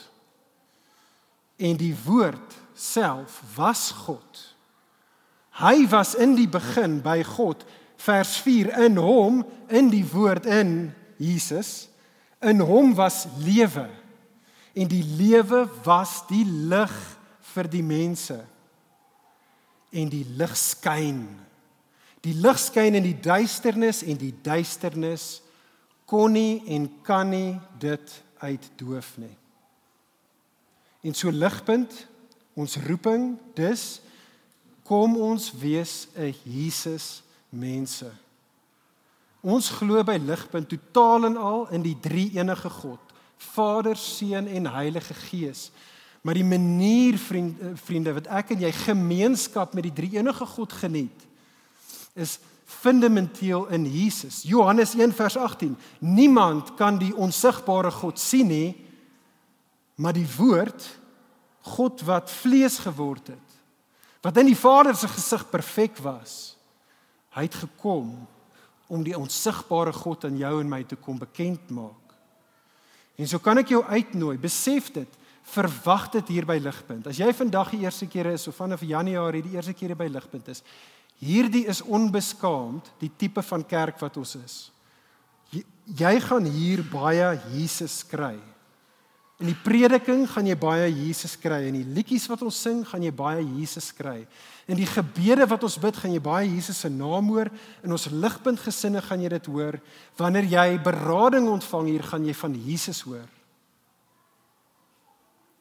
En 1.57 1.77
die 1.77 1.95
woord 2.05 2.55
self 2.73 3.41
was 3.55 3.91
God. 3.91 4.43
Hy 5.57 5.87
was 5.89 6.15
in 6.15 6.35
die 6.37 6.47
begin 6.47 6.99
by 7.01 7.23
God. 7.25 7.63
Vers 7.97 8.37
4 8.45 8.73
in 8.85 8.97
hom, 9.01 9.41
in 9.67 9.89
die 9.89 10.05
woord 10.05 10.45
in 10.45 10.93
Jesus. 11.17 11.89
In 12.39 12.61
hom 12.61 12.93
was 12.95 13.25
lewe 13.41 13.87
en 14.77 14.89
die 14.91 15.03
lewe 15.17 15.63
was 15.83 16.21
die 16.29 16.45
lig 16.45 16.93
vir 17.53 17.69
die 17.71 17.83
mense. 17.83 18.37
En 19.89 20.09
die 20.11 20.25
lig 20.37 20.53
skyn. 20.59 21.23
Die 22.21 22.35
lig 22.37 22.59
skyn 22.61 22.99
in 22.99 23.05
die 23.07 23.17
duisternis 23.17 24.03
en 24.05 24.19
die 24.21 24.33
duisternis 24.45 25.39
kon 26.07 26.35
nie 26.37 26.61
en 26.75 26.85
kan 27.05 27.29
nie 27.33 27.57
dit 27.81 28.13
uitdoof 28.43 29.15
nie. 29.23 29.33
En 31.01 31.15
so 31.17 31.33
ligpunt 31.33 31.93
ons 32.57 32.77
roeping 32.85 33.31
dis 33.57 33.85
kom 34.87 35.17
ons 35.17 35.49
wees 35.59 36.07
'n 36.15 36.33
Jesus 36.45 37.23
mense. 37.49 38.09
Ons 39.41 39.69
glo 39.69 40.03
by 40.03 40.17
ligpunt 40.19 40.69
totaal 40.69 41.29
en 41.29 41.37
al 41.37 41.67
in 41.75 41.85
die 41.85 41.97
drie 42.01 42.31
enige 42.35 42.69
God. 42.69 42.99
Vader, 43.37 43.95
Seun 43.95 44.47
en 44.47 44.65
Heilige 44.73 45.13
Gees. 45.13 45.71
Maar 46.21 46.33
die 46.33 46.43
manier 46.43 47.17
vriend, 47.17 47.59
eh, 47.59 47.67
vriende 47.73 48.13
wat 48.13 48.27
ek 48.27 48.49
en 48.49 48.59
jy 48.59 48.71
gemeenskap 48.71 49.73
met 49.73 49.83
die 49.83 49.93
drie-enige 49.93 50.45
God 50.45 50.73
geniet 50.73 51.25
is 52.17 52.39
fundamenteel 52.65 53.67
in 53.67 53.85
Jesus. 53.85 54.41
Johannes 54.43 54.93
1 54.93 55.13
vers 55.13 55.37
18. 55.37 55.77
Niemand 55.99 56.73
kan 56.75 56.97
die 56.97 57.15
onsigbare 57.15 57.91
God 57.91 58.19
sien 58.19 58.47
nie, 58.47 58.75
maar 59.95 60.13
die 60.13 60.27
woord 60.37 60.99
God 61.61 62.01
wat 62.01 62.31
vlees 62.31 62.77
geword 62.79 63.27
het, 63.27 63.55
wat 64.21 64.37
in 64.37 64.45
die 64.45 64.57
Vader 64.57 64.95
se 64.95 65.07
gesig 65.07 65.49
perfek 65.49 65.97
was, 65.97 66.56
hy 67.37 67.45
het 67.45 67.61
gekom 67.61 68.11
om 68.87 69.03
die 69.05 69.15
onsigbare 69.17 69.93
God 69.93 70.25
aan 70.25 70.39
jou 70.39 70.53
en 70.61 70.69
my 70.71 70.81
te 70.87 70.97
kom 70.97 71.19
bekend 71.21 71.69
maak. 71.75 72.15
En 73.17 73.29
so 73.29 73.41
kan 73.41 73.59
ek 73.61 73.73
jou 73.73 73.81
uitnooi, 73.85 74.37
besef 74.41 74.89
dit, 74.95 75.17
verwag 75.47 76.09
dit 76.17 76.33
hier 76.35 76.47
by 76.47 76.57
Ligpunt. 76.61 77.07
As 77.07 77.19
jy 77.19 77.29
vandag 77.35 77.71
die 77.73 77.83
eerste 77.85 78.07
keer 78.09 78.33
is 78.33 78.47
of 78.49 78.57
vanaf 78.59 78.83
Januarie 78.85 79.43
die 79.45 79.55
eerste 79.55 79.75
keer 79.77 79.95
by 79.97 80.09
Ligpunt 80.11 80.49
is, 80.51 80.63
hierdie 81.23 81.65
is 81.69 81.81
onbeskaamd 81.81 82.91
die 83.01 83.11
tipe 83.17 83.41
van 83.45 83.63
kerk 83.65 84.01
wat 84.03 84.19
ons 84.19 84.35
is. 84.39 84.57
Jy, 85.53 85.63
jy 86.03 86.13
gaan 86.25 86.49
hier 86.51 86.83
baie 86.91 87.31
Jesus 87.55 88.01
kry. 88.07 88.35
In 89.37 89.51
die 89.51 89.57
prediking 89.61 90.23
gaan 90.31 90.47
jy 90.49 90.55
baie 90.57 90.87
Jesus 90.89 91.35
kry 91.37 91.67
en 91.67 91.75
die 91.77 91.85
liedjies 91.85 92.25
wat 92.31 92.41
ons 92.41 92.57
sing 92.57 92.79
gaan 92.89 93.03
jy 93.05 93.11
baie 93.13 93.43
Jesus 93.59 93.91
kry. 93.93 94.23
In 94.65 94.79
die 94.79 94.87
gebede 94.89 95.45
wat 95.45 95.61
ons 95.67 95.77
bid 95.81 95.99
gaan 95.99 96.15
jy 96.15 96.21
baie 96.25 96.47
Jesus 96.49 96.79
se 96.81 96.89
naam 96.89 97.29
hoor. 97.29 97.51
In 97.85 97.93
ons 97.93 98.07
ligpunt 98.09 98.63
gesinne 98.63 99.03
gaan 99.05 99.21
jy 99.21 99.29
dit 99.35 99.49
hoor. 99.53 99.77
Wanneer 100.17 100.49
jy 100.49 100.65
berading 100.81 101.51
ontvang 101.53 101.91
hier 101.91 102.07
gaan 102.09 102.25
jy 102.25 102.33
van 102.39 102.55
Jesus 102.65 103.03
hoor. 103.05 103.27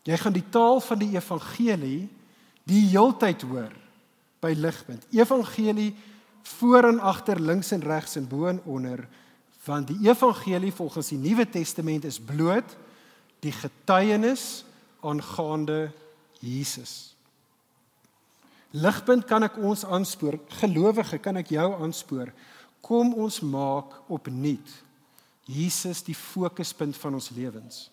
Jy 0.09 0.16
gaan 0.22 0.37
die 0.39 0.47
taal 0.55 0.81
van 0.81 1.03
die 1.03 1.12
evangelie 1.18 2.07
die 2.66 2.83
heeltyd 2.95 3.45
hoor 3.45 3.77
by 4.41 4.55
ligpunt. 4.57 5.05
Evangelie 5.12 5.93
voor 6.57 6.89
en 6.95 7.05
agter, 7.05 7.41
links 7.43 7.74
en 7.77 7.85
regs 7.85 8.16
en 8.16 8.24
bo 8.31 8.49
en 8.49 8.62
onder 8.64 9.05
want 9.66 9.89
die 9.91 10.07
evangelie 10.07 10.70
volgens 10.70 11.09
die 11.11 11.18
Nuwe 11.18 11.43
Testament 11.51 12.05
is 12.07 12.20
bloot 12.22 12.77
die 13.47 13.55
getuienis 13.55 14.64
aangaande 15.07 15.86
Jesus. 16.42 17.14
Ligpunt 18.76 19.24
kan 19.28 19.47
ek 19.47 19.57
ons 19.62 19.86
aanspoor, 19.86 20.36
gelowige 20.59 21.20
kan 21.22 21.38
ek 21.40 21.55
jou 21.55 21.68
aanspoor. 21.78 22.32
Kom 22.84 23.14
ons 23.16 23.40
maak 23.40 23.94
opnuut 24.12 24.74
Jesus 25.47 26.03
die 26.03 26.16
fokuspunt 26.18 26.99
van 26.99 27.14
ons 27.14 27.30
lewens. 27.30 27.86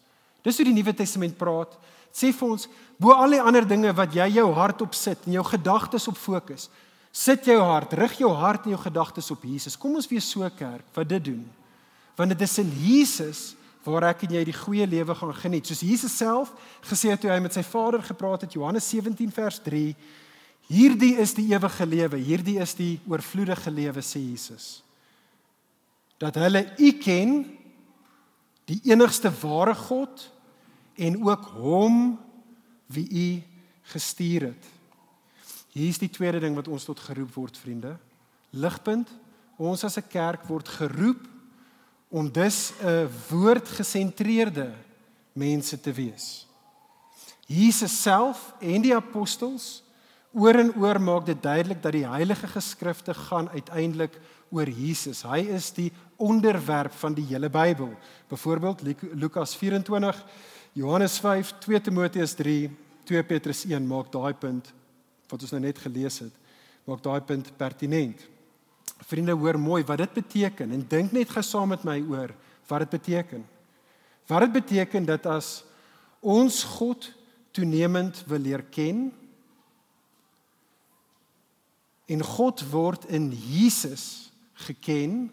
Dis 0.43 0.57
hoe 0.57 0.65
die 0.65 0.75
Nuwe 0.75 0.93
Testament 0.97 1.37
praat. 1.37 1.75
Sê 2.13 2.31
vir 2.33 2.55
ons 2.55 2.65
bo 3.01 3.13
al 3.13 3.37
die 3.37 3.41
ander 3.41 3.65
dinge 3.65 3.93
wat 3.95 4.13
jy 4.17 4.25
jou 4.35 4.47
hart 4.57 4.81
op 4.85 4.97
sit 4.97 5.27
en 5.27 5.37
jou 5.37 5.45
gedagtes 5.47 6.07
op 6.09 6.17
fokus. 6.19 6.67
Sit 7.13 7.45
jou 7.45 7.59
hart, 7.61 7.93
rig 7.93 8.17
jou 8.21 8.31
hart 8.33 8.65
en 8.65 8.73
jou 8.73 8.81
gedagtes 8.81 9.29
op 9.33 9.45
Jesus. 9.45 9.77
Kom 9.77 9.95
ons 9.97 10.09
wees 10.09 10.25
so 10.25 10.45
kerk 10.57 10.85
wat 10.97 11.09
dit 11.09 11.29
doen. 11.29 11.43
Want 12.17 12.33
dit 12.33 12.41
is 12.45 12.57
in 12.61 12.73
Jesus 12.81 13.41
waar 13.83 14.09
ek 14.13 14.23
en 14.25 14.35
jy 14.37 14.43
die 14.47 14.55
goeie 14.55 14.85
lewe 14.87 15.15
gaan 15.15 15.33
geniet. 15.35 15.67
Soos 15.67 15.83
Jesus 15.83 16.15
self 16.17 16.53
gesê 16.87 17.11
het 17.11 17.21
toe 17.23 17.31
hy 17.31 17.39
met 17.43 17.55
sy 17.55 17.63
Vader 17.67 18.03
gepraat 18.03 18.45
het, 18.45 18.55
Johannes 18.55 18.87
17 18.89 19.31
vers 19.35 19.59
3, 19.65 19.95
hierdie 20.71 21.15
is 21.19 21.35
die 21.35 21.49
ewige 21.51 21.85
lewe, 21.85 22.19
hierdie 22.23 22.59
is 22.63 22.75
die 22.79 22.93
oorvloedige 23.09 23.71
lewe 23.71 24.03
sê 24.05 24.21
Jesus. 24.23 24.83
Dat 26.21 26.39
hulle 26.39 26.65
U 26.79 26.91
ken, 27.03 27.41
die 28.71 28.79
enigste 28.87 29.31
ware 29.41 29.75
God 29.75 30.29
en 30.95 31.19
ook 31.25 31.49
hom 31.57 31.97
wie 32.93 33.07
U 33.09 33.27
gestuur 33.91 34.53
het. 34.53 34.71
Hier 35.73 35.89
is 35.89 35.99
die 35.99 36.11
tweede 36.13 36.39
ding 36.39 36.55
wat 36.55 36.69
ons 36.71 36.85
tot 36.85 37.01
geroep 37.01 37.33
word, 37.35 37.57
vriende. 37.57 37.97
Ligpunt, 38.53 39.09
ons 39.57 39.83
as 39.83 39.97
'n 39.97 40.07
kerk 40.07 40.45
word 40.47 40.69
geroep 40.69 41.32
om 42.13 42.31
dus 42.31 42.71
'n 42.77 43.09
woordgesentreerde 43.29 44.71
mense 45.33 45.79
te 45.79 45.91
wees. 45.91 46.47
Jesus 47.45 48.01
self 48.01 48.53
en 48.59 48.81
die 48.81 48.95
apostels 48.95 49.83
oor 50.31 50.55
en 50.55 50.75
oor 50.75 51.01
maak 51.01 51.25
dit 51.25 51.41
duidelik 51.41 51.81
dat 51.81 51.91
die 51.91 52.07
heilige 52.07 52.47
geskrifte 52.47 53.13
gaan 53.13 53.49
uiteindelik 53.49 54.19
oor 54.49 54.69
Jesus. 54.69 55.23
Hy 55.23 55.39
is 55.39 55.71
die 55.73 55.91
onderwerp 56.15 56.93
van 56.93 57.13
die 57.13 57.25
hele 57.25 57.49
Bybel. 57.49 57.93
Byvoorbeeld 58.29 58.81
Lukas 59.13 59.55
24, 59.55 60.25
Johannes 60.73 61.19
5, 61.19 61.53
2 61.59 61.81
Timoteus 61.81 62.33
3, 62.33 62.69
2 63.03 63.23
Petrus 63.23 63.65
1 63.65 63.87
maak 63.87 64.11
daai 64.11 64.33
punt 64.33 64.73
wat 65.29 65.41
ons 65.41 65.51
nou 65.51 65.61
net 65.61 65.77
gelees 65.81 66.19
het, 66.19 66.33
maak 66.85 67.01
daai 67.03 67.21
punt 67.21 67.57
pertinent. 67.57 68.32
Vriende, 69.03 69.31
hoor 69.31 69.59
mooi 69.59 69.83
wat 69.83 69.97
dit 69.97 70.13
beteken 70.13 70.71
en 70.71 70.85
dink 70.87 71.11
net 71.11 71.29
gou 71.29 71.43
saam 71.43 71.73
met 71.73 71.83
my 71.83 71.99
oor 72.07 72.31
wat 72.67 72.85
dit 72.85 72.89
beteken. 72.89 73.43
Wat 74.27 74.45
dit 74.45 74.51
beteken 74.51 75.05
dat 75.05 75.25
as 75.27 75.63
ons 76.23 76.63
God 76.77 77.09
toenemend 77.51 78.23
wil 78.27 78.39
leer 78.39 78.63
ken 78.71 79.09
en 82.05 82.23
God 82.23 82.63
word 82.71 83.05
in 83.11 83.29
Jesus 83.31 84.31
geken 84.65 85.27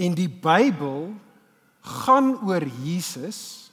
en 0.00 0.16
die 0.16 0.28
Bybel 0.28 1.12
gaan 1.84 2.34
oor 2.46 2.64
Jesus 2.82 3.70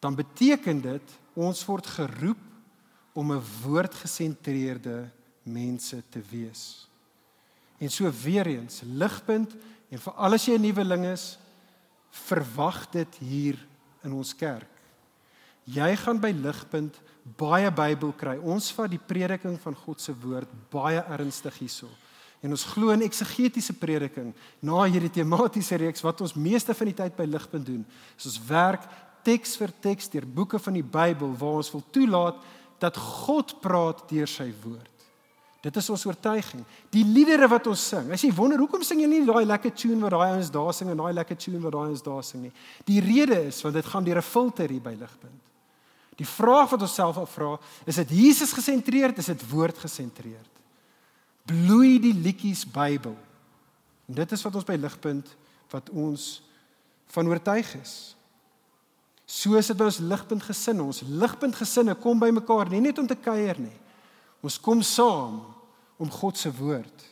dan 0.00 0.16
beteken 0.16 0.80
dit 0.84 1.14
ons 1.34 1.60
word 1.68 1.86
geroep 1.86 2.40
om 3.12 3.32
'n 3.32 3.44
woordgesentreerde 3.62 5.10
mense 5.44 6.02
te 6.10 6.20
wees. 6.30 6.88
En 7.78 7.90
so 7.90 8.10
weer 8.22 8.46
eens, 8.46 8.82
ligpunt 8.84 9.54
en 9.90 10.00
vir 10.00 10.12
al 10.12 10.36
as 10.36 10.46
jy 10.46 10.56
'n 10.56 10.60
nuweling 10.60 11.04
is, 11.12 11.38
verwag 12.10 12.90
dit 12.90 13.16
hier 13.20 13.58
in 14.02 14.12
ons 14.12 14.34
kerk. 14.36 14.70
Jy 15.64 15.96
gaan 15.96 16.20
by 16.20 16.30
ligpunt 16.30 17.00
baie 17.36 17.70
Bybel 17.72 18.12
kry. 18.12 18.36
Ons 18.36 18.70
vat 18.76 18.90
die 18.90 19.00
prediking 19.00 19.56
van 19.60 19.74
God 19.74 20.00
se 20.00 20.12
woord 20.12 20.48
baie 20.70 21.00
ernstig 21.16 21.56
hierso. 21.58 21.88
En 22.44 22.52
ons 22.52 22.66
glo 22.74 22.92
in 22.92 23.02
eksegetiese 23.06 23.72
prediking 23.72 24.34
na 24.60 24.82
hierdie 24.84 25.12
tematiese 25.12 25.78
reeks 25.80 26.04
wat 26.04 26.20
ons 26.20 26.36
meeste 26.36 26.74
van 26.76 26.90
die 26.90 26.96
tyd 26.98 27.16
by 27.16 27.24
ligpunt 27.24 27.66
doen. 27.66 27.86
Is 28.18 28.26
ons 28.26 28.40
werk 28.48 28.84
teks 29.24 29.56
vir 29.56 29.72
teks 29.80 30.10
deur 30.12 30.26
boeke 30.28 30.60
van 30.60 30.76
die 30.76 30.84
Bybel 30.84 31.32
waar 31.40 31.62
ons 31.62 31.72
wil 31.72 31.84
toelaat 31.90 32.42
dat 32.82 33.00
God 33.00 33.56
praat 33.64 34.04
deur 34.10 34.28
sy 34.28 34.50
woord. 34.64 34.93
Dit 35.64 35.78
is 35.80 35.86
ons 35.88 36.02
oortuiging. 36.04 36.60
Die 36.92 37.04
liedere 37.08 37.48
wat 37.48 37.66
ons 37.70 37.80
sing. 37.88 38.10
As 38.12 38.20
jy 38.24 38.28
wonder 38.36 38.60
hoekom 38.60 38.82
sing 38.84 39.00
jy 39.00 39.08
nie 39.08 39.22
daai 39.24 39.46
lekker 39.48 39.72
tune 39.72 40.02
wat 40.02 40.12
daai 40.12 40.34
ouens 40.34 40.50
daar 40.52 40.74
sing 40.76 40.90
en 40.92 41.00
daai 41.00 41.14
lekker 41.16 41.38
tune 41.40 41.60
wat 41.62 41.72
daai 41.72 41.86
ouens 41.86 42.04
daar 42.04 42.24
sing 42.26 42.42
nie. 42.44 42.52
Die 42.84 43.00
rede 43.00 43.38
is 43.48 43.62
want 43.64 43.78
dit 43.78 43.88
gaan 43.88 44.04
deur 44.04 44.20
'n 44.20 44.28
filter 44.28 44.68
hier 44.68 44.84
by 44.84 44.92
ligpunt. 44.92 45.40
Die 46.16 46.26
vraag 46.26 46.70
wat 46.70 46.82
ons 46.82 46.94
self 46.94 47.16
afvra, 47.16 47.58
is 47.86 47.96
dit 47.96 48.10
Jesus 48.10 48.52
gesentreerd, 48.52 49.18
is 49.18 49.26
dit 49.26 49.50
woord 49.50 49.78
gesentreerd? 49.78 50.52
Bloei 51.44 51.98
die 51.98 52.14
liedjies 52.14 52.64
Bybel. 52.64 53.16
En 54.08 54.14
dit 54.14 54.32
is 54.32 54.42
wat 54.42 54.54
ons 54.54 54.64
by 54.64 54.76
ligpunt 54.76 55.36
wat 55.70 55.90
ons 55.90 56.42
van 57.06 57.26
oortuig 57.26 57.74
is. 57.80 58.16
So 59.24 59.56
is 59.56 59.66
dit 59.66 59.76
by 59.76 59.84
ons 59.84 59.98
ligpunt 59.98 60.42
gesin. 60.42 60.80
Ons 60.80 61.02
ligpunt 61.08 61.56
gesinne 61.56 61.94
kom 61.94 62.18
bymekaar 62.18 62.68
nie 62.68 62.80
net 62.80 62.98
om 62.98 63.06
te 63.06 63.16
kuier 63.16 63.58
nie. 63.58 63.80
Ons 64.44 64.60
kom 64.60 64.82
saam 64.82 65.53
om 65.96 66.10
God 66.10 66.38
se 66.38 66.50
woord. 66.54 67.04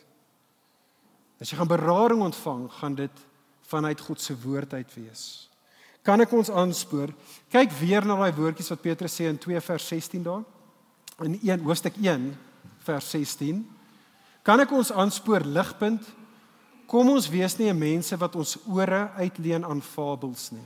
As 1.41 1.51
jy 1.51 1.57
gaan 1.59 1.71
berading 1.71 2.21
ontvang, 2.23 2.67
gaan 2.79 2.95
dit 2.95 3.23
vanuit 3.71 3.99
God 3.99 4.21
se 4.21 4.35
woord 4.43 4.73
uit 4.73 4.93
wees. 4.95 5.23
Kan 6.03 6.19
ek 6.19 6.33
ons 6.35 6.51
aanspoor? 6.51 7.13
Kyk 7.51 7.71
weer 7.79 8.03
na 8.05 8.17
daai 8.19 8.35
woordjies 8.35 8.71
wat 8.73 8.83
Petrus 8.83 9.15
sê 9.15 9.29
in 9.31 9.39
2 9.39 9.61
vers 9.63 9.87
16 9.87 10.25
daar. 10.25 10.43
In 11.23 11.37
1 11.39 11.63
hoofstuk 11.63 11.95
1 12.01 12.33
vers 12.83 13.09
16. 13.15 13.63
Kan 14.43 14.59
ek 14.59 14.73
ons 14.75 14.91
aanspoor 14.91 15.45
ligpunt? 15.47 16.03
Kom 16.91 17.09
ons 17.13 17.29
wees 17.31 17.55
nie 17.57 17.71
mense 17.73 18.17
wat 18.19 18.35
ons 18.35 18.57
ore 18.67 19.05
uitleen 19.15 19.63
aan 19.65 19.81
fabels 19.81 20.49
nie. 20.51 20.65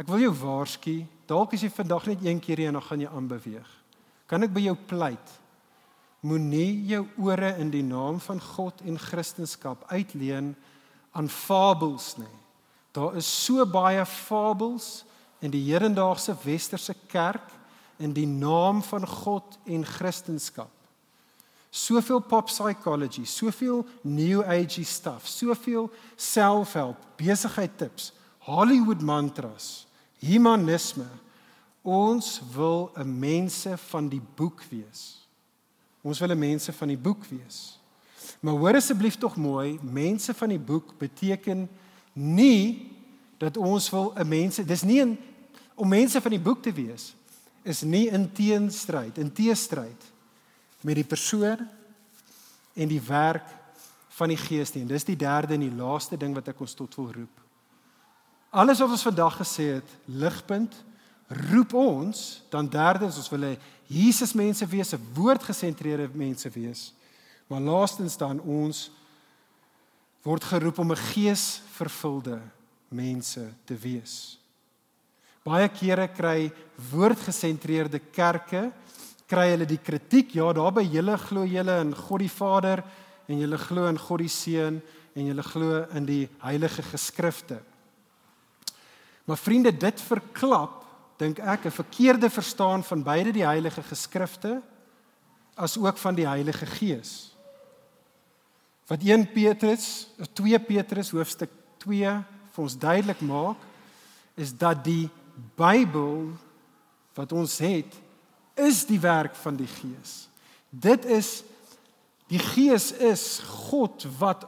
Ek 0.00 0.08
wil 0.08 0.26
jou 0.26 0.32
waarsku, 0.40 0.96
dalk 1.28 1.54
as 1.56 1.62
jy 1.64 1.70
vandag 1.72 2.08
net 2.10 2.24
een 2.24 2.40
keer 2.40 2.60
hier 2.60 2.72
en 2.72 2.80
dan 2.80 2.84
gaan 2.84 3.04
jy 3.04 3.12
aanbeweeg. 3.12 3.68
Kan 4.28 4.44
ek 4.44 4.52
by 4.52 4.64
jou 4.64 4.74
pleit? 4.88 5.36
Moenie 6.26 6.86
jou 6.90 7.04
ore 7.22 7.52
in 7.60 7.70
die 7.70 7.84
naam 7.86 8.18
van 8.24 8.40
God 8.42 8.80
en 8.82 8.98
Christendom 8.98 9.78
uitleen 9.92 10.54
aan 11.14 11.28
fabels 11.30 12.16
nie. 12.18 12.36
Daar 12.96 13.16
is 13.16 13.28
so 13.44 13.66
baie 13.68 14.02
fabels 14.06 15.04
in 15.44 15.52
die 15.52 15.62
hedendaagse 15.68 16.34
westerse 16.42 16.94
kerk 17.06 17.52
in 18.02 18.12
die 18.16 18.26
naam 18.26 18.82
van 18.82 19.06
God 19.06 19.58
en 19.64 19.84
Christendom. 19.84 20.68
Soveel 21.70 22.22
pop 22.24 22.48
psychology, 22.48 23.24
soveel 23.24 23.84
new 24.02 24.42
age 24.42 24.84
stuff, 24.84 25.26
soveel 25.28 25.90
self-help, 26.16 26.96
besigheid 27.20 27.76
tips, 27.76 28.12
Hollywood 28.48 29.02
mantras 29.02 29.86
humanisme. 30.18 31.08
Ons 31.82 32.40
wil 32.52 32.90
'n 32.94 33.18
mense 33.18 33.78
van 33.78 34.08
die 34.08 34.22
boek 34.34 34.62
wees. 34.70 35.25
Ons 36.06 36.20
wil 36.22 36.30
'n 36.30 36.38
mense 36.38 36.72
van 36.72 36.88
die 36.88 36.98
boek 36.98 37.24
wees. 37.24 37.78
Maar 38.40 38.54
hoor 38.54 38.74
asseblief 38.78 39.18
tog 39.18 39.36
mooi, 39.36 39.78
mense 39.82 40.34
van 40.34 40.48
die 40.48 40.58
boek 40.58 40.98
beteken 40.98 41.68
nie 42.12 42.92
dat 43.38 43.56
ons 43.56 43.90
wil 43.90 44.12
'n 44.14 44.28
mense, 44.28 44.64
dis 44.64 44.82
nie 44.82 45.02
'n 45.02 45.18
om 45.74 45.88
mense 45.88 46.20
van 46.20 46.30
die 46.30 46.40
boek 46.40 46.62
te 46.62 46.72
wees 46.72 47.14
is 47.62 47.82
nie 47.82 48.08
in 48.08 48.32
teenstryd, 48.32 49.18
in 49.18 49.32
teestryd 49.32 50.04
met 50.80 50.94
die 50.94 51.04
persoon 51.04 51.68
en 52.74 52.88
die 52.88 53.00
werk 53.00 53.48
van 54.08 54.28
die 54.28 54.36
Gees 54.36 54.72
nie. 54.72 54.82
En 54.82 54.88
dis 54.88 55.04
die 55.04 55.16
derde 55.16 55.54
en 55.54 55.60
die 55.60 55.74
laaste 55.74 56.16
ding 56.16 56.34
wat 56.34 56.48
ek 56.48 56.60
ons 56.60 56.74
tot 56.74 56.94
wil 56.94 57.10
roep. 57.12 57.40
Alles 58.50 58.78
wat 58.78 58.90
ons 58.90 59.02
vandag 59.02 59.36
gesê 59.36 59.74
het, 59.80 59.88
ligpunt 60.04 60.84
roep 61.50 61.74
ons 61.74 62.42
dan 62.50 62.68
derdens 62.70 63.18
ons 63.18 63.30
wil 63.34 63.48
hê 63.48 63.56
Jesus 63.86 64.32
mense 64.32 64.66
wees, 64.66 64.92
'n 64.92 65.06
woordgesentreerde 65.14 66.08
mense 66.12 66.50
wees. 66.50 66.92
Maar 67.46 67.60
laastens 67.60 68.16
dan 68.16 68.40
ons 68.40 68.90
word 70.22 70.44
geroep 70.44 70.78
om 70.78 70.90
'n 70.92 70.96
geesvervulde 70.96 72.40
mense 72.88 73.52
te 73.64 73.74
wees. 73.74 74.38
Baie 75.42 75.68
kere 75.68 76.08
kry 76.08 76.52
woordgesentreerde 76.90 78.00
kerke 78.10 78.72
kry 79.26 79.50
hulle 79.50 79.66
die 79.66 79.82
kritiek, 79.82 80.34
ja, 80.38 80.52
daar 80.52 80.72
by 80.72 80.84
julle 80.86 81.16
glo 81.18 81.44
julle 81.44 81.80
in 81.80 81.94
God 81.94 82.22
die 82.22 82.30
Vader 82.30 82.84
en 83.26 83.38
julle 83.38 83.58
glo 83.58 83.86
in 83.90 83.98
God 83.98 84.22
die 84.22 84.30
Seun 84.30 84.80
en 85.16 85.26
julle 85.26 85.42
glo 85.42 85.82
in 85.98 86.06
die 86.06 86.28
heilige 86.38 86.82
geskrifte. 86.82 87.60
Maar 89.26 89.36
vriende, 89.36 89.72
dit 89.72 90.00
verklap 90.00 90.85
dink 91.18 91.38
ek 91.38 91.66
'n 91.66 91.70
verkeerde 91.70 92.30
verstaan 92.30 92.84
van 92.84 93.02
beide 93.02 93.32
die 93.32 93.46
heilige 93.46 93.82
geskrifte 93.82 94.62
as 95.56 95.78
ook 95.78 95.96
van 95.98 96.14
die 96.14 96.26
Heilige 96.28 96.66
Gees. 96.66 97.32
Wat 98.86 99.02
1 99.02 99.32
Petrus, 99.32 100.08
2 100.32 100.58
Petrus 100.58 101.10
hoofstuk 101.10 101.50
2 101.78 102.24
vir 102.52 102.62
ons 102.62 102.78
duidelik 102.78 103.20
maak, 103.20 103.56
is 104.36 104.52
dat 104.52 104.84
die 104.84 105.08
Bybel 105.56 106.36
wat 107.16 107.32
ons 107.32 107.58
het, 107.58 107.96
is 108.54 108.84
die 108.88 109.00
werk 109.00 109.34
van 109.36 109.56
die 109.56 109.68
Gees. 109.68 110.28
Dit 110.70 111.04
is 111.04 111.42
die 112.28 112.40
Gees 112.42 112.92
is 112.92 113.38
God 113.68 114.06
wat 114.18 114.44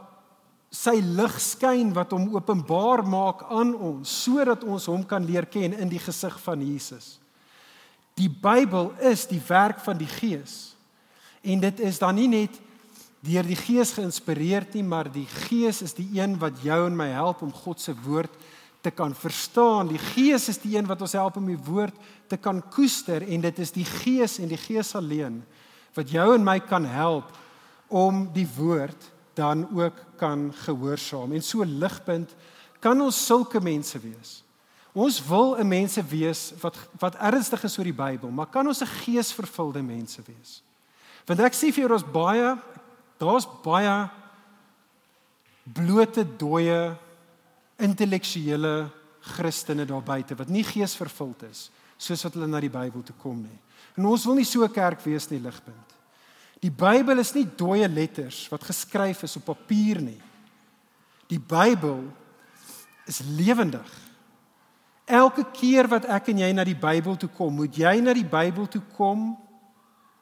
sy 0.71 0.99
lig 1.01 1.37
skyn 1.41 1.95
wat 1.97 2.12
hom 2.12 2.29
openbaar 2.37 3.01
maak 3.09 3.47
aan 3.49 3.73
ons 3.75 4.11
sodat 4.25 4.64
ons 4.69 4.89
hom 4.91 5.05
kan 5.09 5.25
leer 5.25 5.49
ken 5.49 5.73
in 5.73 5.89
die 5.89 6.03
gesig 6.03 6.37
van 6.45 6.61
Jesus. 6.64 7.16
Die 8.19 8.29
Bybel 8.29 8.91
is 9.09 9.27
die 9.31 9.41
werk 9.49 9.81
van 9.81 9.99
die 10.01 10.11
Gees. 10.11 10.75
En 11.41 11.62
dit 11.62 11.81
is 11.87 12.01
dan 12.03 12.19
nie 12.19 12.29
net 12.29 12.57
deur 13.25 13.47
die 13.47 13.59
Gees 13.59 13.95
geïnspireerd 13.97 14.75
nie, 14.77 14.85
maar 14.87 15.09
die 15.11 15.27
Gees 15.49 15.81
is 15.83 15.95
die 15.97 16.09
een 16.19 16.37
wat 16.39 16.61
jou 16.62 16.85
en 16.87 16.97
my 16.99 17.09
help 17.14 17.43
om 17.47 17.55
God 17.55 17.81
se 17.81 17.95
woord 18.05 18.35
te 18.83 18.91
kan 18.95 19.14
verstaan. 19.14 19.91
Die 19.91 20.03
Gees 20.12 20.49
is 20.53 20.61
die 20.62 20.77
een 20.77 20.87
wat 20.87 21.01
ons 21.03 21.16
help 21.19 21.39
om 21.41 21.49
die 21.49 21.59
woord 21.59 21.95
te 22.31 22.37
kan 22.37 22.61
koester 22.75 23.25
en 23.27 23.47
dit 23.47 23.62
is 23.64 23.75
die 23.75 23.87
Gees 23.87 24.39
en 24.43 24.51
die 24.51 24.61
Gees 24.61 24.95
alleen 24.99 25.41
wat 25.97 26.11
jou 26.12 26.29
en 26.35 26.45
my 26.45 26.59
kan 26.62 26.85
help 26.87 27.31
om 27.89 28.27
die 28.35 28.47
woord 28.59 29.09
dan 29.39 29.68
ook 29.70 29.95
kan 30.18 30.51
gehoorsaam. 30.64 31.32
En 31.32 31.43
so 31.43 31.64
ligpunt 31.64 32.34
kan 32.82 33.01
ons 33.01 33.18
sulke 33.26 33.61
mense 33.62 33.99
wees. 33.99 34.43
Ons 34.93 35.20
wil 35.26 35.57
'n 35.59 35.68
mense 35.68 36.03
wees 36.05 36.53
wat 36.61 36.76
wat 36.99 37.14
ernstig 37.14 37.62
is 37.64 37.78
oor 37.78 37.84
die 37.84 38.03
Bybel, 38.03 38.30
maar 38.30 38.47
kan 38.47 38.66
ons 38.66 38.82
'n 38.82 38.95
geesvervulde 39.05 39.82
mense 39.82 40.22
wees? 40.26 40.62
Want 41.26 41.41
ek 41.41 41.55
sê 41.55 41.72
vir 41.72 41.86
jou 41.86 41.93
ons 41.93 42.12
baie 42.12 42.59
daar's 43.18 43.47
baie 43.62 44.11
blote 45.62 46.24
dooie 46.36 46.97
intellektuele 47.76 48.91
Christene 49.20 49.84
daar 49.84 50.03
buite 50.03 50.34
wat 50.34 50.49
nie 50.49 50.64
geesvervuld 50.64 51.43
is 51.43 51.70
soos 51.97 52.22
wat 52.22 52.34
hulle 52.34 52.47
na 52.47 52.61
die 52.61 52.70
Bybel 52.70 53.03
toe 53.03 53.16
kom 53.22 53.43
nie. 53.43 53.59
En 53.97 54.07
ons 54.07 54.24
wil 54.24 54.34
nie 54.34 54.45
so 54.45 54.64
'n 54.64 54.72
kerk 54.72 55.01
wees 55.01 55.30
nie, 55.30 55.41
ligpunt. 55.41 55.97
Die 56.63 56.73
Bybel 56.75 57.21
is 57.23 57.35
nie 57.37 57.47
dooie 57.47 57.87
letters 57.89 58.47
wat 58.51 58.67
geskryf 58.67 59.23
is 59.23 59.37
op 59.39 59.47
papier 59.53 60.01
nie. 60.03 60.19
Die 61.31 61.41
Bybel 61.41 62.03
is 63.07 63.21
lewendig. 63.37 63.89
Elke 65.09 65.45
keer 65.57 65.89
wat 65.89 66.09
ek 66.11 66.33
en 66.33 66.43
jy 66.43 66.49
na 66.53 66.65
die 66.69 66.77
Bybel 66.77 67.17
toe 67.17 67.31
kom, 67.33 67.55
moet 67.63 67.77
jy 67.79 67.95
na 68.03 68.13
die 68.17 68.27
Bybel 68.27 68.67
toe 68.69 68.83
kom 68.97 69.31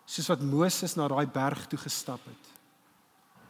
soos 0.07 0.29
wat 0.31 0.45
Moses 0.47 0.95
na 0.95 1.09
daai 1.11 1.27
berg 1.27 1.65
toe 1.67 1.81
gestap 1.83 2.23
het. 2.23 2.53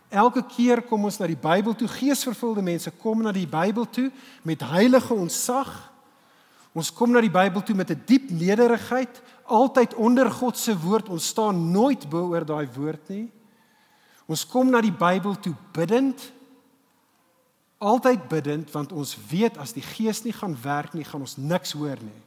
Elke 0.09 0.41
keer 0.49 0.81
kom 0.87 1.05
ons 1.05 1.19
na 1.21 1.27
die 1.29 1.37
Bybel 1.37 1.75
toe, 1.77 1.89
geesvervulde 1.91 2.63
mense 2.65 2.93
kom 3.03 3.21
na 3.25 3.35
die 3.35 3.49
Bybel 3.51 3.85
toe 3.93 4.07
met 4.47 4.65
heilige 4.65 5.13
ontzag. 5.13 5.75
Ons 6.77 6.93
kom 6.95 7.13
na 7.13 7.21
die 7.21 7.33
Bybel 7.33 7.65
toe 7.67 7.77
met 7.77 7.91
'n 7.91 7.99
die 7.99 8.07
diep 8.17 8.31
nederigheid, 8.31 9.21
altyd 9.47 9.95
onder 9.95 10.31
God 10.31 10.59
se 10.59 10.75
woord. 10.79 11.09
Ons 11.09 11.27
staan 11.27 11.71
nooit 11.71 12.09
bo 12.09 12.33
oor 12.33 12.45
daai 12.45 12.69
woord 12.75 13.09
nie. 13.09 13.27
Ons 14.27 14.47
kom 14.47 14.71
na 14.71 14.81
die 14.83 14.95
Bybel 14.95 15.39
toe 15.39 15.55
bidtend. 15.73 16.33
Altyd 17.79 18.29
bidtend 18.29 18.73
want 18.75 18.93
ons 18.93 19.15
weet 19.31 19.59
as 19.63 19.75
die 19.77 19.85
Gees 19.85 20.25
nie 20.25 20.35
gaan 20.35 20.57
werk 20.63 20.95
nie, 20.97 21.05
gaan 21.05 21.23
ons 21.23 21.37
niks 21.37 21.77
hoor 21.77 22.01
nie. 22.03 22.23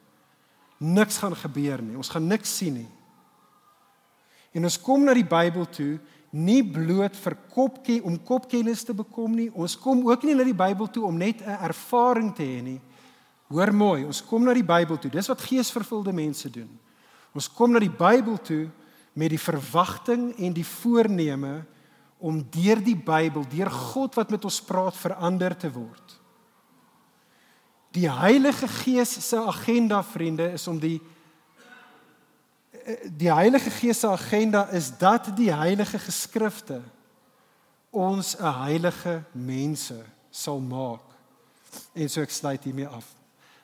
Niks 0.80 1.18
gaan 1.20 1.36
gebeur 1.36 1.82
nie. 1.84 1.98
Ons 2.00 2.12
gaan 2.14 2.28
niks 2.28 2.56
sien 2.58 2.80
nie. 2.80 2.90
En 4.56 4.66
ons 4.66 4.80
kom 4.82 5.04
na 5.06 5.14
die 5.14 5.28
Bybel 5.28 5.68
toe 5.70 5.98
nie 6.30 6.62
bloot 6.62 7.16
vir 7.18 7.36
kopkie 7.50 8.00
om 8.06 8.20
kopkennis 8.26 8.86
te 8.86 8.94
bekom 8.94 9.34
nie. 9.36 9.50
Ons 9.54 9.76
kom 9.78 10.06
ook 10.08 10.24
nie 10.24 10.36
na 10.38 10.46
die 10.46 10.58
Bybel 10.58 10.88
toe 10.94 11.06
om 11.06 11.18
net 11.18 11.42
'n 11.42 11.58
ervaring 11.66 12.34
te 12.36 12.44
hê 12.44 12.62
nie. 12.62 12.82
Hoor 13.50 13.74
mooi, 13.74 14.06
ons 14.06 14.22
kom 14.22 14.44
na 14.44 14.54
die 14.54 14.64
Bybel 14.64 14.98
toe. 14.98 15.12
Dis 15.12 15.28
wat 15.28 15.42
geesvervulde 15.42 16.14
mense 16.14 16.50
doen. 16.50 16.70
Ons 17.34 17.50
kom 17.52 17.72
na 17.72 17.80
die 17.80 17.92
Bybel 17.92 18.38
toe 18.42 18.70
met 19.14 19.30
die 19.30 19.42
verwagting 19.42 20.32
en 20.38 20.54
die 20.54 20.66
voorneme 20.66 21.66
om 22.20 22.42
deur 22.52 22.82
die 22.84 22.98
Bybel, 22.98 23.46
deur 23.48 23.72
God 23.72 24.18
wat 24.20 24.32
met 24.34 24.46
ons 24.46 24.62
praat, 24.64 24.98
verander 24.98 25.56
te 25.58 25.70
word. 25.72 26.18
Die 27.96 28.10
Heilige 28.12 28.68
Gees 28.68 29.16
se 29.30 29.40
agenda, 29.40 30.04
vriende, 30.04 30.52
is 30.54 30.68
om 30.68 30.80
die 30.80 31.00
die 33.18 33.30
Heilige 33.30 33.70
Gees 33.70 34.00
se 34.00 34.08
agenda 34.10 34.64
is 34.74 34.88
dat 34.98 35.28
die 35.38 35.52
heilige 35.54 36.00
geskrifte 36.00 36.82
ons 37.90 38.36
'n 38.38 38.54
heilige 38.64 39.24
mense 39.32 40.06
sal 40.30 40.60
maak. 40.60 41.06
En 41.94 42.10
so 42.10 42.22
ek 42.22 42.30
sluit 42.30 42.64
hiermee 42.64 42.88
af. 42.88 43.06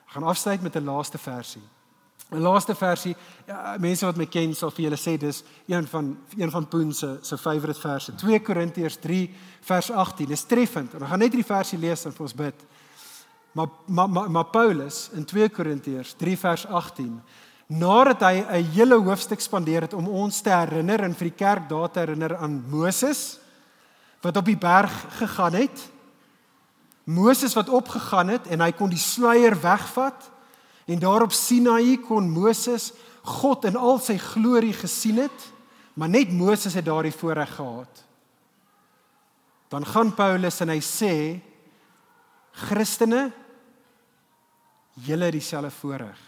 Ek 0.06 0.12
gaan 0.12 0.22
afsluit 0.22 0.62
met 0.62 0.76
'n 0.76 0.84
laaste 0.84 1.18
versie. 1.18 1.62
'n 2.30 2.40
Laaste 2.40 2.74
versie. 2.74 3.16
Ja, 3.46 3.76
mense 3.78 4.04
wat 4.04 4.16
my 4.16 4.26
ken 4.26 4.54
sal 4.54 4.70
vir 4.70 4.84
julle 4.84 4.98
sê 4.98 5.16
dis 5.18 5.44
een 5.66 5.86
van 5.86 6.16
een 6.36 6.50
van 6.50 6.68
Poen 6.68 6.92
se 6.92 7.18
se 7.22 7.38
favourite 7.38 7.80
verse. 7.80 8.14
2 8.14 8.40
Korintiërs 8.40 8.96
3 8.96 9.34
vers 9.60 9.90
18. 9.90 10.26
Dis 10.26 10.42
treffend. 10.44 10.94
Ons 10.94 11.08
gaan 11.08 11.18
net 11.18 11.32
hierdie 11.32 11.54
versie 11.54 11.78
lees 11.78 12.04
en 12.04 12.12
vir 12.12 12.22
ons 12.22 12.34
bid. 12.34 12.54
Maar 13.52 13.68
maar 13.86 14.10
maar, 14.10 14.30
maar 14.30 14.44
Paulus 14.44 15.10
in 15.12 15.24
2 15.24 15.48
Korintiërs 15.48 16.14
3 16.18 16.38
vers 16.38 16.66
18 16.66 17.22
nadat 17.66 18.20
hy 18.20 18.44
'n 18.46 18.70
hele 18.74 18.94
hoofstuk 18.94 19.40
spandeer 19.40 19.80
het 19.80 19.94
om 19.94 20.08
ons 20.08 20.40
te 20.40 20.50
herinner 20.50 21.02
en 21.02 21.14
vir 21.14 21.28
die 21.28 21.38
kerk 21.44 21.68
daar 21.68 21.90
te 21.90 22.00
herinner 22.00 22.36
aan 22.36 22.64
Moses 22.68 23.38
wat 24.20 24.36
op 24.36 24.44
die 24.44 24.58
berg 24.58 25.06
gegaan 25.18 25.52
het. 25.52 25.90
Moses 27.04 27.54
wat 27.54 27.68
opgegaan 27.68 28.28
het 28.28 28.46
en 28.46 28.60
hy 28.60 28.72
kon 28.72 28.90
die 28.90 28.98
sluier 28.98 29.60
wegvat 29.60 30.30
en 30.86 30.98
daar 31.02 31.24
op 31.26 31.34
Sinaï 31.34 31.96
kon 31.98 32.30
Moses 32.30 32.92
God 33.26 33.66
in 33.66 33.76
al 33.76 33.98
sy 33.98 34.14
glorie 34.22 34.74
gesien 34.76 35.18
het, 35.24 35.46
maar 35.98 36.08
net 36.12 36.30
Moses 36.30 36.76
het 36.78 36.86
daardie 36.86 37.14
voorreg 37.14 37.54
gehad. 37.56 38.02
Dan 39.68 39.86
gaan 39.86 40.14
Paulus 40.14 40.60
en 40.62 40.70
hy 40.70 40.78
sê 40.84 41.14
Christene 42.66 43.32
julle 45.04 45.26
het 45.28 45.34
dieselfde 45.34 45.72
voorreg. 45.74 46.20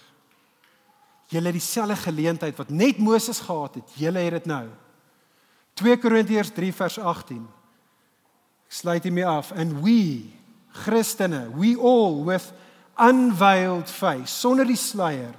Julle 1.30 1.52
het 1.52 1.56
dieselfde 1.56 1.96
geleentheid 2.02 2.56
wat 2.58 2.72
net 2.72 2.98
Moses 2.98 3.40
gehad 3.40 3.78
het. 3.78 3.94
Julle 4.00 4.24
het 4.26 4.40
dit 4.40 4.48
nou. 4.50 4.66
2 5.78 6.00
Korintiërs 6.02 6.50
3 6.56 6.72
vers 6.74 6.98
18. 6.98 7.44
Ek 8.68 8.76
sluit 8.80 9.06
hiermee 9.06 9.26
af. 9.28 9.52
And 9.52 9.78
we 9.84 10.32
Christene, 10.84 11.48
we 11.54 11.76
all 11.76 12.24
with 12.24 12.52
unveiled 12.98 13.88
face, 13.88 14.30
sonder 14.30 14.66
die 14.66 14.76
sluier, 14.76 15.34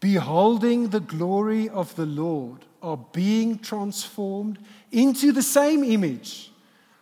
beholding 0.00 0.90
the 0.90 1.00
glory 1.00 1.68
of 1.68 1.94
the 1.94 2.06
Lord, 2.06 2.64
are 2.80 2.98
being 3.12 3.58
transformed 3.58 4.58
into 4.90 5.32
the 5.32 5.42
same 5.42 5.82
image 5.82 6.52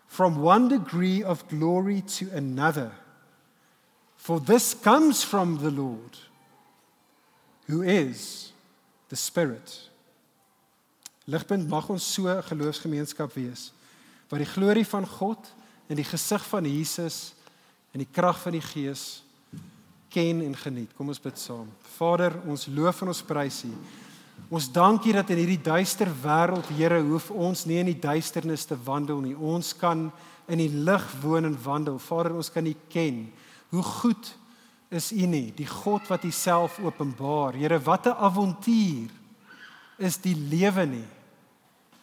from 0.07 0.40
one 0.40 0.68
degree 0.68 1.22
of 1.22 1.47
glory 1.49 2.01
to 2.01 2.30
another. 2.32 2.92
For 4.16 4.40
this 4.40 4.74
comes 4.74 5.22
from 5.22 5.59
the 5.59 5.70
Lord 5.70 6.16
who 7.66 7.82
is 7.82 8.53
the 9.09 9.16
spirit. 9.16 9.90
Ligpunt 11.28 11.68
mag 11.68 11.90
ons 11.90 12.03
so 12.03 12.26
'n 12.26 12.42
geloofsgemeenskap 12.42 13.34
wees 13.34 13.72
waar 14.28 14.38
die 14.38 14.47
glorie 14.47 14.86
van 14.86 15.07
God 15.07 15.53
in 15.88 15.97
die 15.97 16.05
gesig 16.05 16.42
van 16.47 16.64
Jesus 16.64 17.34
en 17.92 17.99
die 17.99 18.09
krag 18.11 18.40
van 18.40 18.53
die 18.53 18.62
Gees 18.62 19.22
ken 20.17 20.41
en 20.41 20.57
geniet. 20.57 20.95
Kom 20.97 21.12
ons 21.12 21.21
bid 21.21 21.37
saam. 21.41 21.69
Vader, 21.99 22.39
ons 22.49 22.67
loof 22.73 23.03
en 23.05 23.12
ons 23.12 23.25
prys 23.29 23.64
U. 23.69 23.73
Ons 24.57 24.69
dank 24.73 25.05
U 25.05 25.12
dat 25.17 25.33
in 25.35 25.43
hierdie 25.43 25.61
duister 25.61 26.09
wêreld, 26.23 26.71
Here, 26.79 27.03
hoef 27.05 27.29
ons 27.35 27.67
nie 27.69 27.81
in 27.83 27.91
die 27.91 28.01
duisternis 28.01 28.64
te 28.69 28.79
wandel 28.87 29.21
nie. 29.25 29.35
Ons 29.37 29.75
kan 29.77 30.07
in 30.49 30.62
die 30.62 30.71
lig 30.71 31.05
woon 31.21 31.51
en 31.51 31.59
wandel. 31.64 31.99
Vader, 32.01 32.37
ons 32.39 32.53
kan 32.53 32.67
U 32.67 32.73
ken. 32.93 33.27
Hoe 33.75 33.85
goed 34.01 34.33
is 34.95 35.11
U 35.12 35.29
nie, 35.29 35.51
die 35.57 35.69
God 35.69 36.09
wat 36.09 36.25
U 36.25 36.33
self 36.33 36.79
openbaar. 36.81 37.59
Here, 37.59 37.81
wat 37.83 38.07
'n 38.07 38.17
avontuur 38.17 39.11
is 39.99 40.17
die 40.17 40.37
lewe 40.37 40.87
nie 40.87 41.09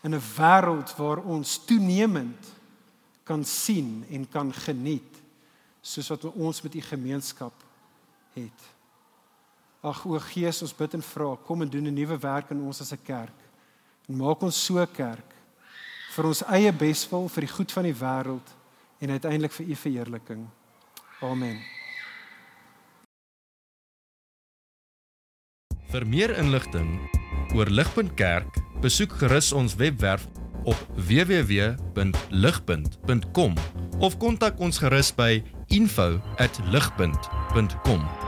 in 0.03 0.13
'n 0.13 0.21
wêreld 0.37 0.95
waar 0.97 1.23
ons 1.23 1.65
toenemend 1.65 2.51
kan 3.23 3.43
sien 3.45 4.05
en 4.09 4.27
kan 4.29 4.53
geniet 4.53 5.21
soos 5.81 6.09
wat 6.09 6.23
ons 6.35 6.61
met 6.61 6.75
U 6.75 6.81
gemeenskap 6.81 7.62
het. 8.33 8.71
Ag 9.83 10.05
o 10.05 10.19
Gees, 10.19 10.61
ons 10.61 10.75
bid 10.75 10.93
en 10.93 11.03
vra, 11.03 11.35
kom 11.45 11.61
en 11.61 11.69
doen 11.69 11.87
'n 11.87 11.93
nuwe 11.93 12.17
werk 12.17 12.51
in 12.51 12.61
ons 12.61 12.81
as 12.81 12.93
'n 12.93 13.03
kerk. 13.03 13.39
En 14.07 14.17
maak 14.17 14.41
ons 14.41 14.65
so 14.65 14.79
'n 14.79 14.91
kerk 14.91 15.33
vir 16.13 16.25
ons 16.25 16.43
eie 16.53 16.71
beswil, 16.71 17.29
vir 17.29 17.41
die 17.41 17.53
goed 17.53 17.71
van 17.71 17.83
die 17.83 17.97
wêreld 17.97 18.53
en 18.99 19.09
uiteindelik 19.09 19.51
vir 19.51 19.65
U 19.65 19.75
verheerliking. 19.75 20.49
Amen. 21.21 21.59
Vir 25.93 26.07
meer 26.09 26.31
inligting 26.37 27.09
oor 27.53 27.69
Ligpunt 27.69 28.13
Kerk, 28.17 28.57
besoek 28.81 29.11
gerus 29.21 29.53
ons 29.53 29.75
webwerf 29.77 30.25
op 30.63 30.87
www.ligpunt.com 30.95 33.55
of 33.99 34.17
kontak 34.17 34.59
ons 34.59 34.77
gerus 34.81 35.15
by 35.15 35.43
info@ligpunt.com 35.67 38.22